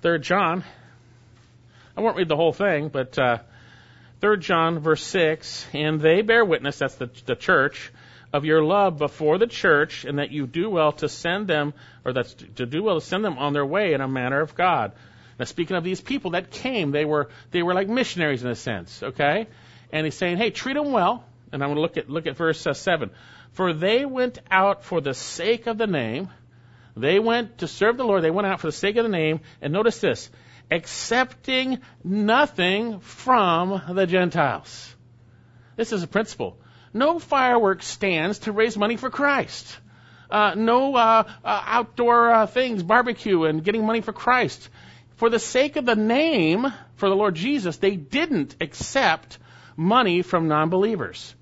Third 0.00 0.22
John. 0.22 0.64
I 1.94 2.00
won't 2.00 2.16
read 2.16 2.28
the 2.28 2.36
whole 2.36 2.52
thing, 2.52 2.88
but 2.88 3.18
uh, 3.18 3.38
Third 4.20 4.40
John, 4.40 4.78
verse 4.78 5.02
six, 5.02 5.66
and 5.74 6.00
they 6.00 6.22
bear 6.22 6.42
witness. 6.42 6.78
That's 6.78 6.94
the, 6.94 7.10
the 7.26 7.36
church 7.36 7.92
of 8.34 8.44
your 8.44 8.64
love 8.64 8.98
before 8.98 9.38
the 9.38 9.46
church, 9.46 10.04
and 10.04 10.18
that 10.18 10.32
you 10.32 10.44
do 10.48 10.68
well 10.68 10.90
to 10.90 11.08
send 11.08 11.46
them, 11.46 11.72
or 12.04 12.12
that's 12.12 12.34
to 12.56 12.66
do 12.66 12.82
well 12.82 13.00
to 13.00 13.06
send 13.06 13.24
them 13.24 13.38
on 13.38 13.52
their 13.52 13.64
way 13.64 13.92
in 13.92 14.00
a 14.00 14.08
manner 14.08 14.40
of 14.40 14.56
God. 14.56 14.90
Now, 15.38 15.44
speaking 15.44 15.76
of 15.76 15.84
these 15.84 16.00
people 16.00 16.32
that 16.32 16.50
came, 16.50 16.90
they 16.90 17.04
were 17.04 17.28
they 17.52 17.62
were 17.62 17.74
like 17.74 17.88
missionaries 17.88 18.42
in 18.42 18.50
a 18.50 18.56
sense, 18.56 19.04
okay? 19.04 19.46
And 19.92 20.04
he's 20.04 20.16
saying, 20.16 20.38
hey, 20.38 20.50
treat 20.50 20.74
them 20.74 20.90
well. 20.90 21.24
And 21.52 21.62
I'm 21.62 21.68
going 21.68 21.76
to 21.76 21.82
look 21.82 21.96
at 21.96 22.10
look 22.10 22.26
at 22.26 22.36
verse 22.36 22.66
uh, 22.66 22.74
seven. 22.74 23.10
For 23.52 23.72
they 23.72 24.04
went 24.04 24.40
out 24.50 24.82
for 24.82 25.00
the 25.00 25.14
sake 25.14 25.68
of 25.68 25.78
the 25.78 25.86
name. 25.86 26.28
They 26.96 27.20
went 27.20 27.58
to 27.58 27.68
serve 27.68 27.96
the 27.96 28.04
Lord. 28.04 28.24
They 28.24 28.32
went 28.32 28.48
out 28.48 28.60
for 28.60 28.66
the 28.66 28.72
sake 28.72 28.96
of 28.96 29.04
the 29.04 29.16
name. 29.16 29.42
And 29.62 29.72
notice 29.72 30.00
this: 30.00 30.28
accepting 30.72 31.78
nothing 32.02 32.98
from 32.98 33.80
the 33.94 34.06
Gentiles. 34.08 34.92
This 35.76 35.92
is 35.92 36.02
a 36.02 36.08
principle. 36.08 36.58
No 36.94 37.18
fireworks 37.18 37.86
stands 37.86 38.38
to 38.40 38.52
raise 38.52 38.78
money 38.78 38.96
for 38.96 39.10
Christ. 39.10 39.76
Uh, 40.30 40.54
no 40.56 40.94
uh, 40.94 41.24
uh, 41.44 41.62
outdoor 41.66 42.30
uh, 42.30 42.46
things, 42.46 42.82
barbecue, 42.82 43.44
and 43.44 43.62
getting 43.64 43.84
money 43.84 44.00
for 44.00 44.12
Christ. 44.12 44.70
For 45.16 45.28
the 45.28 45.38
sake 45.38 45.76
of 45.76 45.84
the 45.84 45.96
name 45.96 46.72
for 46.96 47.08
the 47.08 47.16
Lord 47.16 47.34
Jesus, 47.34 47.76
they 47.76 47.96
didn't 47.96 48.56
accept 48.60 49.38
money 49.76 50.22
from 50.22 50.48
non-believers, 50.48 51.34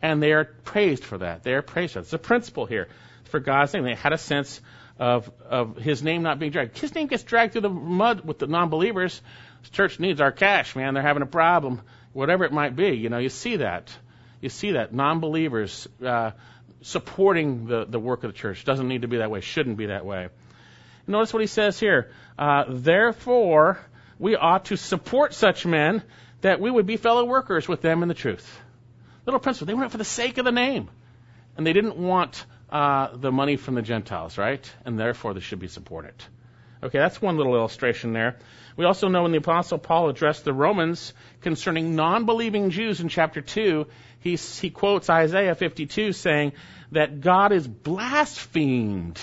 and 0.00 0.22
they 0.22 0.32
are 0.32 0.44
praised 0.44 1.04
for 1.04 1.18
that. 1.18 1.42
They 1.42 1.54
are 1.54 1.62
praised 1.62 1.94
for 1.94 2.00
that. 2.00 2.04
It's 2.04 2.12
a 2.12 2.18
principle 2.18 2.66
here 2.66 2.88
for 3.24 3.40
God's 3.40 3.72
name. 3.72 3.84
They 3.84 3.94
had 3.94 4.12
a 4.12 4.18
sense 4.18 4.60
of 4.98 5.30
of 5.48 5.76
His 5.76 6.02
name 6.02 6.22
not 6.22 6.38
being 6.38 6.52
dragged. 6.52 6.78
His 6.78 6.94
name 6.94 7.06
gets 7.06 7.22
dragged 7.22 7.52
through 7.52 7.62
the 7.62 7.70
mud 7.70 8.26
with 8.26 8.38
the 8.38 8.46
non-believers. 8.46 9.20
The 9.64 9.70
church 9.70 9.98
needs 9.98 10.20
our 10.20 10.32
cash, 10.32 10.76
man. 10.76 10.94
They're 10.94 11.02
having 11.02 11.22
a 11.22 11.26
problem, 11.26 11.82
whatever 12.12 12.44
it 12.44 12.52
might 12.52 12.76
be. 12.76 12.90
You 12.90 13.08
know, 13.08 13.18
you 13.18 13.30
see 13.30 13.56
that. 13.56 13.90
You 14.40 14.48
see 14.48 14.72
that 14.72 14.94
non-believers 14.94 15.88
uh, 16.04 16.32
supporting 16.82 17.66
the 17.66 17.84
the 17.84 17.98
work 17.98 18.24
of 18.24 18.32
the 18.32 18.38
church 18.38 18.64
doesn't 18.64 18.86
need 18.86 19.02
to 19.02 19.08
be 19.08 19.18
that 19.18 19.30
way. 19.30 19.40
Shouldn't 19.40 19.76
be 19.76 19.86
that 19.86 20.04
way. 20.04 20.28
Notice 21.06 21.32
what 21.32 21.40
he 21.40 21.46
says 21.46 21.80
here. 21.80 22.10
Uh, 22.38 22.64
Therefore, 22.68 23.80
we 24.18 24.36
ought 24.36 24.66
to 24.66 24.76
support 24.76 25.34
such 25.34 25.64
men 25.66 26.02
that 26.42 26.60
we 26.60 26.70
would 26.70 26.86
be 26.86 26.96
fellow 26.96 27.24
workers 27.24 27.66
with 27.66 27.80
them 27.80 28.02
in 28.02 28.08
the 28.08 28.14
truth. 28.14 28.60
Little 29.26 29.40
principle. 29.40 29.66
They 29.66 29.74
went 29.74 29.86
out 29.86 29.92
for 29.92 29.98
the 29.98 30.04
sake 30.04 30.38
of 30.38 30.44
the 30.44 30.52
name, 30.52 30.88
and 31.56 31.66
they 31.66 31.72
didn't 31.72 31.96
want 31.96 32.44
uh, 32.70 33.16
the 33.16 33.32
money 33.32 33.56
from 33.56 33.74
the 33.74 33.82
Gentiles, 33.82 34.38
right? 34.38 34.70
And 34.84 34.98
therefore, 34.98 35.34
they 35.34 35.40
should 35.40 35.58
be 35.58 35.68
supported. 35.68 36.14
Okay, 36.82 36.98
that's 36.98 37.20
one 37.20 37.36
little 37.36 37.56
illustration 37.56 38.12
there. 38.12 38.36
We 38.76 38.84
also 38.84 39.08
know 39.08 39.22
when 39.22 39.32
the 39.32 39.38
Apostle 39.38 39.78
Paul 39.78 40.08
addressed 40.08 40.44
the 40.44 40.52
Romans 40.52 41.12
concerning 41.40 41.96
non 41.96 42.24
believing 42.24 42.70
Jews 42.70 43.00
in 43.00 43.08
chapter 43.08 43.40
2, 43.40 43.86
he, 44.20 44.36
he 44.36 44.70
quotes 44.70 45.10
Isaiah 45.10 45.54
52 45.54 46.12
saying 46.12 46.52
that 46.92 47.20
God 47.20 47.52
is 47.52 47.66
blasphemed 47.66 49.20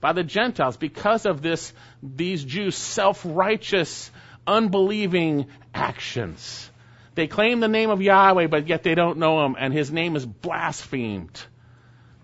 by 0.00 0.12
the 0.12 0.24
Gentiles 0.24 0.76
because 0.76 1.26
of 1.26 1.42
this, 1.42 1.72
these 2.02 2.42
Jews' 2.44 2.76
self 2.76 3.22
righteous, 3.24 4.10
unbelieving 4.46 5.46
actions. 5.72 6.70
They 7.14 7.26
claim 7.26 7.60
the 7.60 7.68
name 7.68 7.90
of 7.90 8.02
Yahweh, 8.02 8.46
but 8.46 8.68
yet 8.68 8.82
they 8.82 8.94
don't 8.94 9.18
know 9.18 9.44
him, 9.44 9.56
and 9.58 9.72
his 9.72 9.90
name 9.90 10.16
is 10.16 10.24
blasphemed. 10.24 11.40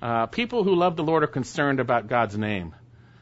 Uh, 0.00 0.26
people 0.26 0.62
who 0.64 0.74
love 0.74 0.96
the 0.96 1.02
Lord 1.02 1.22
are 1.24 1.28
concerned 1.28 1.80
about 1.80 2.08
God's 2.08 2.36
name. 2.36 2.74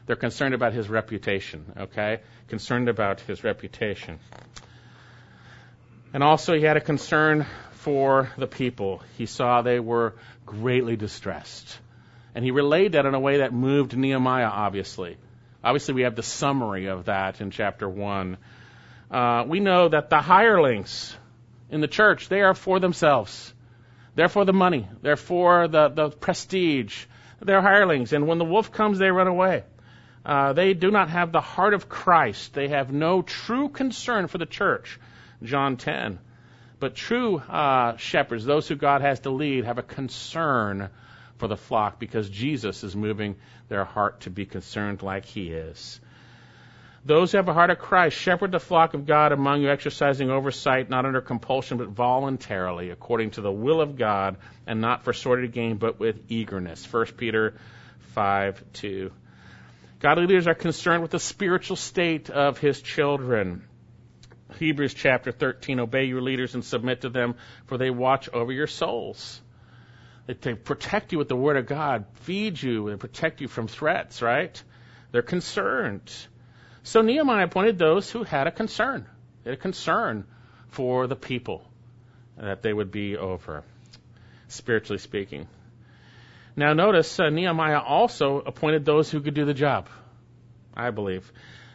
They're 0.05 0.15
concerned 0.15 0.53
about 0.53 0.73
his 0.73 0.89
reputation, 0.89 1.65
okay? 1.77 2.19
Concerned 2.47 2.89
about 2.89 3.21
his 3.21 3.43
reputation. 3.43 4.19
And 6.13 6.23
also, 6.23 6.53
he 6.53 6.63
had 6.63 6.77
a 6.77 6.81
concern 6.81 7.45
for 7.71 8.29
the 8.37 8.47
people. 8.47 9.01
He 9.17 9.25
saw 9.25 9.61
they 9.61 9.79
were 9.79 10.15
greatly 10.45 10.95
distressed. 10.95 11.79
And 12.35 12.43
he 12.43 12.51
relayed 12.51 12.93
that 12.93 13.05
in 13.05 13.13
a 13.13 13.19
way 13.19 13.37
that 13.37 13.53
moved 13.53 13.95
Nehemiah, 13.95 14.47
obviously. 14.47 15.17
Obviously, 15.63 15.93
we 15.93 16.01
have 16.01 16.15
the 16.15 16.23
summary 16.23 16.87
of 16.87 17.05
that 17.05 17.39
in 17.39 17.51
chapter 17.51 17.87
1. 17.87 18.37
Uh, 19.09 19.45
we 19.47 19.59
know 19.59 19.87
that 19.87 20.09
the 20.09 20.21
hirelings 20.21 21.15
in 21.69 21.81
the 21.81 21.87
church, 21.87 22.29
they 22.29 22.41
are 22.41 22.53
for 22.53 22.79
themselves. 22.79 23.53
They're 24.15 24.29
for 24.29 24.45
the 24.45 24.53
money. 24.53 24.87
They're 25.01 25.15
for 25.15 25.67
the, 25.67 25.89
the 25.89 26.09
prestige. 26.09 27.05
They're 27.41 27.61
hirelings. 27.61 28.13
And 28.13 28.27
when 28.27 28.37
the 28.37 28.45
wolf 28.45 28.71
comes, 28.71 28.99
they 28.99 29.09
run 29.09 29.27
away. 29.27 29.63
Uh, 30.25 30.53
they 30.53 30.73
do 30.73 30.89
not 30.89 31.09
have 31.09 31.31
the 31.31 31.41
heart 31.41 31.73
of 31.73 31.89
Christ. 31.89 32.53
They 32.53 32.69
have 32.69 32.91
no 32.91 33.21
true 33.21 33.69
concern 33.69 34.27
for 34.27 34.37
the 34.37 34.45
church. 34.45 34.99
John 35.43 35.77
10. 35.77 36.19
But 36.79 36.95
true 36.95 37.37
uh, 37.37 37.97
shepherds, 37.97 38.45
those 38.45 38.67
who 38.67 38.75
God 38.75 39.01
has 39.01 39.21
to 39.21 39.29
lead, 39.29 39.65
have 39.65 39.77
a 39.77 39.83
concern 39.83 40.89
for 41.37 41.47
the 41.47 41.57
flock 41.57 41.99
because 41.99 42.29
Jesus 42.29 42.83
is 42.83 42.95
moving 42.95 43.35
their 43.69 43.85
heart 43.85 44.21
to 44.21 44.29
be 44.29 44.45
concerned 44.45 45.01
like 45.01 45.25
He 45.25 45.49
is. 45.49 45.99
Those 47.05 47.31
who 47.31 47.37
have 47.37 47.49
a 47.49 47.53
heart 47.53 47.69
of 47.69 47.79
Christ 47.79 48.17
shepherd 48.17 48.53
the 48.53 48.61
flock 48.61 48.93
of 48.93 49.05
God 49.05 49.33
among 49.33 49.61
you, 49.61 49.69
exercising 49.69 50.29
oversight, 50.29 50.89
not 50.89 51.05
under 51.05 51.19
compulsion, 51.19 51.77
but 51.77 51.89
voluntarily, 51.89 52.91
according 52.91 53.31
to 53.31 53.41
the 53.41 53.51
will 53.51 53.81
of 53.81 53.97
God, 53.97 54.37
and 54.65 54.79
not 54.79 55.03
for 55.03 55.11
sordid 55.11 55.51
gain, 55.51 55.75
but 55.75 55.99
with 55.99 56.17
eagerness. 56.29 56.91
1 56.91 57.05
Peter 57.17 57.55
5 58.13 58.63
2. 58.73 59.11
Godly 60.03 60.27
leaders 60.27 60.45
are 60.45 60.53
concerned 60.53 61.01
with 61.01 61.11
the 61.11 61.19
spiritual 61.19 61.77
state 61.77 62.29
of 62.29 62.59
his 62.59 62.79
children. 62.81 63.63
Hebrews 64.59 64.93
chapter 64.93 65.31
13 65.31 65.79
Obey 65.79 66.03
your 66.03 66.21
leaders 66.21 66.53
and 66.53 66.63
submit 66.63 67.01
to 67.01 67.09
them, 67.09 67.33
for 67.65 67.79
they 67.79 67.89
watch 67.89 68.29
over 68.29 68.51
your 68.51 68.67
souls 68.67 69.41
they 70.25 70.53
protect 70.53 71.11
you 71.11 71.17
with 71.17 71.27
the 71.27 71.35
Word 71.35 71.57
of 71.57 71.65
God, 71.65 72.05
feed 72.21 72.61
you, 72.61 72.87
and 72.87 72.99
protect 72.99 73.41
you 73.41 73.47
from 73.47 73.67
threats, 73.67 74.21
right? 74.21 74.61
They're 75.11 75.21
concerned. 75.21 76.11
So 76.83 77.01
Nehemiah 77.01 77.45
appointed 77.45 77.77
those 77.77 78.09
who 78.09 78.23
had 78.23 78.47
a 78.47 78.51
concern. 78.51 79.05
Had 79.43 79.55
a 79.55 79.57
concern 79.57 80.25
for 80.69 81.07
the 81.07 81.15
people 81.15 81.69
that 82.37 82.61
they 82.61 82.73
would 82.73 82.91
be 82.91 83.17
over, 83.17 83.63
spiritually 84.47 84.97
speaking. 84.97 85.47
Now, 86.55 86.73
notice 86.73 87.19
uh, 87.19 87.29
Nehemiah 87.29 87.79
also 87.79 88.39
appointed 88.39 88.85
those 88.85 89.09
who 89.09 89.21
could 89.21 89.33
do 89.33 89.45
the 89.45 89.53
job, 89.53 89.89
I 90.75 90.91
believe. 90.91 91.31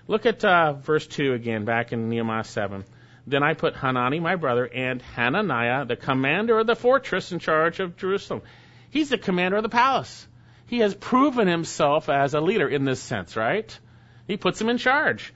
Look 0.07 0.25
at 0.25 0.45
uh, 0.45 0.75
verse 0.75 1.07
2 1.07 1.33
again, 1.33 1.65
back 1.65 1.93
in 1.93 2.09
Nehemiah 2.09 2.45
7. 2.45 2.85
Then 3.27 3.43
I 3.43 3.55
put 3.55 3.75
Hanani, 3.75 4.21
my 4.21 4.37
brother, 4.37 4.65
and 4.65 5.03
Hananiah, 5.03 5.85
the 5.85 5.97
commander 5.97 6.59
of 6.59 6.67
the 6.67 6.77
fortress, 6.77 7.33
in 7.33 7.41
charge 7.41 7.81
of 7.81 7.97
Jerusalem. 7.97 8.43
He's 8.91 9.11
the 9.11 9.19
commander 9.19 9.59
of 9.59 9.63
the 9.63 9.69
palace. 9.69 10.27
He 10.67 10.79
has 10.79 10.95
proven 10.95 11.49
himself 11.49 12.09
as 12.09 12.35
a 12.35 12.41
leader 12.41 12.69
in 12.69 12.85
this 12.85 13.01
sense, 13.01 13.37
right? 13.37 13.79
He 14.27 14.37
puts 14.37 14.61
him 14.61 14.69
in 14.69 14.79
charge. 14.79 15.35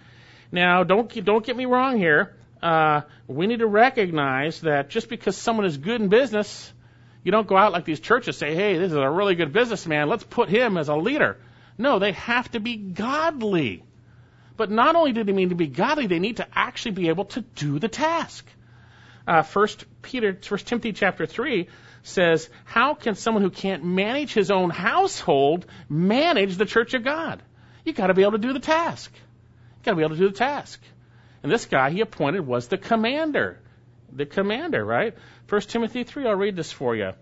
Now, 0.50 0.84
don't 0.84 1.24
don't 1.24 1.44
get 1.44 1.56
me 1.56 1.66
wrong 1.66 1.98
here. 1.98 2.34
Uh, 2.62 3.02
we 3.26 3.46
need 3.46 3.58
to 3.58 3.66
recognize 3.66 4.60
that 4.60 4.88
just 4.88 5.08
because 5.08 5.36
someone 5.36 5.66
is 5.66 5.76
good 5.76 6.00
in 6.00 6.08
business, 6.08 6.71
you 7.24 7.32
don't 7.32 7.46
go 7.46 7.56
out 7.56 7.72
like 7.72 7.84
these 7.84 8.00
churches 8.00 8.36
say, 8.36 8.54
"Hey, 8.54 8.78
this 8.78 8.90
is 8.90 8.98
a 8.98 9.10
really 9.10 9.34
good 9.34 9.52
businessman. 9.52 10.08
Let's 10.08 10.24
put 10.24 10.48
him 10.48 10.76
as 10.76 10.88
a 10.88 10.96
leader." 10.96 11.38
No, 11.78 11.98
they 11.98 12.12
have 12.12 12.50
to 12.52 12.60
be 12.60 12.76
godly. 12.76 13.84
But 14.56 14.70
not 14.70 14.96
only 14.96 15.12
do 15.12 15.24
they 15.24 15.32
need 15.32 15.50
to 15.50 15.54
be 15.54 15.66
godly, 15.66 16.06
they 16.06 16.18
need 16.18 16.36
to 16.36 16.46
actually 16.54 16.92
be 16.92 17.08
able 17.08 17.24
to 17.26 17.40
do 17.40 17.78
the 17.78 17.88
task. 17.88 18.46
Uh, 19.26 19.42
First 19.42 19.84
Peter, 20.02 20.36
First 20.42 20.66
Timothy 20.66 20.92
chapter 20.92 21.26
three 21.26 21.68
says, 22.02 22.50
"How 22.64 22.94
can 22.94 23.14
someone 23.14 23.42
who 23.42 23.50
can't 23.50 23.84
manage 23.84 24.34
his 24.34 24.50
own 24.50 24.70
household 24.70 25.64
manage 25.88 26.56
the 26.56 26.66
church 26.66 26.94
of 26.94 27.04
God?" 27.04 27.42
You 27.84 27.92
got 27.92 28.08
to 28.08 28.14
be 28.14 28.22
able 28.22 28.32
to 28.32 28.38
do 28.38 28.52
the 28.52 28.60
task. 28.60 29.12
You 29.14 29.84
got 29.84 29.92
to 29.92 29.96
be 29.96 30.02
able 30.02 30.16
to 30.16 30.20
do 30.20 30.28
the 30.28 30.34
task. 30.34 30.82
And 31.42 31.50
this 31.50 31.66
guy 31.66 31.90
he 31.90 32.00
appointed 32.00 32.46
was 32.46 32.68
the 32.68 32.78
commander. 32.78 33.58
The 34.14 34.26
commander, 34.26 34.84
right? 34.84 35.14
1 35.48 35.60
Timothy 35.62 36.04
3, 36.04 36.26
I'll 36.26 36.34
read 36.34 36.56
this 36.56 36.70
for 36.70 36.94
you. 36.94 37.12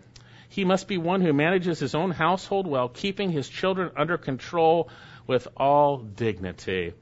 He 0.48 0.64
must 0.64 0.88
be 0.88 0.98
one 0.98 1.20
who 1.20 1.32
manages 1.32 1.78
his 1.78 1.94
own 1.94 2.10
household 2.10 2.66
well, 2.66 2.88
keeping 2.88 3.30
his 3.30 3.48
children 3.48 3.92
under 3.96 4.18
control 4.18 4.88
with 5.26 5.46
all 5.56 5.98
dignity. 5.98 6.92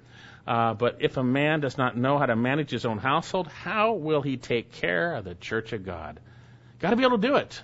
Uh, 0.46 0.74
but 0.74 0.96
if 1.00 1.16
a 1.16 1.22
man 1.22 1.60
does 1.60 1.78
not 1.78 1.96
know 1.96 2.18
how 2.18 2.26
to 2.26 2.36
manage 2.36 2.70
his 2.70 2.84
own 2.84 2.98
household, 2.98 3.48
how 3.48 3.94
will 3.94 4.22
he 4.22 4.36
take 4.36 4.72
care 4.72 5.14
of 5.14 5.24
the 5.24 5.34
church 5.34 5.72
of 5.72 5.84
God? 5.84 6.20
Got 6.78 6.90
to 6.90 6.96
be 6.96 7.04
able 7.04 7.18
to 7.18 7.26
do 7.26 7.36
it. 7.36 7.62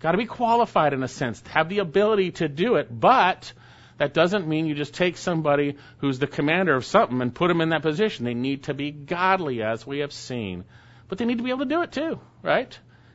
Got 0.00 0.12
to 0.12 0.18
be 0.18 0.26
qualified 0.26 0.92
in 0.92 1.02
a 1.04 1.08
sense, 1.08 1.40
have 1.48 1.68
the 1.68 1.78
ability 1.78 2.32
to 2.32 2.48
do 2.48 2.74
it. 2.74 2.88
But 2.90 3.52
that 3.98 4.14
doesn't 4.14 4.48
mean 4.48 4.66
you 4.66 4.74
just 4.74 4.94
take 4.94 5.16
somebody 5.16 5.76
who's 5.98 6.18
the 6.18 6.26
commander 6.26 6.74
of 6.74 6.84
something 6.84 7.20
and 7.22 7.32
put 7.32 7.48
them 7.48 7.60
in 7.60 7.68
that 7.68 7.82
position. 7.82 8.24
They 8.24 8.34
need 8.34 8.64
to 8.64 8.74
be 8.74 8.90
godly, 8.90 9.62
as 9.62 9.86
we 9.86 10.00
have 10.00 10.12
seen. 10.12 10.64
But 11.12 11.18
they 11.18 11.26
need 11.26 11.36
to 11.36 11.44
be 11.44 11.50
able 11.50 11.58
to 11.58 11.66
do 11.66 11.82
it 11.82 11.92
too, 11.92 12.18
right? 12.42 12.70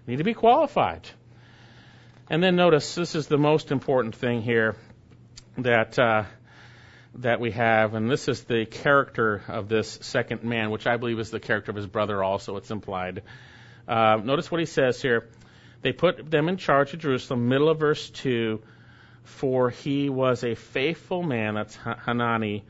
They 0.06 0.12
need 0.12 0.18
to 0.18 0.24
be 0.24 0.36
qualified. 0.36 1.10
And 2.30 2.44
then 2.44 2.56
notice 2.56 2.94
this 2.94 3.16
is 3.16 3.26
the 3.26 3.40
most 3.40 3.72
important 3.72 4.14
thing 4.14 4.44
here 4.44 4.76
that 5.58 5.98
uh, 5.98 6.26
that 7.16 7.40
we 7.40 7.50
have, 7.54 7.96
and 7.96 8.08
this 8.08 8.28
is 8.28 8.44
the 8.44 8.68
character 8.68 9.42
of 9.48 9.68
this 9.68 9.98
second 10.04 10.44
man, 10.44 10.70
which 10.70 10.86
I 10.86 10.98
believe 10.98 11.18
is 11.18 11.32
the 11.32 11.40
character 11.40 11.72
of 11.72 11.76
his 11.76 11.88
brother. 11.88 12.24
Also, 12.24 12.56
it's 12.58 12.70
implied. 12.70 13.24
Uh, 13.88 14.22
notice 14.24 14.52
what 14.52 14.60
he 14.60 14.68
says 14.68 15.02
here. 15.02 15.28
They 15.82 15.92
put 15.92 16.30
them 16.30 16.50
in 16.50 16.58
charge 16.58 16.94
of 16.94 17.00
Jerusalem, 17.00 17.50
middle 17.50 17.68
of 17.68 17.80
verse 17.80 18.12
two. 18.12 18.62
For 19.24 19.72
he 19.72 20.12
was 20.12 20.44
a 20.44 20.54
faithful 20.54 21.24
man. 21.24 21.56
That's 21.56 21.76
Hanani, 21.76 22.64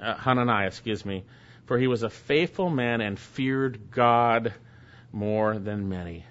uh, 0.00 0.14
Hananiah, 0.14 0.68
excuse 0.68 1.04
me. 1.04 1.24
For 1.66 1.76
he 1.76 1.86
was 1.86 2.02
a 2.02 2.08
faithful 2.08 2.70
man 2.70 3.02
and 3.02 3.18
feared 3.18 3.90
God 3.90 4.54
more 5.12 5.58
than 5.58 5.88
many 5.88 6.24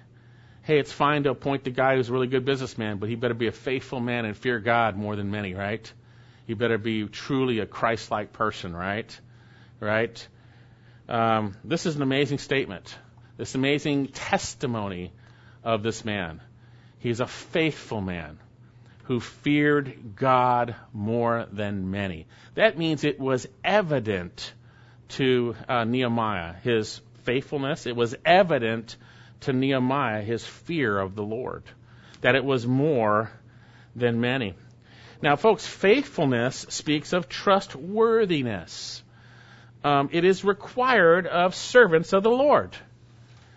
hey, 0.62 0.78
it's 0.78 0.92
fine 0.92 1.24
to 1.24 1.30
appoint 1.30 1.64
the 1.64 1.70
guy 1.70 1.96
who's 1.96 2.08
a 2.08 2.12
really 2.12 2.26
good 2.26 2.44
businessman, 2.44 2.98
but 2.98 3.08
he 3.08 3.14
better 3.14 3.34
be 3.34 3.48
a 3.48 3.52
faithful 3.52 3.98
man 3.98 4.24
and 4.24 4.36
fear 4.36 4.60
God 4.60 4.96
more 4.96 5.16
than 5.16 5.30
many, 5.30 5.52
right? 5.52 5.92
He 6.46 6.54
better 6.54 6.78
be 6.78 7.06
truly 7.06 7.58
a 7.58 7.66
Christ-like 7.66 8.32
person, 8.32 8.74
right? 8.74 9.20
Right? 9.80 10.28
Um, 11.08 11.56
this 11.64 11.86
is 11.86 11.96
an 11.96 12.02
amazing 12.02 12.38
statement. 12.38 12.96
This 13.36 13.54
amazing 13.54 14.08
testimony 14.08 15.12
of 15.64 15.82
this 15.82 16.04
man. 16.04 16.40
He's 16.98 17.20
a 17.20 17.26
faithful 17.26 18.00
man 18.00 18.38
who 19.04 19.18
feared 19.18 20.14
God 20.14 20.76
more 20.92 21.46
than 21.50 21.90
many. 21.90 22.28
That 22.54 22.78
means 22.78 23.02
it 23.02 23.18
was 23.18 23.48
evident 23.64 24.52
to 25.08 25.56
uh, 25.68 25.82
Nehemiah 25.82 26.54
his 26.62 27.00
faithfulness. 27.24 27.86
It 27.86 27.96
was 27.96 28.16
evident 28.24 28.96
to 29.40 29.52
Nehemiah 29.52 30.22
his 30.22 30.44
fear 30.44 30.98
of 30.98 31.14
the 31.14 31.22
Lord, 31.22 31.62
that 32.20 32.34
it 32.34 32.44
was 32.44 32.66
more 32.66 33.30
than 33.96 34.20
many. 34.20 34.54
Now, 35.22 35.36
folks, 35.36 35.66
faithfulness 35.66 36.66
speaks 36.68 37.12
of 37.12 37.28
trustworthiness. 37.28 39.02
Um, 39.82 40.10
it 40.12 40.24
is 40.24 40.44
required 40.44 41.26
of 41.26 41.54
servants 41.54 42.12
of 42.12 42.22
the 42.22 42.30
Lord. 42.30 42.76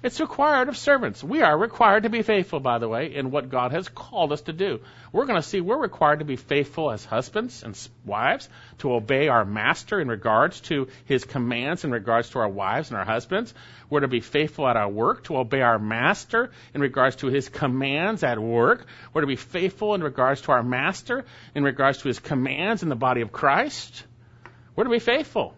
It's 0.04 0.20
required 0.20 0.68
of 0.68 0.76
servants. 0.76 1.24
We 1.24 1.43
are 1.43 1.58
required 1.58 2.04
to 2.04 2.10
be 2.10 2.24
faithful, 2.24 2.60
by 2.60 2.78
the 2.78 2.89
way, 2.89 3.16
in 3.16 3.32
what 3.32 3.49
God 3.49 3.72
has 3.72 3.88
called 3.88 4.34
us 4.34 4.41
to 4.41 4.51
do. 4.51 4.82
We're 5.14 5.26
going 5.26 5.41
to 5.41 5.47
see 5.47 5.62
we're 5.62 5.82
required 5.82 6.20
to 6.20 6.26
be 6.26 6.36
faithful 6.36 6.91
as 6.91 7.06
husbands 7.06 7.64
and 7.64 7.80
wives, 8.04 8.49
to 8.80 8.95
obey 8.95 9.30
our 9.30 9.45
master 9.45 10.01
in 10.01 10.10
regards 10.10 10.60
to 10.62 10.89
his 11.06 11.24
commands 11.24 11.86
in 11.86 11.91
regards 11.91 12.32
to 12.32 12.39
our 12.39 12.49
wives 12.49 12.89
and 12.89 12.97
our 12.97 13.06
husbands. 13.06 13.54
We're 13.89 14.01
to 14.01 14.10
be 14.10 14.20
faithful 14.20 14.68
at 14.68 14.76
our 14.76 14.89
work, 14.89 15.24
to 15.26 15.38
obey 15.38 15.62
our 15.62 15.80
master 15.80 16.51
in 16.74 16.82
regards 16.82 17.16
to 17.18 17.28
his 17.28 17.47
commands 17.47 18.24
at 18.24 18.38
work. 18.38 18.86
We're 19.14 19.22
to 19.22 19.28
be 19.28 19.38
faithful 19.38 19.95
in 19.95 20.04
regards 20.04 20.41
to 20.41 20.51
our 20.51 20.64
master 20.64 21.24
in 21.56 21.64
regards 21.64 21.99
to 21.99 22.10
his 22.10 22.20
commands 22.20 22.84
in 22.84 22.89
the 22.89 22.95
body 22.97 23.22
of 23.22 23.32
Christ. 23.32 24.04
We're 24.76 24.84
to 24.84 24.89
be 24.89 24.99
faithful. 24.99 25.56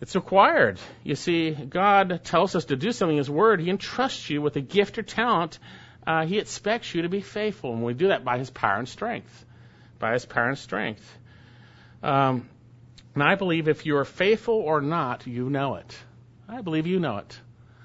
It's 0.00 0.14
required. 0.14 0.78
You 1.04 1.14
see, 1.14 1.50
God 1.52 2.20
tells 2.22 2.54
us 2.54 2.66
to 2.66 2.76
do 2.76 2.92
something 2.92 3.16
in 3.16 3.18
His 3.18 3.30
Word. 3.30 3.60
He 3.60 3.70
entrusts 3.70 4.28
you 4.28 4.42
with 4.42 4.56
a 4.56 4.60
gift 4.60 4.98
or 4.98 5.02
talent. 5.02 5.58
Uh, 6.06 6.26
he 6.26 6.38
expects 6.38 6.94
you 6.94 7.02
to 7.02 7.08
be 7.08 7.22
faithful, 7.22 7.72
and 7.72 7.82
we 7.82 7.94
do 7.94 8.08
that 8.08 8.24
by 8.24 8.38
His 8.38 8.50
power 8.50 8.78
and 8.78 8.88
strength. 8.88 9.44
By 9.98 10.12
His 10.12 10.26
power 10.26 10.48
and 10.48 10.58
strength. 10.58 11.18
Um, 12.02 12.48
and 13.14 13.22
I 13.22 13.34
believe 13.36 13.68
if 13.68 13.86
you 13.86 13.96
are 13.96 14.04
faithful 14.04 14.56
or 14.56 14.82
not, 14.82 15.26
you 15.26 15.48
know 15.48 15.76
it. 15.76 15.98
I 16.48 16.60
believe 16.60 16.86
you 16.86 17.00
know 17.00 17.16
it. 17.18 17.40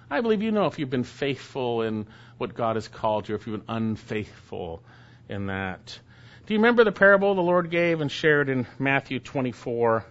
I 0.10 0.20
believe 0.20 0.42
you 0.42 0.52
know 0.52 0.66
if 0.66 0.78
you've 0.78 0.90
been 0.90 1.06
faithful 1.06 1.84
in 1.84 2.06
what 2.38 2.54
God 2.54 2.76
has 2.76 2.90
called 2.90 3.30
you, 3.30 3.36
if 3.36 3.48
you've 3.48 3.66
been 3.66 3.76
unfaithful 3.76 4.84
in 5.30 5.46
that. 5.46 5.98
Do 6.46 6.54
you 6.54 6.60
remember 6.60 6.84
the 6.84 6.92
parable 6.92 7.34
the 7.34 7.42
Lord 7.42 7.72
gave 7.72 8.02
and 8.02 8.12
shared 8.12 8.50
in 8.50 8.68
Matthew 8.78 9.20
24? 9.20 10.06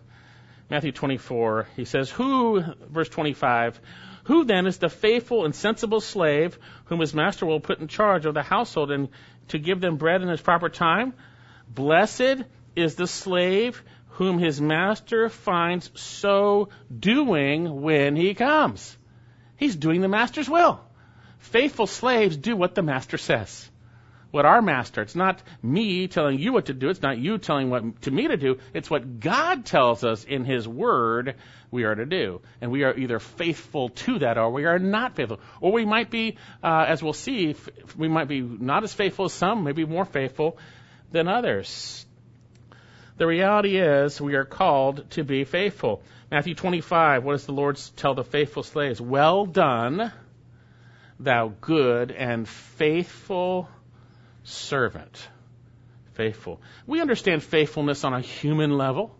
Matthew 0.70 0.92
24, 0.92 1.66
he 1.74 1.84
says, 1.84 2.10
Who, 2.10 2.62
verse 2.88 3.08
25, 3.08 3.80
who 4.24 4.44
then 4.44 4.66
is 4.66 4.78
the 4.78 4.88
faithful 4.88 5.44
and 5.44 5.54
sensible 5.54 6.00
slave 6.00 6.56
whom 6.84 7.00
his 7.00 7.12
master 7.12 7.44
will 7.44 7.58
put 7.58 7.80
in 7.80 7.88
charge 7.88 8.24
of 8.24 8.34
the 8.34 8.42
household 8.42 8.92
and 8.92 9.08
to 9.48 9.58
give 9.58 9.80
them 9.80 9.96
bread 9.96 10.22
in 10.22 10.28
his 10.28 10.40
proper 10.40 10.68
time? 10.68 11.14
Blessed 11.68 12.44
is 12.76 12.94
the 12.94 13.08
slave 13.08 13.82
whom 14.10 14.38
his 14.38 14.60
master 14.60 15.28
finds 15.28 15.90
so 16.00 16.68
doing 16.96 17.82
when 17.82 18.14
he 18.14 18.34
comes. 18.34 18.96
He's 19.56 19.74
doing 19.74 20.00
the 20.00 20.08
master's 20.08 20.48
will. 20.48 20.80
Faithful 21.38 21.86
slaves 21.86 22.36
do 22.36 22.54
what 22.54 22.74
the 22.74 22.82
master 22.82 23.18
says 23.18 23.69
what 24.30 24.46
our 24.46 24.62
master. 24.62 25.02
It's 25.02 25.14
not 25.14 25.42
me 25.62 26.08
telling 26.08 26.38
you 26.38 26.52
what 26.52 26.66
to 26.66 26.74
do. 26.74 26.88
It's 26.88 27.02
not 27.02 27.18
you 27.18 27.38
telling 27.38 27.70
what 27.70 28.02
to 28.02 28.10
me 28.10 28.28
to 28.28 28.36
do. 28.36 28.58
It's 28.72 28.90
what 28.90 29.20
God 29.20 29.64
tells 29.64 30.04
us 30.04 30.24
in 30.24 30.44
His 30.44 30.66
Word 30.68 31.34
we 31.70 31.84
are 31.84 31.94
to 31.94 32.06
do, 32.06 32.40
and 32.60 32.70
we 32.70 32.82
are 32.82 32.96
either 32.96 33.18
faithful 33.18 33.90
to 33.90 34.18
that 34.20 34.38
or 34.38 34.50
we 34.50 34.64
are 34.64 34.78
not 34.78 35.14
faithful, 35.14 35.40
or 35.60 35.72
we 35.72 35.84
might 35.84 36.10
be, 36.10 36.36
uh, 36.62 36.84
as 36.88 37.02
we'll 37.02 37.12
see, 37.12 37.54
we 37.96 38.08
might 38.08 38.28
be 38.28 38.40
not 38.40 38.82
as 38.82 38.92
faithful 38.92 39.26
as 39.26 39.32
some, 39.32 39.62
maybe 39.62 39.84
more 39.84 40.04
faithful 40.04 40.58
than 41.12 41.28
others. 41.28 42.04
The 43.18 43.26
reality 43.26 43.76
is 43.76 44.20
we 44.20 44.34
are 44.34 44.44
called 44.44 45.10
to 45.10 45.24
be 45.24 45.44
faithful. 45.44 46.02
Matthew 46.30 46.54
25, 46.54 47.22
what 47.22 47.32
does 47.32 47.46
the 47.46 47.52
Lord 47.52 47.78
tell 47.96 48.14
the 48.14 48.24
faithful 48.24 48.62
slaves? 48.62 49.00
Well 49.00 49.46
done, 49.46 50.10
thou 51.18 51.52
good 51.60 52.12
and 52.12 52.48
faithful 52.48 53.68
servant. 54.44 55.28
Faithful. 56.14 56.60
We 56.86 57.00
understand 57.00 57.42
faithfulness 57.42 58.04
on 58.04 58.14
a 58.14 58.20
human 58.20 58.76
level. 58.76 59.16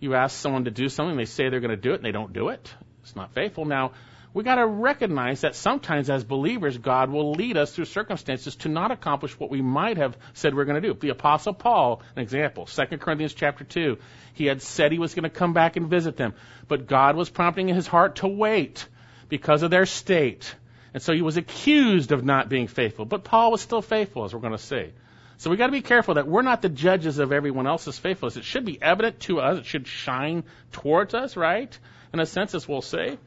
You 0.00 0.14
ask 0.14 0.36
someone 0.36 0.64
to 0.64 0.70
do 0.70 0.88
something, 0.88 1.16
they 1.16 1.24
say 1.24 1.48
they're 1.48 1.60
going 1.60 1.70
to 1.70 1.76
do 1.76 1.92
it, 1.92 1.96
and 1.96 2.04
they 2.04 2.12
don't 2.12 2.32
do 2.32 2.48
it. 2.48 2.74
It's 3.02 3.16
not 3.16 3.32
faithful. 3.32 3.64
Now, 3.64 3.92
we 4.34 4.42
got 4.42 4.56
to 4.56 4.66
recognize 4.66 5.42
that 5.42 5.54
sometimes 5.54 6.10
as 6.10 6.24
believers, 6.24 6.76
God 6.76 7.08
will 7.08 7.32
lead 7.32 7.56
us 7.56 7.72
through 7.72 7.84
circumstances 7.84 8.56
to 8.56 8.68
not 8.68 8.90
accomplish 8.90 9.38
what 9.38 9.48
we 9.48 9.62
might 9.62 9.96
have 9.96 10.18
said 10.32 10.52
we 10.52 10.58
we're 10.58 10.64
going 10.64 10.82
to 10.82 10.88
do. 10.88 10.98
The 10.98 11.10
apostle 11.10 11.54
Paul, 11.54 12.02
an 12.16 12.22
example, 12.22 12.66
2 12.66 12.98
Corinthians 12.98 13.32
chapter 13.32 13.62
2, 13.62 13.96
he 14.32 14.46
had 14.46 14.60
said 14.60 14.90
he 14.90 14.98
was 14.98 15.14
going 15.14 15.22
to 15.22 15.30
come 15.30 15.52
back 15.52 15.76
and 15.76 15.86
visit 15.86 16.16
them, 16.16 16.34
but 16.66 16.88
God 16.88 17.14
was 17.14 17.30
prompting 17.30 17.68
his 17.68 17.86
heart 17.86 18.16
to 18.16 18.26
wait 18.26 18.88
because 19.28 19.62
of 19.62 19.70
their 19.70 19.86
state. 19.86 20.56
And 20.94 21.02
so 21.02 21.12
he 21.12 21.22
was 21.22 21.36
accused 21.36 22.12
of 22.12 22.24
not 22.24 22.48
being 22.48 22.68
faithful. 22.68 23.04
But 23.04 23.24
Paul 23.24 23.50
was 23.50 23.60
still 23.60 23.82
faithful, 23.82 24.24
as 24.24 24.32
we're 24.32 24.40
going 24.40 24.52
to 24.52 24.58
see. 24.58 24.92
So 25.38 25.50
we've 25.50 25.58
got 25.58 25.66
to 25.66 25.72
be 25.72 25.82
careful 25.82 26.14
that 26.14 26.28
we're 26.28 26.42
not 26.42 26.62
the 26.62 26.68
judges 26.68 27.18
of 27.18 27.32
everyone 27.32 27.66
else's 27.66 27.98
faithfulness. 27.98 28.36
It 28.36 28.44
should 28.44 28.64
be 28.64 28.80
evident 28.80 29.18
to 29.20 29.40
us. 29.40 29.58
It 29.58 29.66
should 29.66 29.88
shine 29.88 30.44
towards 30.70 31.12
us, 31.12 31.36
right? 31.36 31.76
In 32.12 32.20
a 32.20 32.26
sense, 32.26 32.54
as 32.54 32.68
we'll 32.68 32.80
say. 32.80 33.18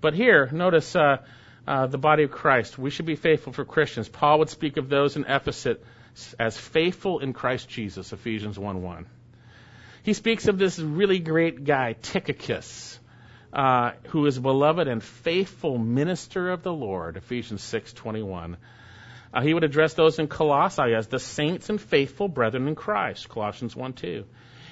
But 0.00 0.14
here, 0.14 0.48
notice 0.50 0.96
uh, 0.96 1.18
uh, 1.66 1.86
the 1.86 1.98
body 1.98 2.24
of 2.24 2.32
Christ. 2.32 2.76
We 2.76 2.90
should 2.90 3.06
be 3.06 3.14
faithful 3.14 3.52
for 3.52 3.64
Christians. 3.64 4.08
Paul 4.08 4.40
would 4.40 4.50
speak 4.50 4.76
of 4.76 4.88
those 4.88 5.14
in 5.14 5.24
Ephesus 5.26 5.78
as 6.40 6.58
faithful 6.58 7.20
in 7.20 7.32
Christ 7.32 7.68
Jesus, 7.68 8.12
Ephesians 8.12 8.58
1:1. 8.58 9.04
He 10.02 10.12
speaks 10.14 10.48
of 10.48 10.58
this 10.58 10.80
really 10.80 11.20
great 11.20 11.62
guy, 11.62 11.92
Tychicus 11.92 12.89
uh, 13.52 13.92
who 14.08 14.26
is 14.26 14.38
beloved 14.38 14.86
and 14.86 15.02
faithful 15.02 15.76
minister 15.78 16.50
of 16.50 16.62
the 16.62 16.72
Lord, 16.72 17.16
Ephesians 17.16 17.62
6:21. 17.62 18.56
Uh, 19.32 19.40
he 19.42 19.54
would 19.54 19.64
address 19.64 19.94
those 19.94 20.18
in 20.18 20.28
Colossae 20.28 20.94
as 20.94 21.06
the 21.06 21.18
saints 21.18 21.70
and 21.70 21.80
faithful 21.80 22.28
brethren 22.28 22.68
in 22.68 22.74
Christ, 22.74 23.28
Colossians 23.28 23.74
1:2. 23.74 24.24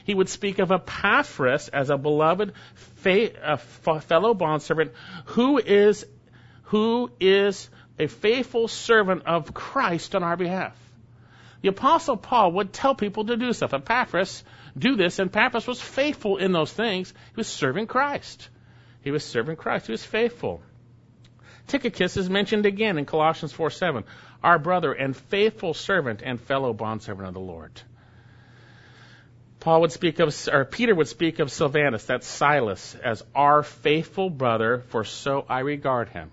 He 0.05 0.15
would 0.15 0.29
speak 0.29 0.59
of 0.59 0.73
Epaphras 0.73 1.69
as 1.69 1.91
a 1.91 1.99
beloved 1.99 2.53
fa- 2.75 3.33
a 3.43 3.53
f- 3.53 4.05
fellow 4.05 4.33
bondservant 4.35 4.93
who 5.27 5.59
is 5.59 6.07
who 6.65 7.11
is 7.21 7.69
a 7.99 8.07
faithful 8.07 8.69
servant 8.69 9.25
of 9.27 9.53
Christ 9.53 10.15
on 10.15 10.23
our 10.23 10.37
behalf. 10.37 10.77
The 11.63 11.69
apostle 11.69 12.17
Paul 12.17 12.53
would 12.53 12.73
tell 12.73 12.95
people 12.95 13.25
to 13.25 13.37
do 13.37 13.53
stuff. 13.53 13.75
Epaphras 13.75 14.45
do 14.77 14.95
this, 14.95 15.19
and 15.19 15.29
Epaphras 15.29 15.67
was 15.67 15.81
faithful 15.81 16.37
in 16.37 16.53
those 16.53 16.73
things. 16.73 17.13
He 17.31 17.37
was 17.37 17.49
serving 17.49 17.89
Christ. 17.89 18.49
He 19.03 19.11
was 19.11 19.25
serving 19.25 19.57
Christ. 19.57 19.87
He 19.87 19.93
was 19.93 20.05
faithful. 20.05 20.61
Tychicus 21.69 22.17
is 22.17 22.31
mentioned 22.31 22.67
again 22.67 22.99
in 22.99 23.05
Colossians 23.05 23.53
4 23.53 23.71
7, 23.71 24.05
our 24.43 24.59
brother 24.59 24.93
and 24.93 25.17
faithful 25.17 25.75
servant 25.75 26.23
and 26.25 26.41
fellow 26.41 26.73
bondservant 26.73 27.29
of 27.29 27.35
the 27.35 27.41
Lord. 27.41 27.81
Paul 29.61 29.83
would 29.83 29.93
speak 29.93 30.19
of, 30.21 30.35
or 30.51 30.65
Peter 30.65 30.95
would 30.95 31.09
speak 31.09 31.41
of 31.41 31.51
Silvanus, 31.51 32.05
that's 32.05 32.27
Silas, 32.27 32.95
as 33.03 33.25
our 33.35 33.63
faithful 33.63 34.31
brother, 34.31 34.85
for 34.89 35.05
so 35.05 35.45
I 35.49 35.61
regard 35.61 36.09
him. 36.09 36.31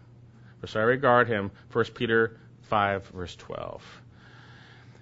For 0.61 0.67
so 0.67 0.79
I 0.79 0.83
regard 0.83 1.27
him. 1.27 1.51
1 1.71 1.85
Peter 1.95 2.39
5, 2.63 3.07
verse 3.07 3.35
12. 3.35 3.83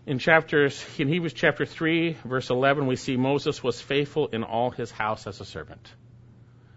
In 0.05 0.19
chapters, 0.19 0.83
in 0.97 1.07
Hebrews 1.07 1.33
chapter 1.33 1.65
3, 1.65 2.17
verse 2.25 2.49
11, 2.49 2.87
we 2.87 2.95
see 2.95 3.17
Moses 3.17 3.61
was 3.61 3.79
faithful 3.79 4.27
in 4.27 4.43
all 4.43 4.71
his 4.71 4.89
house 4.89 5.27
as 5.27 5.39
a 5.39 5.45
servant. 5.45 5.87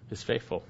He's 0.09 0.23
faithful. 0.23 0.65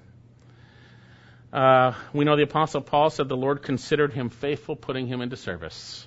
Uh, 1.57 1.95
we 2.13 2.27
know 2.27 2.37
the 2.37 2.43
Apostle 2.43 2.83
Paul 2.83 3.09
said 3.09 3.31
the 3.31 3.37
Lord 3.37 3.63
considered 3.63 4.13
him 4.13 4.29
faithful, 4.29 4.77
putting 4.77 5.07
him 5.07 5.23
into 5.23 5.39
service. 5.39 6.07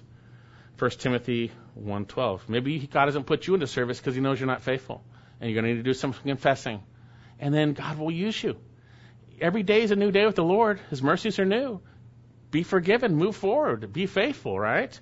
1 0.78 0.92
Timothy 0.92 1.52
1.12. 1.76 2.42
Maybe 2.48 2.78
God 2.86 3.06
hasn't 3.06 3.26
put 3.26 3.48
you 3.48 3.56
into 3.56 3.66
service 3.66 4.00
because 4.00 4.14
he 4.14 4.22
knows 4.22 4.40
you're 4.40 4.46
not 4.46 4.62
faithful. 4.62 5.04
And 5.42 5.50
you're 5.50 5.60
going 5.60 5.72
to 5.72 5.76
need 5.76 5.84
to 5.84 5.90
do 5.90 5.96
some 5.96 6.14
confessing. 6.14 6.84
And 7.40 7.52
then 7.52 7.74
God 7.74 7.98
will 7.98 8.12
use 8.12 8.44
you. 8.44 8.58
Every 9.42 9.64
day 9.64 9.82
is 9.82 9.90
a 9.90 9.96
new 9.96 10.12
day 10.12 10.28
with 10.28 10.36
the 10.36 10.44
Lord. 10.44 10.80
His 10.92 11.02
mercies 11.02 11.40
are 11.40 11.46
new. 11.46 11.82
Be 12.52 12.62
forgiven. 12.62 13.16
Move 13.16 13.36
forward. 13.36 13.92
Be 13.92 14.06
faithful, 14.06 14.60
right? 14.60 15.00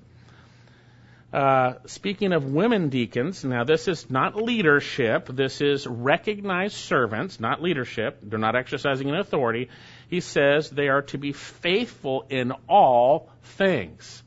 Uh, 1.33 1.73
speaking 1.87 2.31
of 2.31 2.45
women 2.45 2.87
deacons, 2.87 3.43
now 3.43 3.65
this 3.65 3.89
is 3.89 4.09
not 4.09 4.37
leadership. 4.37 5.27
This 5.27 5.59
is 5.59 5.85
recognized 5.85 6.75
servants, 6.75 7.41
not 7.41 7.61
leadership. 7.61 8.19
They're 8.23 8.39
not 8.39 8.55
exercising 8.55 9.09
an 9.09 9.15
authority. 9.15 9.67
He 10.08 10.22
says 10.22 10.70
they 10.70 10.88
are 10.88 11.01
to 11.03 11.18
be 11.18 11.34
faithful 11.34 12.26
in 12.30 12.53
all 12.68 13.30
things. 13.43 14.24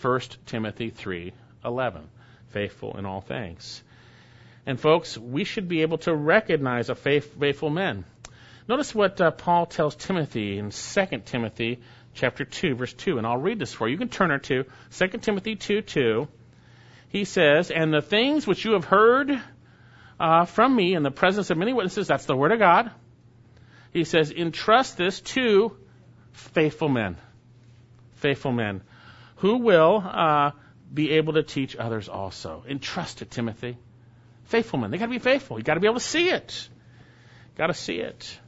1 0.00 0.20
Timothy 0.46 0.90
3:11. 0.90 2.02
Faithful 2.50 2.96
in 2.96 3.06
all 3.06 3.20
things. 3.20 3.82
And 4.66 4.78
folks, 4.80 5.18
we 5.18 5.44
should 5.44 5.68
be 5.68 5.82
able 5.82 5.98
to 5.98 6.14
recognize 6.14 6.88
a 6.88 6.94
faith, 6.94 7.38
faithful 7.38 7.70
man. 7.70 8.04
Notice 8.68 8.94
what 8.94 9.20
uh, 9.20 9.30
Paul 9.30 9.66
tells 9.66 9.94
Timothy 9.94 10.58
in 10.58 10.70
2 10.70 11.06
Timothy 11.24 11.80
chapter 12.14 12.44
2 12.44 12.76
verse 12.76 12.92
2 12.92 13.18
and 13.18 13.26
I'll 13.26 13.36
read 13.38 13.58
this 13.58 13.72
for 13.72 13.88
you. 13.88 13.92
You 13.92 13.98
can 13.98 14.08
turn 14.08 14.38
to 14.40 14.64
2 14.90 15.08
Timothy 15.18 15.56
2 15.56 15.82
2 15.82 16.28
he 17.14 17.24
says, 17.24 17.70
And 17.70 17.94
the 17.94 18.02
things 18.02 18.44
which 18.44 18.64
you 18.64 18.72
have 18.72 18.84
heard 18.84 19.40
uh, 20.18 20.46
from 20.46 20.74
me 20.74 20.96
in 20.96 21.04
the 21.04 21.12
presence 21.12 21.48
of 21.50 21.56
many 21.56 21.72
witnesses, 21.72 22.08
that's 22.08 22.26
the 22.26 22.34
Word 22.34 22.50
of 22.50 22.58
God. 22.58 22.90
He 23.94 24.02
says, 24.02 24.32
entrust 24.32 24.98
this 24.98 25.20
to 25.20 25.74
faithful 26.32 26.88
men. 26.88 27.16
Faithful 28.16 28.52
men 28.52 28.82
who 29.36 29.58
will 29.58 30.02
uh, 30.04 30.50
be 30.92 31.12
able 31.12 31.34
to 31.34 31.44
teach 31.44 31.76
others 31.76 32.08
also. 32.08 32.64
Entrust 32.68 33.22
it, 33.22 33.30
Timothy. 33.30 33.78
Faithful 34.46 34.80
men. 34.80 34.90
They 34.90 34.98
got 34.98 35.06
to 35.06 35.12
be 35.12 35.20
faithful. 35.20 35.58
You 35.58 35.64
got 35.64 35.74
to 35.74 35.80
be 35.80 35.86
able 35.86 36.00
to 36.00 36.04
see 36.04 36.28
it. 36.28 36.68
Got 37.56 37.68
to 37.68 37.74
see 37.74 37.98
it. 37.98 38.38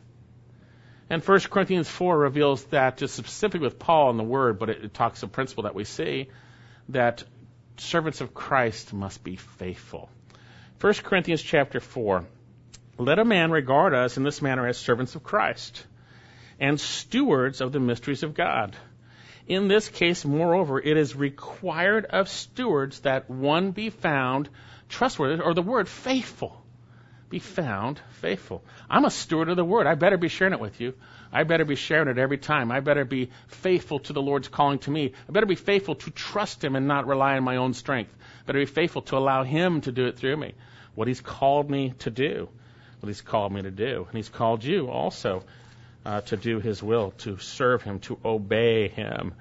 And 1.08 1.22
1 1.22 1.40
Corinthians 1.42 1.88
4 1.88 2.18
reveals 2.18 2.64
that, 2.66 2.96
just 2.96 3.14
specific 3.14 3.60
with 3.60 3.78
Paul 3.78 4.10
and 4.10 4.18
the 4.18 4.24
Word, 4.24 4.58
but 4.58 4.68
it, 4.68 4.84
it 4.84 4.94
talks 4.94 5.22
a 5.22 5.28
principle 5.28 5.62
that 5.62 5.76
we 5.76 5.84
see 5.84 6.28
that 6.88 7.22
servants 7.76 8.20
of 8.20 8.34
Christ 8.34 8.92
must 8.92 9.22
be 9.22 9.36
faithful. 9.36 10.10
1 10.80 10.94
Corinthians 11.04 11.40
chapter 11.40 11.78
4. 11.78 12.24
Let 12.98 13.18
a 13.18 13.24
man 13.24 13.50
regard 13.50 13.92
us 13.92 14.16
in 14.16 14.22
this 14.22 14.40
manner 14.40 14.66
as 14.66 14.78
servants 14.78 15.14
of 15.14 15.22
Christ 15.22 15.86
and 16.58 16.80
stewards 16.80 17.60
of 17.60 17.72
the 17.72 17.80
mysteries 17.80 18.22
of 18.22 18.34
God. 18.34 18.74
In 19.46 19.68
this 19.68 19.88
case, 19.88 20.24
moreover, 20.24 20.80
it 20.80 20.96
is 20.96 21.14
required 21.14 22.06
of 22.06 22.28
stewards 22.28 23.00
that 23.00 23.28
one 23.30 23.70
be 23.72 23.90
found 23.90 24.48
trustworthy, 24.88 25.42
or 25.42 25.54
the 25.54 25.62
word 25.62 25.88
faithful. 25.88 26.64
Be 27.28 27.38
found 27.38 28.00
faithful. 28.12 28.64
I'm 28.88 29.04
a 29.04 29.10
steward 29.10 29.48
of 29.48 29.56
the 29.56 29.64
word. 29.64 29.86
I 29.86 29.94
better 29.94 30.16
be 30.16 30.28
sharing 30.28 30.54
it 30.54 30.60
with 30.60 30.80
you. 30.80 30.94
I 31.32 31.42
better 31.42 31.64
be 31.64 31.74
sharing 31.74 32.08
it 32.08 32.18
every 32.18 32.38
time. 32.38 32.70
I 32.70 32.80
better 32.80 33.04
be 33.04 33.30
faithful 33.48 33.98
to 34.00 34.12
the 34.12 34.22
Lord's 34.22 34.48
calling 34.48 34.78
to 34.80 34.90
me. 34.90 35.12
I 35.28 35.32
better 35.32 35.46
be 35.46 35.56
faithful 35.56 35.96
to 35.96 36.10
trust 36.10 36.62
Him 36.62 36.76
and 36.76 36.86
not 36.86 37.06
rely 37.06 37.36
on 37.36 37.44
my 37.44 37.56
own 37.56 37.74
strength. 37.74 38.14
I 38.42 38.46
better 38.46 38.60
be 38.60 38.66
faithful 38.66 39.02
to 39.02 39.16
allow 39.16 39.42
Him 39.42 39.80
to 39.82 39.92
do 39.92 40.06
it 40.06 40.16
through 40.16 40.36
me. 40.36 40.54
What 40.94 41.08
He's 41.08 41.20
called 41.20 41.68
me 41.68 41.94
to 41.98 42.10
do. 42.10 42.48
What 43.00 43.08
He's 43.08 43.20
called 43.20 43.52
me 43.52 43.62
to 43.62 43.70
do. 43.70 44.06
And 44.08 44.16
He's 44.16 44.28
called 44.28 44.64
you 44.64 44.90
also 44.90 45.44
uh, 46.04 46.20
to 46.22 46.36
do 46.36 46.60
His 46.60 46.82
will, 46.82 47.12
to 47.18 47.38
serve 47.38 47.82
Him, 47.82 48.00
to 48.00 48.18
obey 48.24 48.88
Him. 48.88 49.34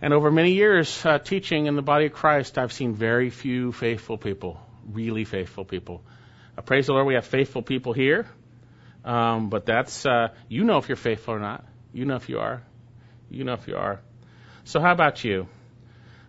And 0.00 0.12
over 0.12 0.30
many 0.30 0.52
years 0.52 1.06
uh, 1.06 1.18
teaching 1.18 1.66
in 1.66 1.76
the 1.76 1.82
body 1.82 2.06
of 2.06 2.12
Christ, 2.12 2.58
I've 2.58 2.72
seen 2.72 2.94
very 2.94 3.30
few 3.30 3.70
faithful 3.70 4.18
people, 4.18 4.60
really 4.90 5.24
faithful 5.24 5.64
people. 5.64 6.02
Uh, 6.58 6.62
praise 6.62 6.86
the 6.86 6.92
Lord, 6.92 7.06
we 7.06 7.14
have 7.14 7.24
faithful 7.24 7.62
people 7.62 7.92
here. 7.92 8.26
Um, 9.04 9.48
but 9.48 9.64
that's, 9.64 10.04
uh, 10.04 10.28
you 10.48 10.64
know 10.64 10.78
if 10.78 10.88
you're 10.88 10.96
faithful 10.96 11.34
or 11.34 11.40
not. 11.40 11.64
You 11.92 12.04
know 12.04 12.16
if 12.16 12.28
you 12.28 12.38
are. 12.38 12.62
You 13.30 13.44
know 13.44 13.54
if 13.54 13.68
you 13.68 13.76
are. 13.76 14.00
So 14.64 14.80
how 14.80 14.92
about 14.92 15.24
you? 15.24 15.46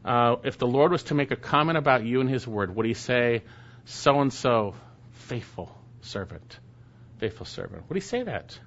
Uh, 0.06 0.36
if 0.44 0.58
the 0.58 0.68
Lord 0.68 0.92
was 0.92 1.04
to 1.04 1.14
make 1.14 1.32
a 1.32 1.36
comment 1.36 1.78
about 1.78 2.04
you 2.04 2.22
in 2.22 2.28
His 2.28 2.48
Word, 2.48 2.76
would 2.76 2.86
He 2.86 2.94
say, 2.94 3.44
so 3.86 4.20
and 4.22 4.32
so, 4.34 4.76
faithful 5.24 5.76
servant? 6.02 6.60
Faithful 7.18 7.46
servant. 7.46 7.84
Would 7.88 7.96
He 7.96 8.02
say 8.02 8.24
that? 8.24 8.58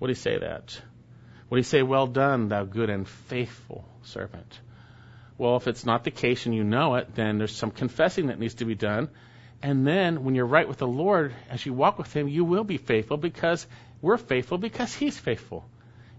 Would 0.00 0.10
He 0.10 0.14
say 0.14 0.38
that? 0.38 0.80
Would 1.50 1.58
He 1.58 1.62
say, 1.62 1.82
well 1.82 2.06
done, 2.06 2.48
thou 2.48 2.64
good 2.64 2.90
and 2.90 3.06
faithful 3.06 3.88
servant? 4.02 4.60
Well, 5.38 5.56
if 5.56 5.68
it's 5.68 5.84
not 5.84 6.04
the 6.04 6.10
case 6.10 6.46
and 6.46 6.54
you 6.54 6.64
know 6.64 6.94
it, 6.94 7.14
then 7.14 7.38
there's 7.38 7.54
some 7.54 7.70
confessing 7.70 8.28
that 8.28 8.38
needs 8.38 8.54
to 8.54 8.64
be 8.64 8.74
done. 8.74 9.08
And 9.62 9.86
then 9.86 10.24
when 10.24 10.34
you're 10.34 10.46
right 10.46 10.68
with 10.68 10.78
the 10.78 10.86
Lord, 10.86 11.34
as 11.50 11.64
you 11.64 11.72
walk 11.72 11.98
with 11.98 12.12
Him, 12.12 12.28
you 12.28 12.44
will 12.44 12.64
be 12.64 12.78
faithful 12.78 13.16
because 13.16 13.66
we're 14.00 14.16
faithful 14.16 14.58
because 14.58 14.94
He's 14.94 15.18
faithful. 15.18 15.68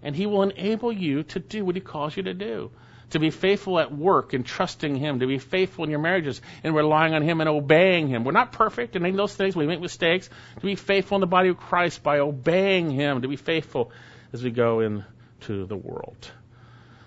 And 0.03 0.15
He 0.15 0.27
will 0.27 0.43
enable 0.43 0.91
you 0.91 1.23
to 1.23 1.39
do 1.39 1.65
what 1.65 1.75
He 1.75 1.81
calls 1.81 2.15
you 2.15 2.23
to 2.23 2.33
do. 2.33 2.71
To 3.11 3.19
be 3.19 3.29
faithful 3.29 3.79
at 3.79 3.95
work 3.95 4.33
and 4.33 4.45
trusting 4.45 4.95
Him, 4.95 5.19
to 5.21 5.27
be 5.27 5.37
faithful 5.37 5.85
in 5.85 5.89
your 5.89 5.99
marriages 5.99 6.41
and 6.63 6.75
relying 6.75 7.13
on 7.13 7.21
Him 7.21 7.39
and 7.39 7.49
obeying 7.49 8.07
Him. 8.07 8.23
We're 8.23 8.33
not 8.33 8.51
perfect 8.51 8.95
in 8.95 9.03
any 9.03 9.11
of 9.11 9.17
those 9.17 9.35
things. 9.35 9.55
We 9.55 9.65
make 9.65 9.79
mistakes. 9.79 10.29
To 10.59 10.65
be 10.65 10.75
faithful 10.75 11.15
in 11.15 11.21
the 11.21 11.27
body 11.27 11.49
of 11.49 11.57
Christ 11.57 12.03
by 12.03 12.19
obeying 12.19 12.91
Him, 12.91 13.21
to 13.21 13.27
be 13.27 13.37
faithful 13.37 13.91
as 14.33 14.43
we 14.43 14.51
go 14.51 14.81
into 14.81 15.65
the 15.65 15.77
world. 15.77 16.29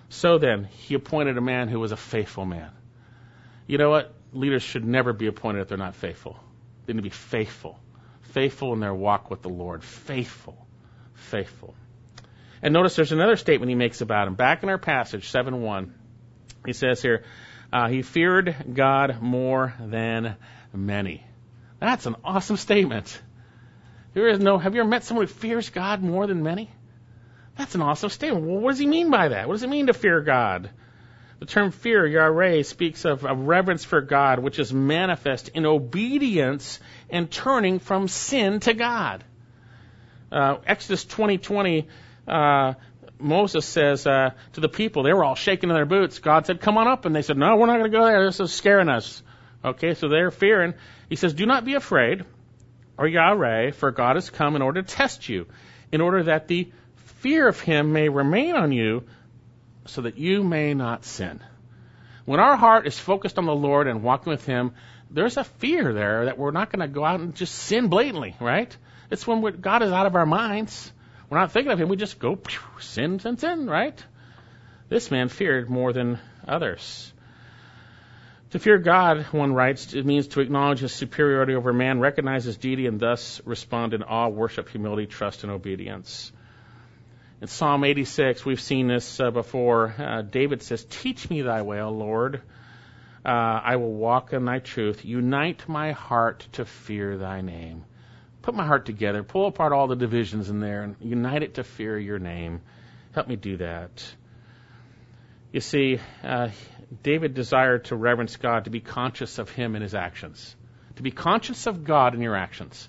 So 0.09 0.39
then, 0.39 0.63
He 0.63 0.95
appointed 0.95 1.37
a 1.37 1.41
man 1.41 1.67
who 1.67 1.79
was 1.79 1.91
a 1.91 1.97
faithful 1.97 2.45
man. 2.45 2.71
You 3.67 3.77
know 3.77 3.91
what? 3.91 4.15
leaders 4.33 4.63
should 4.63 4.85
never 4.85 5.13
be 5.13 5.27
appointed 5.27 5.61
if 5.61 5.67
they're 5.67 5.77
not 5.77 5.95
faithful. 5.95 6.39
They 6.85 6.93
need 6.93 6.99
to 6.99 7.03
be 7.03 7.09
faithful. 7.09 7.79
Faithful 8.21 8.73
in 8.73 8.79
their 8.79 8.93
walk 8.93 9.29
with 9.29 9.41
the 9.41 9.49
Lord. 9.49 9.83
Faithful. 9.83 10.65
Faithful. 11.13 11.75
And 12.61 12.73
notice 12.73 12.95
there's 12.95 13.11
another 13.11 13.35
statement 13.37 13.69
he 13.69 13.75
makes 13.75 14.01
about 14.01 14.27
him. 14.27 14.35
Back 14.35 14.63
in 14.63 14.69
our 14.69 14.77
passage, 14.77 15.29
7 15.29 15.61
1, 15.61 15.93
he 16.65 16.73
says 16.73 17.01
here, 17.01 17.23
uh, 17.73 17.87
he 17.87 18.01
feared 18.01 18.55
God 18.73 19.21
more 19.21 19.73
than 19.79 20.35
many. 20.73 21.25
That's 21.79 22.05
an 22.05 22.15
awesome 22.23 22.57
statement. 22.57 23.19
There 24.13 24.27
is 24.27 24.39
no, 24.39 24.57
have 24.57 24.75
you 24.75 24.81
ever 24.81 24.89
met 24.89 25.03
someone 25.03 25.25
who 25.25 25.33
fears 25.33 25.69
God 25.69 26.03
more 26.03 26.27
than 26.27 26.43
many? 26.43 26.69
That's 27.57 27.75
an 27.75 27.81
awesome 27.81 28.09
statement. 28.09 28.45
Well, 28.45 28.59
what 28.59 28.71
does 28.71 28.79
he 28.79 28.87
mean 28.87 29.09
by 29.09 29.29
that? 29.29 29.47
What 29.47 29.55
does 29.55 29.63
it 29.63 29.69
mean 29.69 29.87
to 29.87 29.93
fear 29.93 30.21
God? 30.21 30.69
The 31.39 31.45
term 31.47 31.71
fear, 31.71 32.07
yareh, 32.07 32.63
speaks 32.63 33.03
of 33.03 33.23
a 33.25 33.33
reverence 33.33 33.83
for 33.83 34.01
God, 34.01 34.39
which 34.39 34.59
is 34.59 34.71
manifest 34.71 35.49
in 35.49 35.65
obedience 35.65 36.79
and 37.09 37.31
turning 37.31 37.79
from 37.79 38.07
sin 38.07 38.59
to 38.61 38.73
God. 38.73 39.23
Uh, 40.31 40.57
Exodus 40.67 41.03
20:20, 41.03 41.87
uh, 42.31 42.73
Moses 43.19 43.65
says 43.65 44.07
uh, 44.07 44.31
to 44.53 44.61
the 44.61 44.69
people, 44.69 45.03
they 45.03 45.13
were 45.13 45.23
all 45.23 45.35
shaking 45.35 45.69
in 45.69 45.75
their 45.75 45.85
boots. 45.85 46.19
God 46.19 46.45
said, 46.45 46.61
"Come 46.61 46.77
on 46.77 46.87
up," 46.87 47.05
and 47.05 47.15
they 47.15 47.21
said, 47.21 47.37
"No, 47.37 47.55
we're 47.57 47.67
not 47.67 47.79
going 47.79 47.91
to 47.91 47.97
go 47.97 48.05
there. 48.05 48.25
This 48.25 48.39
is 48.39 48.51
scaring 48.51 48.89
us." 48.89 49.21
Okay, 49.63 49.93
so 49.93 50.07
they're 50.07 50.31
fearing. 50.31 50.73
He 51.09 51.15
says, 51.15 51.33
"Do 51.33 51.45
not 51.45 51.65
be 51.65 51.75
afraid, 51.75 52.25
or 52.97 53.07
Yahweh, 53.07 53.71
for 53.71 53.91
God 53.91 54.15
has 54.15 54.29
come 54.29 54.55
in 54.55 54.61
order 54.61 54.81
to 54.81 54.87
test 54.87 55.29
you, 55.29 55.45
in 55.91 56.01
order 56.01 56.23
that 56.23 56.47
the 56.47 56.71
fear 56.95 57.47
of 57.47 57.59
Him 57.59 57.93
may 57.93 58.09
remain 58.09 58.55
on 58.55 58.71
you." 58.71 59.03
so 59.85 60.01
that 60.01 60.17
you 60.17 60.43
may 60.43 60.73
not 60.73 61.05
sin. 61.05 61.39
When 62.25 62.39
our 62.39 62.55
heart 62.55 62.87
is 62.87 62.97
focused 62.97 63.37
on 63.37 63.45
the 63.45 63.55
Lord 63.55 63.87
and 63.87 64.03
walking 64.03 64.31
with 64.31 64.45
Him, 64.45 64.73
there's 65.09 65.37
a 65.37 65.43
fear 65.43 65.93
there 65.93 66.25
that 66.25 66.37
we're 66.37 66.51
not 66.51 66.71
going 66.71 66.87
to 66.87 66.87
go 66.87 67.03
out 67.03 67.19
and 67.19 67.35
just 67.35 67.53
sin 67.53 67.87
blatantly, 67.87 68.35
right? 68.39 68.75
It's 69.09 69.25
when 69.25 69.41
God 69.59 69.83
is 69.83 69.91
out 69.91 70.05
of 70.05 70.15
our 70.15 70.25
minds. 70.25 70.93
We're 71.31 71.39
not 71.39 71.53
thinking 71.53 71.71
of 71.71 71.79
Him. 71.79 71.87
We 71.87 71.95
just 71.95 72.19
go 72.19 72.37
sin, 72.81 73.19
sin, 73.19 73.37
sin, 73.37 73.67
right? 73.67 73.97
This 74.89 75.09
man 75.09 75.29
feared 75.29 75.69
more 75.69 75.93
than 75.93 76.19
others. 76.45 77.13
To 78.49 78.59
fear 78.59 78.77
God, 78.77 79.27
one 79.31 79.53
writes, 79.53 79.93
it 79.93 80.05
means 80.05 80.27
to 80.29 80.41
acknowledge 80.41 80.79
his 80.79 80.91
superiority 80.91 81.55
over 81.55 81.71
man, 81.71 82.01
recognize 82.01 82.43
his 82.43 82.57
deity, 82.57 82.85
and 82.85 82.99
thus 82.99 83.39
respond 83.45 83.93
in 83.93 84.03
awe, 84.03 84.27
worship, 84.27 84.67
humility, 84.67 85.05
trust, 85.05 85.43
and 85.43 85.53
obedience. 85.53 86.33
In 87.39 87.47
Psalm 87.47 87.85
86, 87.85 88.45
we've 88.45 88.59
seen 88.59 88.87
this 88.87 89.21
uh, 89.21 89.31
before. 89.31 89.95
Uh, 89.97 90.23
David 90.23 90.61
says, 90.61 90.83
Teach 90.83 91.29
me 91.29 91.43
thy 91.43 91.61
way, 91.61 91.79
O 91.79 91.91
Lord. 91.91 92.41
Uh, 93.25 93.29
I 93.29 93.77
will 93.77 93.93
walk 93.93 94.33
in 94.33 94.43
thy 94.43 94.59
truth. 94.59 95.05
Unite 95.05 95.69
my 95.69 95.93
heart 95.93 96.45
to 96.53 96.65
fear 96.65 97.17
thy 97.17 97.39
name. 97.39 97.85
Put 98.41 98.55
my 98.55 98.65
heart 98.65 98.85
together. 98.85 99.23
Pull 99.23 99.47
apart 99.47 99.71
all 99.71 99.87
the 99.87 99.95
divisions 99.95 100.49
in 100.49 100.59
there 100.59 100.83
and 100.83 100.95
unite 100.99 101.43
it 101.43 101.55
to 101.55 101.63
fear 101.63 101.97
your 101.97 102.19
name. 102.19 102.61
Help 103.13 103.27
me 103.27 103.35
do 103.35 103.57
that. 103.57 104.15
You 105.51 105.59
see, 105.59 105.99
uh, 106.23 106.49
David 107.03 107.33
desired 107.33 107.85
to 107.85 107.95
reverence 107.95 108.37
God, 108.37 108.65
to 108.65 108.69
be 108.69 108.79
conscious 108.79 109.37
of 109.37 109.49
Him 109.49 109.75
in 109.75 109.81
his 109.81 109.93
actions, 109.93 110.55
to 110.95 111.03
be 111.03 111.11
conscious 111.11 111.67
of 111.67 111.83
God 111.83 112.15
in 112.15 112.21
your 112.21 112.35
actions. 112.35 112.87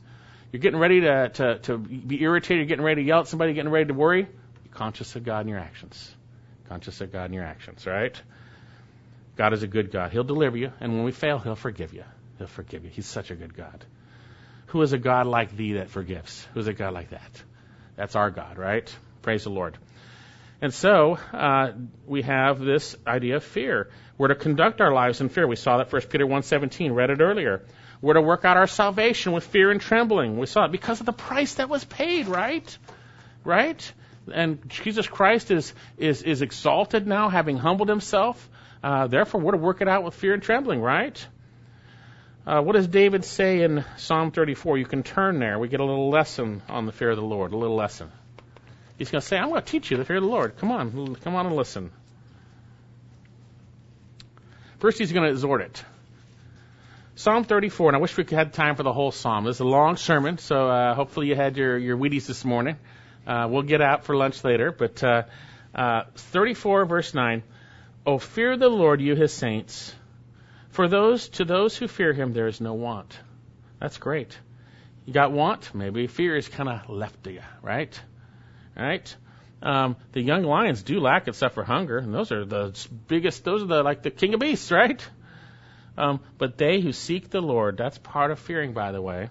You're 0.52 0.60
getting 0.60 0.78
ready 0.78 1.00
to, 1.00 1.28
to, 1.30 1.58
to 1.60 1.78
be 1.78 2.22
irritated, 2.22 2.58
you're 2.58 2.66
getting 2.66 2.84
ready 2.84 3.02
to 3.02 3.08
yell 3.08 3.20
at 3.20 3.28
somebody, 3.28 3.52
getting 3.54 3.70
ready 3.70 3.86
to 3.86 3.94
worry. 3.94 4.24
Be 4.24 4.68
conscious 4.70 5.16
of 5.16 5.24
God 5.24 5.40
in 5.40 5.48
your 5.48 5.58
actions. 5.58 6.14
Conscious 6.68 7.00
of 7.00 7.10
God 7.10 7.26
in 7.26 7.32
your 7.32 7.44
actions, 7.44 7.86
right? 7.86 8.20
God 9.36 9.52
is 9.54 9.62
a 9.62 9.66
good 9.66 9.90
God. 9.90 10.12
He'll 10.12 10.24
deliver 10.24 10.56
you, 10.56 10.72
and 10.80 10.92
when 10.92 11.04
we 11.04 11.12
fail, 11.12 11.38
He'll 11.38 11.56
forgive 11.56 11.94
you. 11.94 12.04
He'll 12.38 12.46
forgive 12.46 12.84
you. 12.84 12.90
He's 12.90 13.06
such 13.06 13.30
a 13.30 13.34
good 13.34 13.54
God. 13.54 13.84
Who 14.72 14.80
is 14.80 14.94
a 14.94 14.98
God 14.98 15.26
like 15.26 15.54
thee 15.54 15.74
that 15.74 15.90
forgives? 15.90 16.48
Who 16.54 16.60
is 16.60 16.66
a 16.66 16.72
God 16.72 16.94
like 16.94 17.10
that? 17.10 17.42
That's 17.94 18.16
our 18.16 18.30
God, 18.30 18.56
right? 18.56 18.90
Praise 19.20 19.44
the 19.44 19.50
Lord. 19.50 19.76
And 20.62 20.72
so 20.72 21.18
uh, 21.34 21.72
we 22.06 22.22
have 22.22 22.58
this 22.58 22.96
idea 23.06 23.36
of 23.36 23.44
fear. 23.44 23.90
We're 24.16 24.28
to 24.28 24.34
conduct 24.34 24.80
our 24.80 24.90
lives 24.90 25.20
in 25.20 25.28
fear. 25.28 25.46
We 25.46 25.56
saw 25.56 25.76
that 25.76 25.92
1 25.92 26.02
Peter 26.08 26.24
1.17, 26.24 26.94
read 26.94 27.10
it 27.10 27.20
earlier. 27.20 27.66
We're 28.00 28.14
to 28.14 28.22
work 28.22 28.46
out 28.46 28.56
our 28.56 28.66
salvation 28.66 29.32
with 29.32 29.44
fear 29.44 29.70
and 29.70 29.78
trembling. 29.78 30.38
We 30.38 30.46
saw 30.46 30.64
it 30.64 30.72
because 30.72 31.00
of 31.00 31.04
the 31.04 31.12
price 31.12 31.56
that 31.56 31.68
was 31.68 31.84
paid, 31.84 32.26
right? 32.26 32.78
Right? 33.44 33.92
And 34.32 34.66
Jesus 34.70 35.06
Christ 35.06 35.50
is, 35.50 35.74
is, 35.98 36.22
is 36.22 36.40
exalted 36.40 37.06
now, 37.06 37.28
having 37.28 37.58
humbled 37.58 37.90
himself. 37.90 38.48
Uh, 38.82 39.06
therefore, 39.06 39.42
we're 39.42 39.52
to 39.52 39.58
work 39.58 39.82
it 39.82 39.88
out 39.88 40.02
with 40.02 40.14
fear 40.14 40.32
and 40.32 40.42
trembling, 40.42 40.80
right? 40.80 41.26
Uh, 42.44 42.60
what 42.60 42.72
does 42.72 42.88
David 42.88 43.24
say 43.24 43.62
in 43.62 43.84
Psalm 43.96 44.32
34? 44.32 44.76
You 44.76 44.84
can 44.84 45.04
turn 45.04 45.38
there. 45.38 45.60
We 45.60 45.68
get 45.68 45.78
a 45.78 45.84
little 45.84 46.10
lesson 46.10 46.60
on 46.68 46.86
the 46.86 46.92
fear 46.92 47.10
of 47.10 47.16
the 47.16 47.22
Lord, 47.22 47.52
a 47.52 47.56
little 47.56 47.76
lesson. 47.76 48.10
He's 48.98 49.10
going 49.10 49.20
to 49.20 49.26
say, 49.26 49.38
I'm 49.38 49.50
going 49.50 49.62
to 49.62 49.66
teach 49.66 49.90
you 49.90 49.96
the 49.96 50.04
fear 50.04 50.16
of 50.16 50.22
the 50.22 50.28
Lord. 50.28 50.56
Come 50.58 50.72
on, 50.72 51.14
come 51.16 51.36
on 51.36 51.46
and 51.46 51.54
listen. 51.54 51.92
First, 54.80 54.98
he's 54.98 55.12
going 55.12 55.24
to 55.24 55.30
exhort 55.30 55.60
it. 55.60 55.84
Psalm 57.14 57.44
34, 57.44 57.90
and 57.90 57.96
I 57.96 58.00
wish 58.00 58.16
we 58.16 58.24
had 58.24 58.52
time 58.52 58.74
for 58.74 58.82
the 58.82 58.92
whole 58.92 59.12
psalm. 59.12 59.44
This 59.44 59.56
is 59.56 59.60
a 59.60 59.64
long 59.64 59.96
sermon, 59.96 60.38
so 60.38 60.68
uh, 60.68 60.94
hopefully 60.94 61.28
you 61.28 61.36
had 61.36 61.56
your, 61.56 61.78
your 61.78 61.96
Wheaties 61.96 62.26
this 62.26 62.44
morning. 62.44 62.76
Uh, 63.24 63.46
we'll 63.48 63.62
get 63.62 63.80
out 63.80 64.04
for 64.04 64.16
lunch 64.16 64.42
later, 64.42 64.72
but 64.72 65.04
uh, 65.04 65.22
uh, 65.74 66.02
34, 66.16 66.86
verse 66.86 67.14
9. 67.14 67.44
Oh, 68.04 68.18
fear 68.18 68.56
the 68.56 68.68
Lord, 68.68 69.00
you 69.00 69.14
his 69.14 69.32
saints. 69.32 69.94
For 70.72 70.88
those 70.88 71.28
to 71.30 71.44
those 71.44 71.76
who 71.76 71.86
fear 71.86 72.12
him, 72.12 72.32
there 72.32 72.48
is 72.48 72.60
no 72.60 72.74
want. 72.74 73.18
That's 73.78 73.98
great. 73.98 74.36
You 75.04 75.12
got 75.12 75.32
want? 75.32 75.74
Maybe 75.74 76.06
fear 76.06 76.36
is 76.36 76.48
kind 76.48 76.68
of 76.68 76.88
left 76.88 77.24
to 77.24 77.32
you, 77.32 77.42
right? 77.60 78.00
right? 78.76 79.16
Um, 79.62 79.96
the 80.12 80.22
young 80.22 80.44
lions 80.44 80.82
do 80.82 80.98
lack 80.98 81.28
except 81.28 81.54
for 81.54 81.62
hunger, 81.62 81.98
and 81.98 82.12
those 82.14 82.32
are 82.32 82.44
the 82.44 82.76
biggest. 83.06 83.44
Those 83.44 83.62
are 83.62 83.66
the 83.66 83.82
like 83.82 84.02
the 84.02 84.10
king 84.10 84.34
of 84.34 84.40
beasts, 84.40 84.72
right? 84.72 85.06
Um, 85.98 86.20
but 86.38 86.56
they 86.56 86.80
who 86.80 86.92
seek 86.92 87.28
the 87.28 87.42
Lord, 87.42 87.76
that's 87.76 87.98
part 87.98 88.30
of 88.30 88.38
fearing, 88.38 88.72
by 88.72 88.92
the 88.92 89.02
way. 89.02 89.28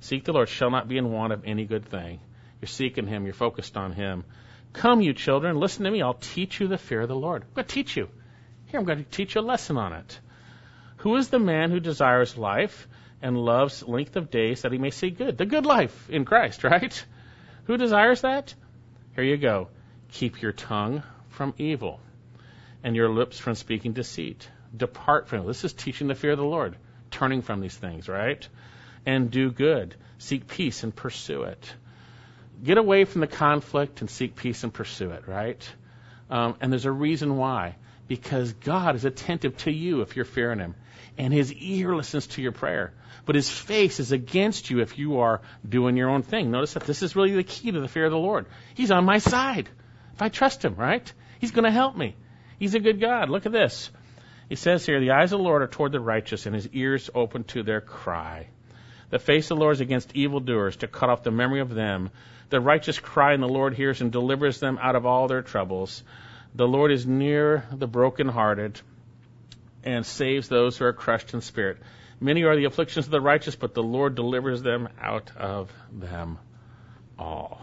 Seek 0.00 0.24
the 0.24 0.32
Lord 0.32 0.48
shall 0.48 0.70
not 0.70 0.88
be 0.88 0.96
in 0.96 1.12
want 1.12 1.32
of 1.32 1.44
any 1.44 1.66
good 1.66 1.84
thing. 1.84 2.20
You're 2.60 2.68
seeking 2.68 3.06
Him. 3.06 3.24
You're 3.24 3.34
focused 3.34 3.76
on 3.76 3.92
Him. 3.92 4.24
Come, 4.72 5.00
you 5.00 5.12
children, 5.12 5.60
listen 5.60 5.84
to 5.84 5.90
me. 5.90 6.02
I'll 6.02 6.14
teach 6.14 6.60
you 6.60 6.68
the 6.68 6.78
fear 6.78 7.02
of 7.02 7.08
the 7.08 7.16
Lord. 7.16 7.42
I'm 7.42 7.54
going 7.54 7.66
to 7.66 7.74
teach 7.74 7.96
you. 7.96 8.08
Here, 8.66 8.80
I'm 8.80 8.86
going 8.86 9.04
to 9.04 9.10
teach 9.10 9.34
you 9.34 9.40
a 9.40 9.42
lesson 9.42 9.76
on 9.76 9.92
it. 9.92 10.20
Who 10.98 11.16
is 11.16 11.28
the 11.28 11.38
man 11.38 11.70
who 11.70 11.80
desires 11.80 12.36
life 12.36 12.88
and 13.22 13.36
loves 13.36 13.82
length 13.86 14.16
of 14.16 14.30
days 14.30 14.62
that 14.62 14.72
he 14.72 14.78
may 14.78 14.90
see 14.90 15.10
good? 15.10 15.38
The 15.38 15.46
good 15.46 15.66
life 15.66 16.10
in 16.10 16.24
Christ, 16.24 16.64
right? 16.64 17.04
Who 17.64 17.76
desires 17.76 18.22
that? 18.22 18.54
Here 19.14 19.24
you 19.24 19.36
go. 19.36 19.68
Keep 20.12 20.42
your 20.42 20.52
tongue 20.52 21.02
from 21.28 21.54
evil 21.58 22.00
and 22.82 22.96
your 22.96 23.10
lips 23.10 23.38
from 23.38 23.54
speaking 23.54 23.92
deceit. 23.92 24.48
Depart 24.76 25.28
from 25.28 25.40
it. 25.40 25.46
This 25.46 25.64
is 25.64 25.72
teaching 25.72 26.08
the 26.08 26.14
fear 26.14 26.32
of 26.32 26.38
the 26.38 26.44
Lord, 26.44 26.76
turning 27.10 27.42
from 27.42 27.60
these 27.60 27.76
things, 27.76 28.08
right? 28.08 28.46
And 29.06 29.30
do 29.30 29.50
good. 29.50 29.94
Seek 30.18 30.46
peace 30.46 30.82
and 30.82 30.94
pursue 30.94 31.44
it. 31.44 31.72
Get 32.62 32.76
away 32.76 33.04
from 33.04 33.20
the 33.20 33.26
conflict 33.26 34.00
and 34.00 34.10
seek 34.10 34.34
peace 34.34 34.64
and 34.64 34.74
pursue 34.74 35.10
it, 35.10 35.28
right? 35.28 35.68
Um, 36.28 36.56
and 36.60 36.72
there's 36.72 36.86
a 36.86 36.92
reason 36.92 37.36
why. 37.36 37.76
Because 38.08 38.52
God 38.52 38.96
is 38.96 39.04
attentive 39.04 39.56
to 39.58 39.70
you 39.70 40.00
if 40.00 40.16
you're 40.16 40.24
fearing 40.24 40.58
Him, 40.58 40.74
and 41.18 41.32
His 41.32 41.52
ear 41.52 41.94
listens 41.94 42.26
to 42.28 42.42
your 42.42 42.52
prayer 42.52 42.94
but 43.28 43.34
his 43.34 43.50
face 43.50 44.00
is 44.00 44.10
against 44.10 44.70
you 44.70 44.80
if 44.80 44.96
you 44.98 45.18
are 45.18 45.42
doing 45.68 45.98
your 45.98 46.08
own 46.08 46.22
thing. 46.22 46.50
Notice 46.50 46.72
that 46.72 46.84
this 46.84 47.02
is 47.02 47.14
really 47.14 47.34
the 47.34 47.44
key 47.44 47.70
to 47.70 47.78
the 47.78 47.86
fear 47.86 48.06
of 48.06 48.10
the 48.10 48.16
Lord. 48.16 48.46
He's 48.74 48.90
on 48.90 49.04
my 49.04 49.18
side. 49.18 49.68
If 50.14 50.22
I 50.22 50.30
trust 50.30 50.64
him, 50.64 50.76
right? 50.76 51.12
He's 51.38 51.50
going 51.50 51.66
to 51.66 51.70
help 51.70 51.94
me. 51.94 52.16
He's 52.58 52.74
a 52.74 52.80
good 52.80 53.02
God. 53.02 53.28
Look 53.28 53.44
at 53.44 53.52
this. 53.52 53.90
He 54.48 54.54
says 54.54 54.86
here, 54.86 54.98
the 54.98 55.10
eyes 55.10 55.30
of 55.34 55.40
the 55.40 55.44
Lord 55.44 55.60
are 55.60 55.66
toward 55.66 55.92
the 55.92 56.00
righteous, 56.00 56.46
and 56.46 56.54
his 56.54 56.68
ears 56.68 57.10
open 57.14 57.44
to 57.44 57.62
their 57.62 57.82
cry. 57.82 58.48
The 59.10 59.18
face 59.18 59.50
of 59.50 59.58
the 59.58 59.60
Lord 59.60 59.74
is 59.74 59.82
against 59.82 60.16
evildoers, 60.16 60.76
to 60.76 60.88
cut 60.88 61.10
off 61.10 61.22
the 61.22 61.30
memory 61.30 61.60
of 61.60 61.74
them. 61.74 62.08
The 62.48 62.62
righteous 62.62 62.98
cry, 62.98 63.34
and 63.34 63.42
the 63.42 63.46
Lord 63.46 63.74
hears 63.74 64.00
and 64.00 64.10
delivers 64.10 64.58
them 64.58 64.78
out 64.80 64.96
of 64.96 65.04
all 65.04 65.28
their 65.28 65.42
troubles. 65.42 66.02
The 66.54 66.66
Lord 66.66 66.92
is 66.92 67.06
near 67.06 67.66
the 67.70 67.86
brokenhearted 67.86 68.80
and 69.84 70.04
saves 70.04 70.48
those 70.48 70.76
who 70.76 70.84
are 70.84 70.92
crushed 70.92 71.34
in 71.34 71.40
spirit. 71.40 71.78
Many 72.20 72.44
are 72.44 72.56
the 72.56 72.64
afflictions 72.64 73.06
of 73.06 73.12
the 73.12 73.20
righteous, 73.20 73.54
but 73.54 73.74
the 73.74 73.82
Lord 73.82 74.14
delivers 74.14 74.62
them 74.62 74.88
out 75.00 75.30
of 75.36 75.72
them 75.92 76.38
all. 77.18 77.60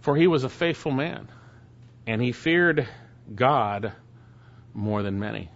For 0.00 0.16
he 0.16 0.26
was 0.26 0.44
a 0.44 0.48
faithful 0.48 0.92
man, 0.92 1.28
and 2.06 2.22
he 2.22 2.32
feared 2.32 2.88
God 3.34 3.92
more 4.72 5.02
than 5.02 5.20
many. 5.20 5.50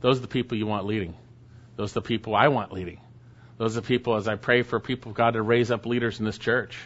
Those 0.00 0.18
are 0.18 0.22
the 0.22 0.28
people 0.28 0.58
you 0.58 0.66
want 0.66 0.86
leading. 0.86 1.14
Those 1.76 1.92
are 1.92 2.00
the 2.00 2.06
people 2.06 2.34
I 2.34 2.48
want 2.48 2.72
leading. 2.72 3.00
Those 3.56 3.76
are 3.76 3.80
the 3.80 3.86
people, 3.86 4.16
as 4.16 4.28
I 4.28 4.36
pray 4.36 4.62
for 4.62 4.78
people 4.78 5.10
of 5.10 5.16
God 5.16 5.32
to 5.32 5.42
raise 5.42 5.70
up 5.70 5.86
leaders 5.86 6.20
in 6.20 6.26
this 6.26 6.38
church. 6.38 6.78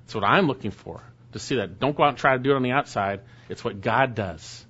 That's 0.00 0.14
what 0.14 0.24
I'm 0.24 0.48
looking 0.48 0.72
for, 0.72 1.02
to 1.32 1.38
see 1.38 1.56
that. 1.56 1.78
Don't 1.78 1.96
go 1.96 2.02
out 2.02 2.10
and 2.10 2.18
try 2.18 2.36
to 2.36 2.42
do 2.42 2.52
it 2.52 2.56
on 2.56 2.62
the 2.62 2.72
outside. 2.72 3.20
It's 3.48 3.64
what 3.64 3.80
God 3.80 4.14
does. 4.14 4.65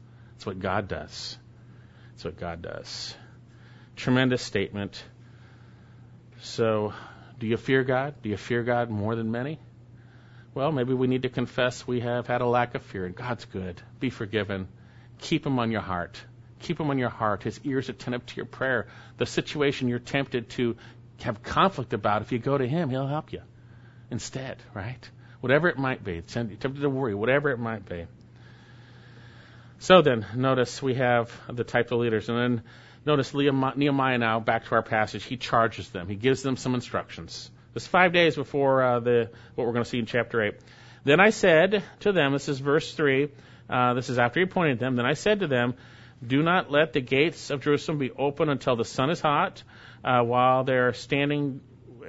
What 0.47 0.61
God 0.61 0.89
does. 0.89 1.37
It's 2.15 2.25
what 2.25 2.39
God 2.39 2.63
does. 2.63 3.15
Tremendous 3.97 4.43
statement. 4.43 5.03
So, 6.41 6.93
do 7.39 7.47
you 7.47 7.57
fear 7.57 7.83
God? 7.83 8.15
Do 8.23 8.29
you 8.29 8.37
fear 8.37 8.63
God 8.63 8.89
more 8.89 9.17
than 9.17 9.31
many? 9.31 9.59
Well, 10.55 10.73
maybe 10.73 10.95
we 10.95 11.07
need 11.07 11.23
to 11.23 11.29
confess 11.29 11.87
we 11.87 12.01
have 12.01 12.27
had 12.27 12.41
a 12.41 12.47
lack 12.47 12.75
of 12.75 12.83
fear. 12.83 13.09
God's 13.09 13.45
good. 13.45 13.81
Be 14.01 14.09
forgiven. 14.09 14.69
Keep 15.19 15.45
Him 15.45 15.59
on 15.59 15.71
your 15.71 15.83
heart. 15.83 16.19
Keep 16.61 16.81
Him 16.81 16.91
on 16.91 16.99
your 16.99 17.11
heart. 17.11 17.43
His 17.43 17.61
ears 17.65 17.89
attentive 17.89 18.25
to 18.27 18.37
your 18.37 18.47
prayer. 18.47 18.87
The 19.19 19.27
situation 19.27 19.89
you're 19.89 19.99
tempted 19.99 20.49
to 20.51 20.77
have 21.23 21.43
conflict 21.43 21.93
about, 21.93 22.23
if 22.23 22.33
you 22.33 22.39
go 22.39 22.57
to 22.57 22.67
Him, 22.67 22.89
He'll 22.89 23.07
help 23.07 23.33
you 23.33 23.43
instead, 24.11 24.57
right? 24.73 25.11
Whatever 25.41 25.69
it 25.69 25.77
might 25.77 26.05
be. 26.05 26.23
Tempted 26.23 26.61
to 26.61 26.89
worry, 26.89 27.15
whatever 27.15 27.51
it 27.51 27.59
might 27.59 27.87
be. 27.87 28.07
So 29.79 30.03
then, 30.03 30.27
notice 30.35 30.83
we 30.83 30.95
have 30.95 31.31
the 31.53 31.64
type 31.64 31.93
of 31.93 32.01
leaders. 32.01 32.29
And 32.29 32.39
then 32.39 32.62
Notice 33.07 33.33
Nehemiah 33.33 34.18
now, 34.18 34.41
back 34.41 34.64
to 34.64 34.74
our 34.74 34.83
passage, 34.83 35.22
he 35.22 35.37
charges 35.37 35.89
them. 35.91 36.09
He 36.09 36.16
gives 36.16 36.43
them 36.43 36.57
some 36.57 36.74
instructions. 36.74 37.49
This 37.72 37.87
five 37.87 38.12
days 38.12 38.35
before 38.35 38.83
uh, 38.83 38.99
the 38.99 39.31
what 39.55 39.64
we're 39.64 39.72
going 39.72 39.85
to 39.85 39.89
see 39.89 40.01
in 40.01 40.07
chapter 40.07 40.43
8. 40.43 40.55
Then 41.05 41.20
I 41.20 41.31
said 41.31 41.85
to 42.01 42.11
them, 42.11 42.33
this 42.33 42.49
is 42.49 42.59
verse 42.59 42.93
3, 42.95 43.29
uh, 43.70 43.95
this 43.95 44.11
is 44.11 44.18
after 44.18 44.41
he 44.41 44.45
appointed 44.45 44.81
them, 44.81 44.97
then 44.97 45.07
I 45.07 45.12
said 45.12 45.41
to 45.41 45.47
them, 45.47 45.74
Do 46.27 46.43
not 46.43 46.72
let 46.72 46.95
the 46.95 47.01
gates 47.01 47.51
of 47.51 47.61
Jerusalem 47.61 47.99
be 47.99 48.11
open 48.11 48.49
until 48.49 48.74
the 48.74 48.85
sun 48.85 49.11
is 49.11 49.20
hot, 49.20 49.62
uh, 50.03 50.22
while 50.22 50.64
they're 50.64 50.93
standing, 50.93 51.61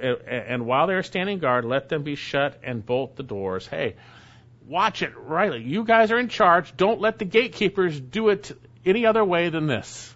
and 0.02 0.66
while 0.66 0.88
they're 0.88 1.04
standing 1.04 1.38
guard, 1.38 1.64
let 1.64 1.88
them 1.88 2.02
be 2.02 2.16
shut 2.16 2.58
and 2.64 2.84
bolt 2.84 3.14
the 3.14 3.22
doors. 3.22 3.68
Hey, 3.68 3.94
watch 4.68 5.02
it 5.02 5.12
Riley. 5.16 5.62
You 5.62 5.84
guys 5.84 6.10
are 6.10 6.18
in 6.18 6.28
charge. 6.28 6.76
Don't 6.76 7.00
let 7.00 7.18
the 7.18 7.24
gatekeepers 7.24 7.98
do 8.00 8.28
it 8.28 8.52
any 8.84 9.06
other 9.06 9.24
way 9.24 9.48
than 9.48 9.66
this. 9.66 10.14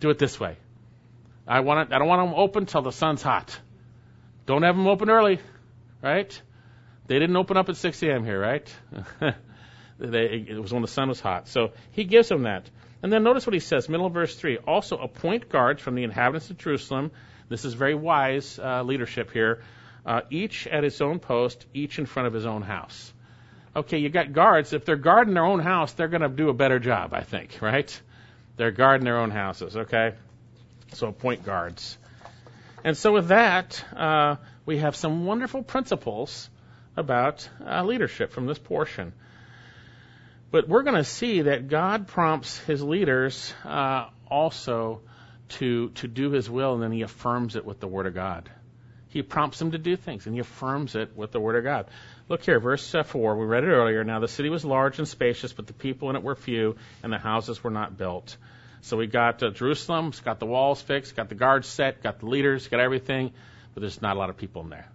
Do 0.00 0.10
it 0.10 0.18
this 0.18 0.38
way. 0.38 0.56
I 1.48 1.60
want 1.60 1.88
it, 1.88 1.94
I 1.94 1.98
don't 1.98 2.08
want 2.08 2.28
them 2.28 2.38
open 2.38 2.66
till 2.66 2.82
the 2.82 2.92
sun's 2.92 3.22
hot. 3.22 3.58
Don't 4.46 4.62
have 4.62 4.76
them 4.76 4.86
open 4.86 5.10
early, 5.10 5.40
right? 6.02 6.40
They 7.06 7.18
didn't 7.18 7.36
open 7.36 7.56
up 7.56 7.68
at 7.68 7.76
6 7.76 8.02
a.m. 8.02 8.24
here, 8.24 8.40
right? 8.40 8.72
They, 9.98 10.44
it 10.48 10.60
was 10.60 10.72
when 10.72 10.82
the 10.82 10.88
sun 10.88 11.08
was 11.08 11.20
hot. 11.20 11.48
So 11.48 11.72
he 11.92 12.04
gives 12.04 12.28
them 12.28 12.42
that. 12.42 12.68
And 13.02 13.12
then 13.12 13.22
notice 13.22 13.46
what 13.46 13.54
he 13.54 13.60
says, 13.60 13.88
middle 13.88 14.06
of 14.06 14.12
verse 14.12 14.34
3. 14.34 14.58
Also 14.58 14.98
appoint 14.98 15.48
guards 15.48 15.80
from 15.80 15.94
the 15.94 16.04
inhabitants 16.04 16.50
of 16.50 16.58
Jerusalem. 16.58 17.12
This 17.48 17.64
is 17.64 17.74
very 17.74 17.94
wise 17.94 18.58
uh, 18.58 18.82
leadership 18.82 19.30
here. 19.30 19.62
Uh, 20.04 20.20
each 20.30 20.66
at 20.66 20.84
his 20.84 21.00
own 21.00 21.18
post, 21.18 21.66
each 21.74 21.98
in 21.98 22.06
front 22.06 22.26
of 22.26 22.34
his 22.34 22.46
own 22.46 22.62
house. 22.62 23.12
Okay, 23.76 23.98
you 23.98 24.08
got 24.08 24.32
guards. 24.32 24.72
If 24.72 24.86
they're 24.86 24.96
guarding 24.96 25.34
their 25.34 25.44
own 25.44 25.60
house, 25.60 25.92
they're 25.92 26.08
going 26.08 26.22
to 26.22 26.30
do 26.30 26.48
a 26.48 26.54
better 26.54 26.78
job, 26.78 27.12
I 27.12 27.20
think, 27.20 27.58
right? 27.60 28.00
They're 28.56 28.70
guarding 28.70 29.04
their 29.04 29.18
own 29.18 29.30
houses, 29.30 29.76
okay? 29.76 30.14
So 30.94 31.08
appoint 31.08 31.44
guards. 31.44 31.98
And 32.84 32.96
so 32.96 33.12
with 33.12 33.28
that, 33.28 33.84
uh, 33.94 34.36
we 34.64 34.78
have 34.78 34.96
some 34.96 35.26
wonderful 35.26 35.62
principles 35.62 36.48
about 36.96 37.46
uh, 37.66 37.84
leadership 37.84 38.32
from 38.32 38.46
this 38.46 38.58
portion. 38.58 39.12
But 40.50 40.68
we're 40.68 40.82
going 40.82 40.96
to 40.96 41.04
see 41.04 41.42
that 41.42 41.68
God 41.68 42.06
prompts 42.06 42.58
his 42.60 42.82
leaders 42.82 43.52
uh, 43.62 44.06
also 44.30 45.02
to 45.48 45.90
to 45.90 46.08
do 46.08 46.30
his 46.30 46.48
will, 46.48 46.74
and 46.74 46.82
then 46.82 46.92
he 46.92 47.02
affirms 47.02 47.56
it 47.56 47.66
with 47.66 47.78
the 47.78 47.86
word 47.86 48.06
of 48.06 48.14
God. 48.14 48.50
He 49.08 49.22
prompts 49.22 49.58
them 49.58 49.70
to 49.70 49.78
do 49.78 49.96
things, 49.96 50.26
and 50.26 50.34
he 50.34 50.40
affirms 50.40 50.94
it 50.94 51.16
with 51.16 51.32
the 51.32 51.40
word 51.40 51.56
of 51.56 51.64
God. 51.64 51.86
Look 52.28 52.42
here, 52.42 52.58
verse 52.58 52.94
uh, 52.94 53.02
4. 53.02 53.36
We 53.36 53.46
read 53.46 53.64
it 53.64 53.68
earlier. 53.68 54.02
Now 54.04 54.18
the 54.18 54.28
city 54.28 54.48
was 54.50 54.64
large 54.64 54.98
and 54.98 55.06
spacious, 55.06 55.52
but 55.52 55.66
the 55.66 55.72
people 55.72 56.10
in 56.10 56.16
it 56.16 56.22
were 56.22 56.34
few, 56.34 56.76
and 57.02 57.12
the 57.12 57.18
houses 57.18 57.62
were 57.62 57.70
not 57.70 57.96
built. 57.96 58.36
So 58.82 58.96
we 58.96 59.06
got 59.06 59.42
uh, 59.42 59.50
Jerusalem, 59.50 60.08
it's 60.08 60.20
got 60.20 60.38
the 60.38 60.46
walls 60.46 60.82
fixed, 60.82 61.16
got 61.16 61.28
the 61.28 61.34
guards 61.34 61.68
set, 61.68 62.02
got 62.02 62.20
the 62.20 62.26
leaders, 62.26 62.68
got 62.68 62.80
everything, 62.80 63.32
but 63.74 63.80
there's 63.80 64.02
not 64.02 64.16
a 64.16 64.18
lot 64.18 64.30
of 64.30 64.36
people 64.36 64.62
in 64.62 64.70
there. 64.70 64.88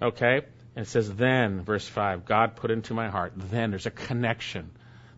Okay? 0.00 0.42
And 0.74 0.86
it 0.86 0.88
says, 0.88 1.12
Then, 1.12 1.62
verse 1.62 1.86
5, 1.86 2.24
God 2.24 2.56
put 2.56 2.70
into 2.70 2.94
my 2.94 3.08
heart. 3.08 3.32
Then, 3.36 3.70
there's 3.70 3.86
a 3.86 3.90
connection. 3.90 4.70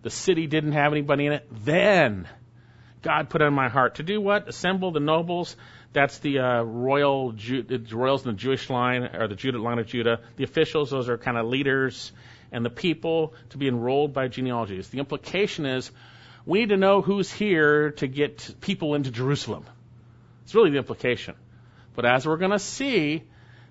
The 0.02 0.10
city 0.10 0.46
didn't 0.46 0.72
have 0.72 0.92
anybody 0.92 1.26
in 1.26 1.32
it. 1.32 1.46
Then, 1.50 2.28
God 3.02 3.28
put 3.28 3.42
in 3.42 3.52
my 3.52 3.68
heart 3.68 3.96
to 3.96 4.02
do 4.02 4.20
what? 4.20 4.48
Assemble 4.48 4.90
the 4.90 5.00
nobles. 5.00 5.56
That's 5.94 6.18
the 6.18 6.40
uh, 6.40 6.62
royal 6.62 7.32
Ju- 7.32 7.64
royals 7.92 8.26
in 8.26 8.32
the 8.32 8.36
Jewish 8.36 8.68
line 8.68 9.04
or 9.04 9.28
the 9.28 9.36
Judah 9.36 9.58
line 9.58 9.78
of 9.78 9.86
Judah. 9.86 10.20
The 10.36 10.44
officials, 10.44 10.90
those 10.90 11.08
are 11.08 11.16
kind 11.16 11.38
of 11.38 11.46
leaders, 11.46 12.12
and 12.50 12.64
the 12.64 12.70
people 12.70 13.32
to 13.50 13.58
be 13.58 13.68
enrolled 13.68 14.12
by 14.12 14.26
genealogies. 14.26 14.88
The 14.88 14.98
implication 14.98 15.66
is 15.66 15.90
we 16.44 16.58
need 16.58 16.70
to 16.70 16.76
know 16.76 17.00
who's 17.00 17.32
here 17.32 17.92
to 17.92 18.08
get 18.08 18.56
people 18.60 18.96
into 18.96 19.12
Jerusalem. 19.12 19.64
It's 20.42 20.54
really 20.54 20.70
the 20.70 20.78
implication. 20.78 21.36
But 21.94 22.04
as 22.04 22.26
we're 22.26 22.38
going 22.38 22.50
to 22.50 22.58
see, 22.58 23.22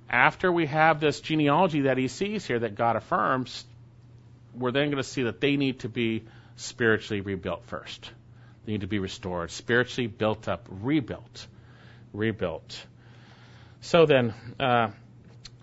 after 0.09 0.49
we 0.49 0.65
have 0.67 1.01
this 1.01 1.19
genealogy 1.19 1.81
that 1.81 1.97
he 1.97 2.07
sees 2.07 2.45
here 2.45 2.59
that 2.59 2.75
God 2.75 2.95
affirms, 2.95 3.65
we're 4.55 4.71
then 4.71 4.87
going 4.87 5.03
to 5.03 5.09
see 5.09 5.23
that 5.23 5.41
they 5.41 5.57
need 5.57 5.81
to 5.81 5.89
be 5.89 6.23
spiritually 6.55 7.19
rebuilt 7.19 7.65
first. 7.65 8.09
They 8.65 8.71
need 8.71 8.81
to 8.81 8.87
be 8.87 8.99
restored, 8.99 9.51
spiritually 9.51 10.07
built 10.07 10.47
up, 10.47 10.67
rebuilt, 10.69 11.47
rebuilt. 12.13 12.85
So 13.81 14.05
then, 14.05 14.33
uh, 14.59 14.89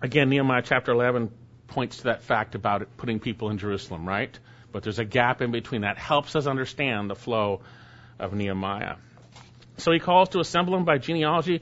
again, 0.01 0.29
Nehemiah 0.29 0.61
chapter 0.63 0.91
11 0.91 1.31
points 1.67 1.97
to 1.97 2.03
that 2.03 2.23
fact 2.23 2.55
about 2.55 2.81
it, 2.81 2.97
putting 2.97 3.19
people 3.19 3.49
in 3.49 3.57
Jerusalem, 3.57 4.07
right? 4.07 4.37
But 4.71 4.83
there's 4.83 4.99
a 4.99 5.05
gap 5.05 5.41
in 5.41 5.51
between 5.51 5.81
that 5.81 5.97
helps 5.97 6.35
us 6.35 6.45
understand 6.45 7.09
the 7.09 7.15
flow 7.15 7.61
of 8.19 8.33
Nehemiah. 8.33 8.95
So 9.77 9.91
he 9.91 9.99
calls 9.99 10.29
to 10.29 10.39
assemble 10.39 10.73
them 10.73 10.85
by 10.85 10.97
genealogy. 10.97 11.61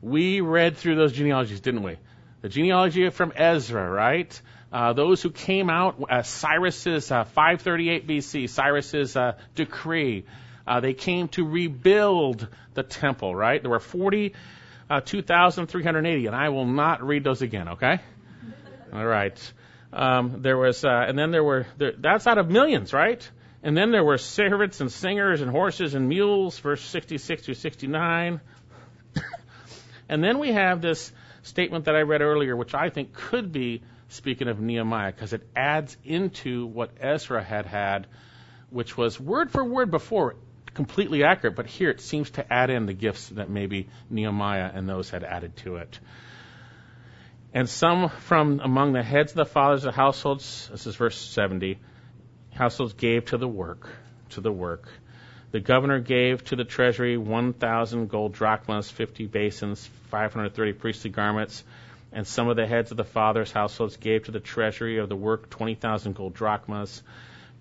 We 0.00 0.40
read 0.40 0.76
through 0.76 0.96
those 0.96 1.12
genealogies, 1.12 1.60
didn't 1.60 1.82
we? 1.82 1.98
The 2.40 2.48
genealogy 2.48 3.10
from 3.10 3.32
Ezra, 3.34 3.90
right? 3.90 4.40
Uh, 4.72 4.92
those 4.92 5.22
who 5.22 5.30
came 5.30 5.70
out, 5.70 6.02
uh, 6.08 6.22
Cyrus's 6.22 7.10
uh, 7.10 7.24
538 7.24 8.06
BC, 8.06 8.48
Cyrus's 8.48 9.16
uh, 9.16 9.32
decree, 9.54 10.24
uh, 10.68 10.80
they 10.80 10.92
came 10.92 11.28
to 11.28 11.46
rebuild 11.46 12.46
the 12.74 12.82
temple, 12.82 13.34
right? 13.34 13.62
There 13.62 13.70
were 13.70 13.80
42,380, 13.80 16.26
uh, 16.26 16.30
and 16.30 16.36
I 16.36 16.50
will 16.50 16.66
not 16.66 17.02
read 17.02 17.24
those 17.24 17.40
again, 17.40 17.70
okay? 17.70 18.00
All 18.92 19.06
right. 19.06 19.52
Um, 19.94 20.42
there 20.42 20.58
was, 20.58 20.84
and 20.84 21.18
then 21.18 21.30
there 21.30 21.42
were, 21.42 21.66
there, 21.78 21.94
that's 21.96 22.26
out 22.26 22.36
of 22.36 22.50
millions, 22.50 22.92
right? 22.92 23.26
And 23.62 23.74
then 23.74 23.92
there 23.92 24.04
were 24.04 24.18
servants 24.18 24.82
and 24.82 24.92
singers 24.92 25.40
and 25.40 25.50
horses 25.50 25.94
and 25.94 26.06
mules, 26.06 26.58
verse 26.58 26.82
66 26.82 27.46
through 27.46 27.54
69. 27.54 28.42
and 30.08 30.22
then 30.22 30.38
we 30.38 30.52
have 30.52 30.82
this 30.82 31.10
statement 31.44 31.86
that 31.86 31.96
I 31.96 32.02
read 32.02 32.20
earlier, 32.20 32.54
which 32.54 32.74
I 32.74 32.90
think 32.90 33.14
could 33.14 33.52
be 33.52 33.80
speaking 34.10 34.48
of 34.48 34.60
Nehemiah, 34.60 35.12
because 35.12 35.32
it 35.32 35.48
adds 35.56 35.96
into 36.04 36.66
what 36.66 36.90
Ezra 37.00 37.42
had 37.42 37.64
had, 37.64 38.06
which 38.68 38.98
was 38.98 39.18
word 39.18 39.50
for 39.50 39.64
word 39.64 39.90
before 39.90 40.36
completely 40.78 41.24
accurate, 41.24 41.56
but 41.56 41.66
here 41.66 41.90
it 41.90 42.00
seems 42.00 42.30
to 42.30 42.52
add 42.52 42.70
in 42.70 42.86
the 42.86 42.92
gifts 42.92 43.30
that 43.30 43.50
maybe 43.50 43.88
Nehemiah 44.10 44.70
and 44.72 44.88
those 44.88 45.10
had 45.10 45.24
added 45.24 45.56
to 45.56 45.74
it. 45.74 45.98
And 47.52 47.68
some 47.68 48.10
from 48.10 48.60
among 48.60 48.92
the 48.92 49.02
heads 49.02 49.32
of 49.32 49.38
the 49.38 49.44
fathers 49.44 49.84
of 49.84 49.96
households, 49.96 50.68
this 50.70 50.86
is 50.86 50.94
verse 50.94 51.18
70, 51.18 51.80
households 52.54 52.92
gave 52.92 53.24
to 53.24 53.38
the 53.38 53.48
work, 53.48 53.88
to 54.28 54.40
the 54.40 54.52
work. 54.52 54.88
The 55.50 55.58
governor 55.58 55.98
gave 55.98 56.44
to 56.44 56.54
the 56.54 56.62
treasury 56.62 57.16
1,000 57.16 58.08
gold 58.08 58.34
drachmas, 58.34 58.88
50 58.88 59.26
basins, 59.26 59.84
530 60.10 60.74
priestly 60.74 61.10
garments, 61.10 61.64
and 62.12 62.24
some 62.24 62.48
of 62.48 62.54
the 62.54 62.68
heads 62.68 62.92
of 62.92 62.96
the 62.96 63.02
fathers' 63.02 63.50
households 63.50 63.96
gave 63.96 64.26
to 64.26 64.30
the 64.30 64.38
treasury 64.38 64.98
of 64.98 65.08
the 65.08 65.16
work 65.16 65.50
20,000 65.50 66.14
gold 66.14 66.34
drachmas, 66.34 67.02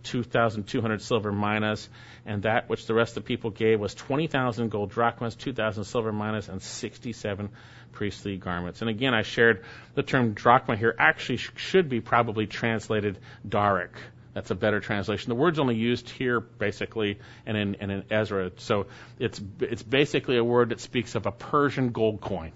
2,200 0.04 1.02
silver 1.02 1.32
minas, 1.32 1.90
and 2.26 2.44
that 2.44 2.70
which 2.70 2.86
the 2.86 2.94
rest 2.94 3.18
of 3.18 3.24
the 3.24 3.28
people 3.28 3.50
gave 3.50 3.80
was 3.80 3.94
20,000 3.94 4.70
gold 4.70 4.92
drachmas, 4.92 5.36
2,000 5.36 5.84
silver 5.84 6.12
minas, 6.12 6.50
and 6.50 6.62
67 6.62 7.50
priestly 7.92 8.38
garments. 8.38 8.82
And 8.82 8.90
again, 8.90 9.14
I 9.14 9.24
shared 9.24 9.64
the 9.96 10.04
term 10.04 10.34
drachma 10.34 10.76
here 10.76 10.96
actually 10.98 11.38
should 11.38 11.90
be 11.90 12.02
probably 12.02 12.48
translated 12.48 13.18
daric 13.48 13.92
that's 14.38 14.52
a 14.52 14.56
better 14.56 14.80
translation. 14.80 15.30
The 15.30 15.36
word's 15.36 15.58
only 15.58 15.74
used 15.74 16.08
here 16.12 16.40
basically 16.40 17.18
and 17.48 17.58
in, 17.58 17.76
and 17.80 17.92
in 17.92 18.04
Ezra. 18.12 18.52
So 18.58 18.86
it's, 19.18 19.42
it's 19.60 19.82
basically 19.82 20.38
a 20.38 20.44
word 20.44 20.70
that 20.70 20.80
speaks 20.80 21.16
of 21.16 21.26
a 21.26 21.32
Persian 21.32 21.90
gold 21.90 22.22
coin. 22.22 22.52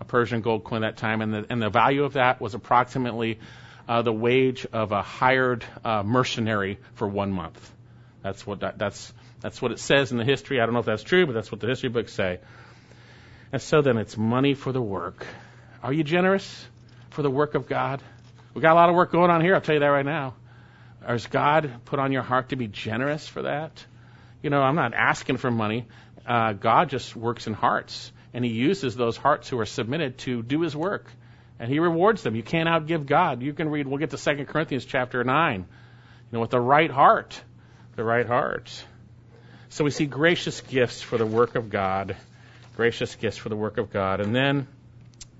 A 0.00 0.06
Persian 0.06 0.40
gold 0.40 0.64
coin 0.64 0.82
at 0.82 0.96
that 0.96 1.00
time. 1.02 1.20
And 1.20 1.34
the, 1.34 1.46
and 1.50 1.60
the 1.60 1.68
value 1.68 2.04
of 2.04 2.14
that 2.14 2.40
was 2.40 2.54
approximately 2.54 3.38
uh, 3.88 4.02
the 4.02 4.12
wage 4.12 4.66
of 4.72 4.92
a 4.92 5.02
hired 5.02 5.64
uh, 5.84 6.02
mercenary 6.02 6.78
for 6.94 7.06
one 7.06 7.32
month. 7.32 7.72
That's 8.22 8.46
what 8.46 8.60
that, 8.60 8.78
that's 8.78 9.12
that's 9.40 9.60
what 9.60 9.72
it 9.72 9.78
says 9.78 10.10
in 10.10 10.18
the 10.18 10.24
history. 10.24 10.60
I 10.60 10.64
don't 10.64 10.72
know 10.72 10.80
if 10.80 10.86
that's 10.86 11.02
true, 11.02 11.26
but 11.26 11.32
that's 11.32 11.52
what 11.52 11.60
the 11.60 11.66
history 11.66 11.90
books 11.90 12.12
say. 12.12 12.40
And 13.52 13.60
so 13.60 13.82
then 13.82 13.98
it's 13.98 14.16
money 14.16 14.54
for 14.54 14.72
the 14.72 14.80
work. 14.80 15.26
Are 15.82 15.92
you 15.92 16.02
generous 16.02 16.66
for 17.10 17.22
the 17.22 17.30
work 17.30 17.54
of 17.54 17.68
God? 17.68 18.02
We 18.54 18.62
got 18.62 18.72
a 18.72 18.74
lot 18.74 18.88
of 18.88 18.94
work 18.94 19.12
going 19.12 19.30
on 19.30 19.42
here. 19.42 19.54
I'll 19.54 19.60
tell 19.60 19.74
you 19.74 19.80
that 19.80 19.86
right 19.86 20.04
now. 20.04 20.34
Has 21.06 21.26
God 21.26 21.70
put 21.84 21.98
on 21.98 22.12
your 22.12 22.22
heart 22.22 22.48
to 22.48 22.56
be 22.56 22.68
generous 22.68 23.28
for 23.28 23.42
that? 23.42 23.84
You 24.42 24.50
know, 24.50 24.62
I'm 24.62 24.76
not 24.76 24.94
asking 24.94 25.36
for 25.36 25.50
money. 25.50 25.86
Uh, 26.26 26.54
God 26.54 26.88
just 26.88 27.14
works 27.14 27.46
in 27.46 27.52
hearts, 27.52 28.10
and 28.32 28.44
He 28.44 28.52
uses 28.52 28.96
those 28.96 29.16
hearts 29.16 29.48
who 29.48 29.58
are 29.58 29.66
submitted 29.66 30.18
to 30.18 30.42
do 30.42 30.62
His 30.62 30.74
work, 30.74 31.10
and 31.64 31.72
He 31.72 31.78
rewards 31.78 32.22
them. 32.22 32.36
You 32.36 32.42
can't 32.42 32.68
outgive 32.68 33.06
God. 33.06 33.40
You 33.40 33.54
can 33.54 33.70
read. 33.70 33.86
We'll 33.86 33.96
get 33.96 34.10
to 34.10 34.18
Second 34.18 34.48
Corinthians 34.48 34.84
chapter 34.84 35.24
nine. 35.24 35.60
You 35.60 36.36
know, 36.36 36.40
with 36.40 36.50
the 36.50 36.60
right 36.60 36.90
heart, 36.90 37.40
the 37.96 38.04
right 38.04 38.26
heart. 38.26 38.70
So 39.70 39.82
we 39.82 39.90
see 39.90 40.04
gracious 40.04 40.60
gifts 40.60 41.00
for 41.00 41.16
the 41.16 41.24
work 41.24 41.54
of 41.54 41.70
God, 41.70 42.16
gracious 42.76 43.14
gifts 43.14 43.38
for 43.38 43.48
the 43.48 43.56
work 43.56 43.78
of 43.78 43.90
God, 43.90 44.20
and 44.20 44.36
then 44.36 44.68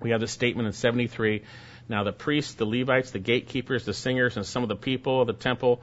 we 0.01 0.13
have 0.13 0.21
the 0.21 0.27
statement 0.27 0.67
in 0.67 0.73
73 0.73 1.43
now 1.91 2.05
the 2.05 2.13
priests, 2.13 2.55
the 2.55 2.65
Levites, 2.65 3.11
the 3.11 3.19
gatekeepers, 3.19 3.85
the 3.85 3.93
singers, 3.93 4.39
and 4.39 4.47
some 4.47 4.63
of 4.63 4.71
the 4.71 4.77
people 4.77 5.21
of 5.21 5.27
the 5.27 5.35
temple 5.35 5.83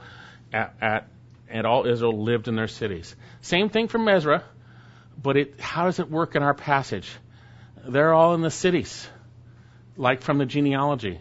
at, 0.52 0.74
at 0.80 1.08
and 1.48 1.68
all 1.68 1.86
Israel 1.86 2.20
lived 2.20 2.48
in 2.48 2.56
their 2.56 2.66
cities. 2.66 3.14
Same 3.42 3.68
thing 3.68 3.86
from 3.86 4.08
Ezra, 4.08 4.42
but 5.22 5.36
it, 5.36 5.60
how 5.60 5.84
does 5.84 6.00
it 6.00 6.10
work 6.10 6.34
in 6.34 6.42
our 6.42 6.54
passage? 6.54 7.08
They're 7.86 8.12
all 8.12 8.34
in 8.34 8.40
the 8.40 8.50
cities, 8.50 9.08
like 9.96 10.22
from 10.22 10.38
the 10.38 10.46
genealogy. 10.46 11.20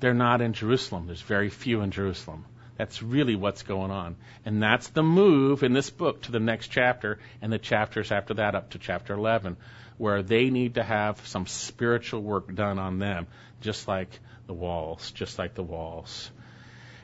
They're 0.00 0.14
not 0.14 0.40
in 0.40 0.52
Jerusalem. 0.52 1.06
There's 1.06 1.22
very 1.22 1.50
few 1.50 1.80
in 1.80 1.90
Jerusalem. 1.90 2.44
That's 2.76 3.02
really 3.02 3.34
what's 3.34 3.64
going 3.64 3.90
on. 3.90 4.16
And 4.44 4.62
that's 4.62 4.88
the 4.88 5.02
move 5.02 5.64
in 5.64 5.72
this 5.72 5.90
book 5.90 6.22
to 6.22 6.32
the 6.32 6.38
next 6.38 6.68
chapter 6.68 7.18
and 7.42 7.52
the 7.52 7.58
chapters 7.58 8.12
after 8.12 8.34
that 8.34 8.54
up 8.54 8.70
to 8.70 8.78
chapter 8.78 9.14
11, 9.14 9.56
where 9.96 10.22
they 10.22 10.50
need 10.50 10.74
to 10.74 10.84
have 10.84 11.26
some 11.26 11.46
spiritual 11.46 12.22
work 12.22 12.54
done 12.54 12.78
on 12.78 13.00
them 13.00 13.26
just 13.60 13.88
like 13.88 14.08
the 14.46 14.54
walls, 14.54 15.10
just 15.10 15.38
like 15.38 15.54
the 15.54 15.62
walls. 15.62 16.30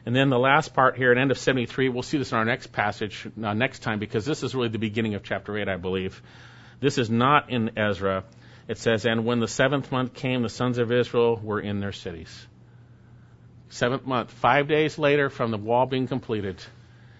And 0.07 0.15
then 0.15 0.29
the 0.29 0.39
last 0.39 0.75
part 0.75 0.97
here 0.97 1.11
at 1.11 1.19
end 1.19 1.31
of 1.31 1.39
73, 1.39 1.89
we'll 1.89 2.03
see 2.03 2.19
this 2.19 2.31
in 2.31 2.39
our 2.39 2.45
next 2.45 2.69
passage 2.69 3.27
uh, 3.43 3.55
next 3.55 3.81
time 3.81 3.99
because 3.99 4.25
this 4.25 4.43
is 4.43 4.55
really 4.55 4.69
the 4.69 4.79
beginning 4.79 5.15
of 5.15 5.23
chapter 5.23 5.57
8, 5.57 5.69
I 5.69 5.77
believe. 5.77 6.23
This 6.81 6.99
is 6.99 7.09
not 7.09 7.51
in 7.51 7.79
Ezra. 7.79 8.25
It 8.67 8.79
says, 8.79 9.05
And 9.05 9.25
when 9.25 9.41
the 9.41 9.49
seventh 9.49 9.93
month 9.93 10.15
came, 10.15 10.43
the 10.43 10.49
sons 10.49 10.79
of 10.79 10.91
Israel 10.91 11.41
were 11.43 11.61
in 11.61 11.81
their 11.81 11.93
cities. 11.93 12.47
Seventh 13.69 14.07
month, 14.07 14.31
five 14.31 14.69
days 14.69 14.99
later 14.99 15.29
from 15.31 15.51
the 15.51 15.59
wall 15.59 15.87
being 15.87 16.07
completed. 16.07 16.63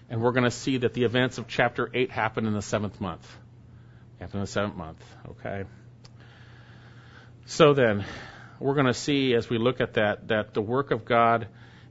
And 0.09 0.21
we're 0.21 0.31
going 0.31 0.45
to 0.45 0.51
see 0.51 0.77
that 0.77 0.93
the 0.93 1.03
events 1.03 1.37
of 1.37 1.47
chapter 1.47 1.89
8 1.93 2.11
happen 2.11 2.45
in 2.45 2.53
the 2.53 2.61
seventh 2.61 3.01
month. 3.01 3.37
Happen 4.19 4.37
in 4.37 4.41
the 4.41 4.47
seventh 4.47 4.75
month, 4.75 5.03
okay? 5.29 5.65
So 7.45 7.73
then, 7.73 8.05
we're 8.59 8.75
going 8.75 8.85
to 8.85 8.93
see 8.93 9.33
as 9.33 9.49
we 9.49 9.57
look 9.57 9.81
at 9.81 9.95
that, 9.95 10.29
that 10.29 10.53
the 10.53 10.61
work 10.61 10.91
of 10.91 11.05
God 11.05 11.47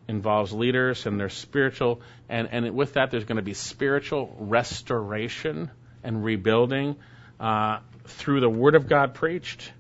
involves 0.09 0.53
leaders 0.53 1.07
and 1.07 1.19
their 1.19 1.29
spiritual, 1.29 2.01
and, 2.29 2.49
and 2.51 2.75
with 2.75 2.95
that, 2.95 3.11
there's 3.11 3.25
going 3.25 3.37
to 3.37 3.43
be 3.43 3.55
spiritual 3.55 4.35
restoration 4.39 5.71
and 6.03 6.25
rebuilding 6.25 6.97
uh, 7.41 7.81
through 8.05 8.41
the 8.41 8.49
Word 8.49 8.75
of 8.75 8.89
God 8.89 9.15
preached, 9.15 9.73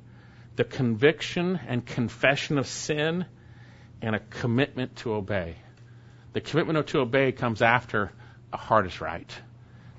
the 0.57 0.64
conviction 0.64 1.61
and 1.66 1.85
confession 1.85 2.59
of 2.59 2.66
sin, 2.66 3.27
and 4.01 4.14
a 4.14 4.20
commitment 4.20 4.97
to 4.97 5.14
obey. 5.14 5.57
The 6.33 6.41
commitment 6.41 6.87
to 6.89 7.01
obey 7.01 7.33
comes 7.33 7.62
after 7.62 8.12
a 8.53 8.57
heart 8.57 8.87
is 8.87 9.01
right. 9.01 9.33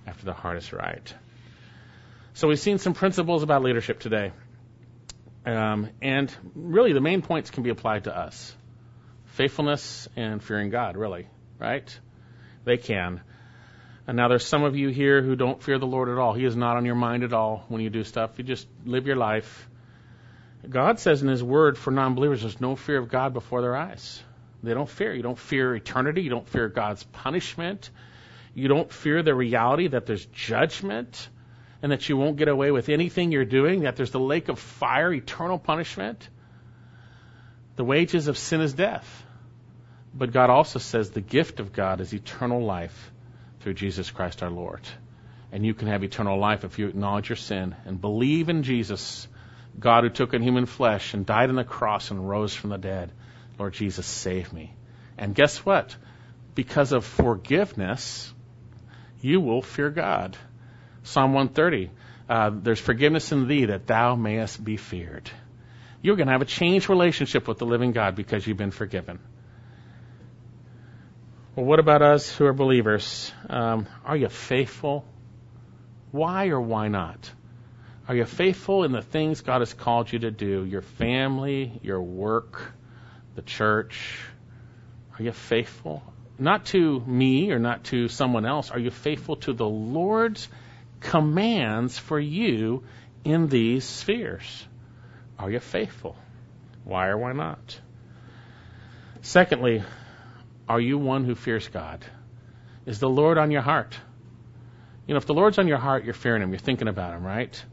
After 0.05 0.25
the 0.25 0.33
heart 0.33 0.57
is 0.57 0.71
right. 0.71 1.13
So 2.33 2.47
we've 2.47 2.59
seen 2.59 2.77
some 2.77 2.93
principles 2.93 3.43
about 3.43 3.63
leadership 3.63 3.99
today. 3.99 4.31
Um, 5.45 5.89
and 6.01 6.33
really, 6.53 6.93
the 6.93 7.01
main 7.01 7.21
points 7.21 7.49
can 7.49 7.63
be 7.63 7.69
applied 7.69 8.05
to 8.05 8.17
us 8.17 8.55
faithfulness 9.35 10.07
and 10.15 10.41
fearing 10.41 10.69
God, 10.69 10.97
really, 10.97 11.27
right? 11.59 11.99
They 12.63 12.77
can. 12.77 13.21
And 14.07 14.17
now 14.17 14.27
there's 14.27 14.45
some 14.45 14.63
of 14.63 14.75
you 14.75 14.89
here 14.89 15.21
who 15.21 15.35
don't 15.35 15.61
fear 15.61 15.79
the 15.79 15.87
Lord 15.87 16.09
at 16.09 16.17
all. 16.17 16.33
He 16.33 16.45
is 16.45 16.55
not 16.55 16.77
on 16.77 16.85
your 16.85 16.95
mind 16.95 17.23
at 17.23 17.33
all 17.33 17.65
when 17.69 17.81
you 17.81 17.89
do 17.89 18.03
stuff. 18.03 18.37
You 18.37 18.43
just 18.43 18.67
live 18.85 19.07
your 19.07 19.15
life. 19.15 19.67
God 20.69 20.99
says 20.99 21.23
in 21.23 21.27
His 21.27 21.43
Word 21.43 21.77
for 21.77 21.91
non 21.91 22.15
believers, 22.15 22.41
there's 22.41 22.61
no 22.61 22.75
fear 22.75 22.97
of 22.97 23.09
God 23.09 23.33
before 23.33 23.61
their 23.61 23.75
eyes. 23.75 24.21
They 24.61 24.73
don't 24.73 24.89
fear. 24.89 25.13
You 25.13 25.23
don't 25.23 25.37
fear 25.37 25.75
eternity. 25.75 26.21
You 26.21 26.29
don't 26.29 26.47
fear 26.47 26.69
God's 26.69 27.03
punishment. 27.03 27.89
You 28.53 28.67
don't 28.67 28.91
fear 28.91 29.21
the 29.21 29.33
reality 29.33 29.87
that 29.87 30.05
there's 30.05 30.25
judgment 30.27 31.29
and 31.81 31.91
that 31.91 32.07
you 32.07 32.17
won't 32.17 32.37
get 32.37 32.47
away 32.47 32.71
with 32.71 32.89
anything 32.89 33.31
you're 33.31 33.45
doing, 33.45 33.81
that 33.81 33.95
there's 33.95 34.11
the 34.11 34.19
lake 34.19 34.49
of 34.49 34.59
fire, 34.59 35.13
eternal 35.13 35.59
punishment. 35.59 36.29
The 37.75 37.83
wages 37.83 38.27
of 38.27 38.37
sin 38.37 38.61
is 38.61 38.73
death. 38.73 39.23
But 40.13 40.31
God 40.31 40.49
also 40.49 40.79
says 40.79 41.11
the 41.11 41.21
gift 41.21 41.59
of 41.59 41.73
God 41.73 42.01
is 42.01 42.13
eternal 42.13 42.63
life 42.63 43.11
through 43.65 43.73
Jesus 43.73 44.11
Christ 44.11 44.43
our 44.43 44.51
Lord. 44.51 44.81
And 45.51 45.65
you 45.65 45.73
can 45.73 45.87
have 45.87 46.03
eternal 46.03 46.37
life 46.37 46.63
if 46.63 46.77
you 46.77 46.87
acknowledge 46.87 47.29
your 47.29 47.35
sin 47.35 47.75
and 47.85 47.99
believe 47.99 48.47
in 48.47 48.61
Jesus, 48.61 49.27
God 49.79 50.03
who 50.03 50.11
took 50.11 50.35
on 50.35 50.43
human 50.43 50.67
flesh 50.67 51.15
and 51.15 51.25
died 51.25 51.49
on 51.49 51.55
the 51.55 51.63
cross 51.63 52.11
and 52.11 52.29
rose 52.29 52.53
from 52.53 52.69
the 52.69 52.77
dead. 52.77 53.11
Lord 53.57 53.73
Jesus, 53.73 54.05
save 54.05 54.53
me. 54.53 54.75
And 55.17 55.33
guess 55.33 55.65
what? 55.65 55.95
Because 56.53 56.91
of 56.91 57.05
forgiveness, 57.05 58.31
you 59.19 59.41
will 59.41 59.63
fear 59.63 59.89
God. 59.89 60.37
Psalm 61.01 61.33
130 61.33 61.89
uh, 62.29 62.51
There's 62.53 62.79
forgiveness 62.79 63.31
in 63.31 63.47
thee 63.47 63.65
that 63.65 63.87
thou 63.87 64.15
mayest 64.15 64.63
be 64.63 64.77
feared. 64.77 65.27
You're 66.03 66.17
going 66.17 66.27
to 66.27 66.33
have 66.33 66.43
a 66.43 66.45
changed 66.45 66.87
relationship 66.87 67.47
with 67.47 67.57
the 67.57 67.65
living 67.65 67.93
God 67.93 68.15
because 68.15 68.45
you've 68.45 68.57
been 68.57 68.69
forgiven. 68.69 69.17
Well, 71.55 71.65
what 71.65 71.79
about 71.79 72.01
us 72.01 72.29
who 72.29 72.45
are 72.47 72.53
believers? 72.53 73.31
Um, 73.49 73.87
are 74.03 74.17
you 74.17 74.27
faithful? 74.27 75.05
Why 76.11 76.47
or 76.47 76.59
why 76.59 76.89
not? 76.89 77.31
Are 78.09 78.15
you 78.15 78.25
faithful 78.25 78.83
in 78.83 78.91
the 78.91 79.01
things 79.01 79.39
God 79.39 79.61
has 79.61 79.73
called 79.73 80.11
you 80.11 80.19
to 80.19 80.31
do? 80.31 80.65
Your 80.65 80.81
family, 80.81 81.79
your 81.81 82.01
work, 82.01 82.73
the 83.35 83.41
church? 83.41 84.19
Are 85.17 85.23
you 85.23 85.31
faithful? 85.31 86.03
Not 86.37 86.65
to 86.67 86.99
me 86.99 87.53
or 87.53 87.59
not 87.59 87.85
to 87.85 88.09
someone 88.09 88.45
else. 88.45 88.69
Are 88.69 88.79
you 88.79 88.91
faithful 88.91 89.37
to 89.37 89.53
the 89.53 89.65
Lord's 89.65 90.49
commands 90.99 91.97
for 91.97 92.19
you 92.19 92.83
in 93.23 93.47
these 93.47 93.85
spheres? 93.85 94.67
Are 95.39 95.49
you 95.49 95.61
faithful? 95.61 96.17
Why 96.83 97.07
or 97.07 97.17
why 97.17 97.31
not? 97.31 97.79
Secondly, 99.21 99.83
are 100.67 100.79
you 100.79 100.97
one 100.97 101.25
who 101.25 101.35
fears 101.35 101.67
God? 101.67 102.03
Is 102.85 102.99
the 102.99 103.09
Lord 103.09 103.37
on 103.37 103.51
your 103.51 103.61
heart? 103.61 103.95
You 105.07 105.13
know, 105.13 105.17
if 105.17 105.25
the 105.25 105.33
Lord's 105.33 105.59
on 105.59 105.67
your 105.67 105.77
heart, 105.77 106.05
you're 106.05 106.13
fearing 106.13 106.41
Him. 106.41 106.49
You're 106.51 106.59
thinking 106.59 106.87
about 106.87 107.13
Him, 107.13 107.23
right? 107.23 107.63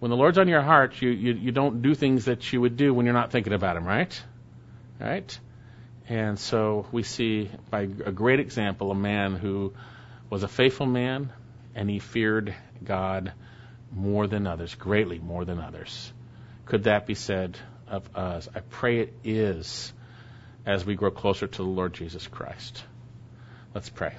When 0.00 0.10
the 0.10 0.16
Lord's 0.16 0.38
on 0.38 0.48
your 0.48 0.62
heart, 0.62 1.00
you, 1.00 1.10
you, 1.10 1.34
you 1.34 1.52
don't 1.52 1.82
do 1.82 1.94
things 1.94 2.24
that 2.24 2.52
you 2.52 2.60
would 2.60 2.76
do 2.76 2.92
when 2.94 3.06
you're 3.06 3.14
not 3.14 3.30
thinking 3.30 3.52
about 3.52 3.76
Him, 3.76 3.84
right? 3.84 4.22
Right? 4.98 5.38
And 6.08 6.38
so 6.38 6.86
we 6.90 7.04
see 7.04 7.50
by 7.70 7.82
a 7.82 8.10
great 8.10 8.40
example 8.40 8.90
a 8.90 8.96
man 8.96 9.36
who 9.36 9.72
was 10.28 10.42
a 10.42 10.48
faithful 10.48 10.86
man 10.86 11.32
and 11.74 11.88
he 11.88 12.00
feared 12.00 12.54
God 12.82 13.32
more 13.92 14.26
than 14.26 14.46
others, 14.46 14.74
greatly 14.74 15.20
more 15.20 15.44
than 15.44 15.60
others. 15.60 16.12
Could 16.66 16.84
that 16.84 17.06
be 17.06 17.14
said 17.14 17.58
of 17.86 18.16
us? 18.16 18.48
I 18.54 18.60
pray 18.60 19.00
it 19.00 19.14
is 19.22 19.92
as 20.70 20.86
we 20.86 20.94
grow 20.94 21.10
closer 21.10 21.48
to 21.48 21.56
the 21.56 21.68
Lord 21.68 21.92
Jesus 21.92 22.28
Christ. 22.28 22.84
Let's 23.74 23.88
pray. 23.88 24.14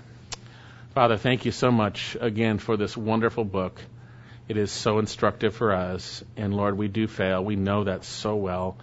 Father, 0.93 1.15
thank 1.15 1.45
you 1.45 1.51
so 1.53 1.71
much 1.71 2.17
again 2.19 2.57
for 2.57 2.75
this 2.75 2.97
wonderful 2.97 3.45
book. 3.45 3.79
It 4.49 4.57
is 4.57 4.69
so 4.69 4.99
instructive 4.99 5.55
for 5.55 5.71
us. 5.71 6.21
And 6.35 6.53
Lord, 6.53 6.77
we 6.77 6.89
do 6.89 7.07
fail. 7.07 7.41
We 7.41 7.55
know 7.55 7.85
that 7.85 8.03
so 8.03 8.35
well 8.35 8.75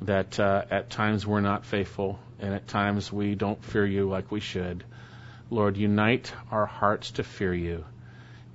that 0.00 0.40
uh, 0.40 0.64
at 0.68 0.90
times 0.90 1.24
we're 1.24 1.40
not 1.40 1.64
faithful 1.64 2.18
and 2.40 2.54
at 2.54 2.66
times 2.66 3.12
we 3.12 3.36
don't 3.36 3.64
fear 3.64 3.86
you 3.86 4.08
like 4.08 4.32
we 4.32 4.40
should. 4.40 4.82
Lord, 5.48 5.76
unite 5.76 6.32
our 6.50 6.66
hearts 6.66 7.12
to 7.12 7.22
fear 7.22 7.54
you. 7.54 7.84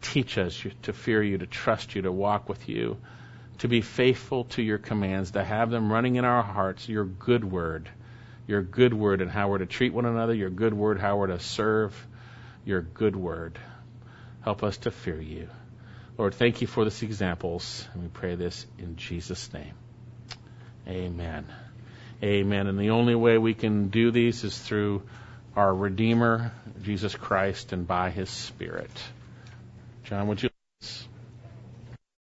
Teach 0.02 0.38
us 0.38 0.62
to 0.82 0.92
fear 0.92 1.24
you, 1.24 1.38
to 1.38 1.48
trust 1.48 1.96
you, 1.96 2.02
to 2.02 2.12
walk 2.12 2.50
with 2.50 2.68
you, 2.68 2.98
to 3.60 3.70
be 3.70 3.80
faithful 3.80 4.44
to 4.44 4.62
your 4.62 4.78
commands, 4.78 5.32
to 5.32 5.44
have 5.44 5.70
them 5.70 5.90
running 5.90 6.18
in 6.18 6.26
our 6.26 6.44
hearts, 6.44 6.90
your 6.90 7.06
good 7.06 7.50
word 7.50 7.90
your 8.48 8.62
good 8.64 8.94
word 8.94 9.22
and 9.22 9.30
how 9.30 9.50
we're 9.50 9.58
to 9.58 9.66
treat 9.66 9.94
one 9.94 10.06
another, 10.06 10.34
your 10.34 10.50
good 10.50 10.74
word, 10.74 11.00
how 11.00 11.18
we're 11.18 11.28
to 11.28 11.40
serve, 11.40 11.94
your 12.66 12.82
good 12.82 13.16
word. 13.16 13.60
Help 14.42 14.64
us 14.64 14.78
to 14.78 14.92
fear 14.92 15.20
you. 15.20 15.50
Lord, 16.18 16.34
thank 16.34 16.62
you 16.62 16.68
for 16.68 16.84
these 16.84 17.04
examples, 17.04 17.88
and 17.94 18.04
we 18.04 18.10
pray 18.10 18.36
this 18.36 18.66
in 18.80 18.96
Jesus' 18.96 19.54
name. 19.54 19.74
Amen. 20.88 21.46
Amen. 22.24 22.68
And 22.68 22.80
the 22.80 22.90
only 22.92 23.14
way 23.14 23.38
we 23.38 23.54
can 23.54 23.90
do 23.90 24.10
these 24.10 24.44
is 24.44 24.58
through 24.58 25.04
our 25.56 25.74
Redeemer, 25.74 26.52
Jesus 26.82 27.16
Christ, 27.16 27.74
and 27.74 27.86
by 27.86 28.10
His 28.10 28.30
Spirit. 28.30 28.92
John, 30.06 30.28
would 30.28 30.42
you? 30.42 30.50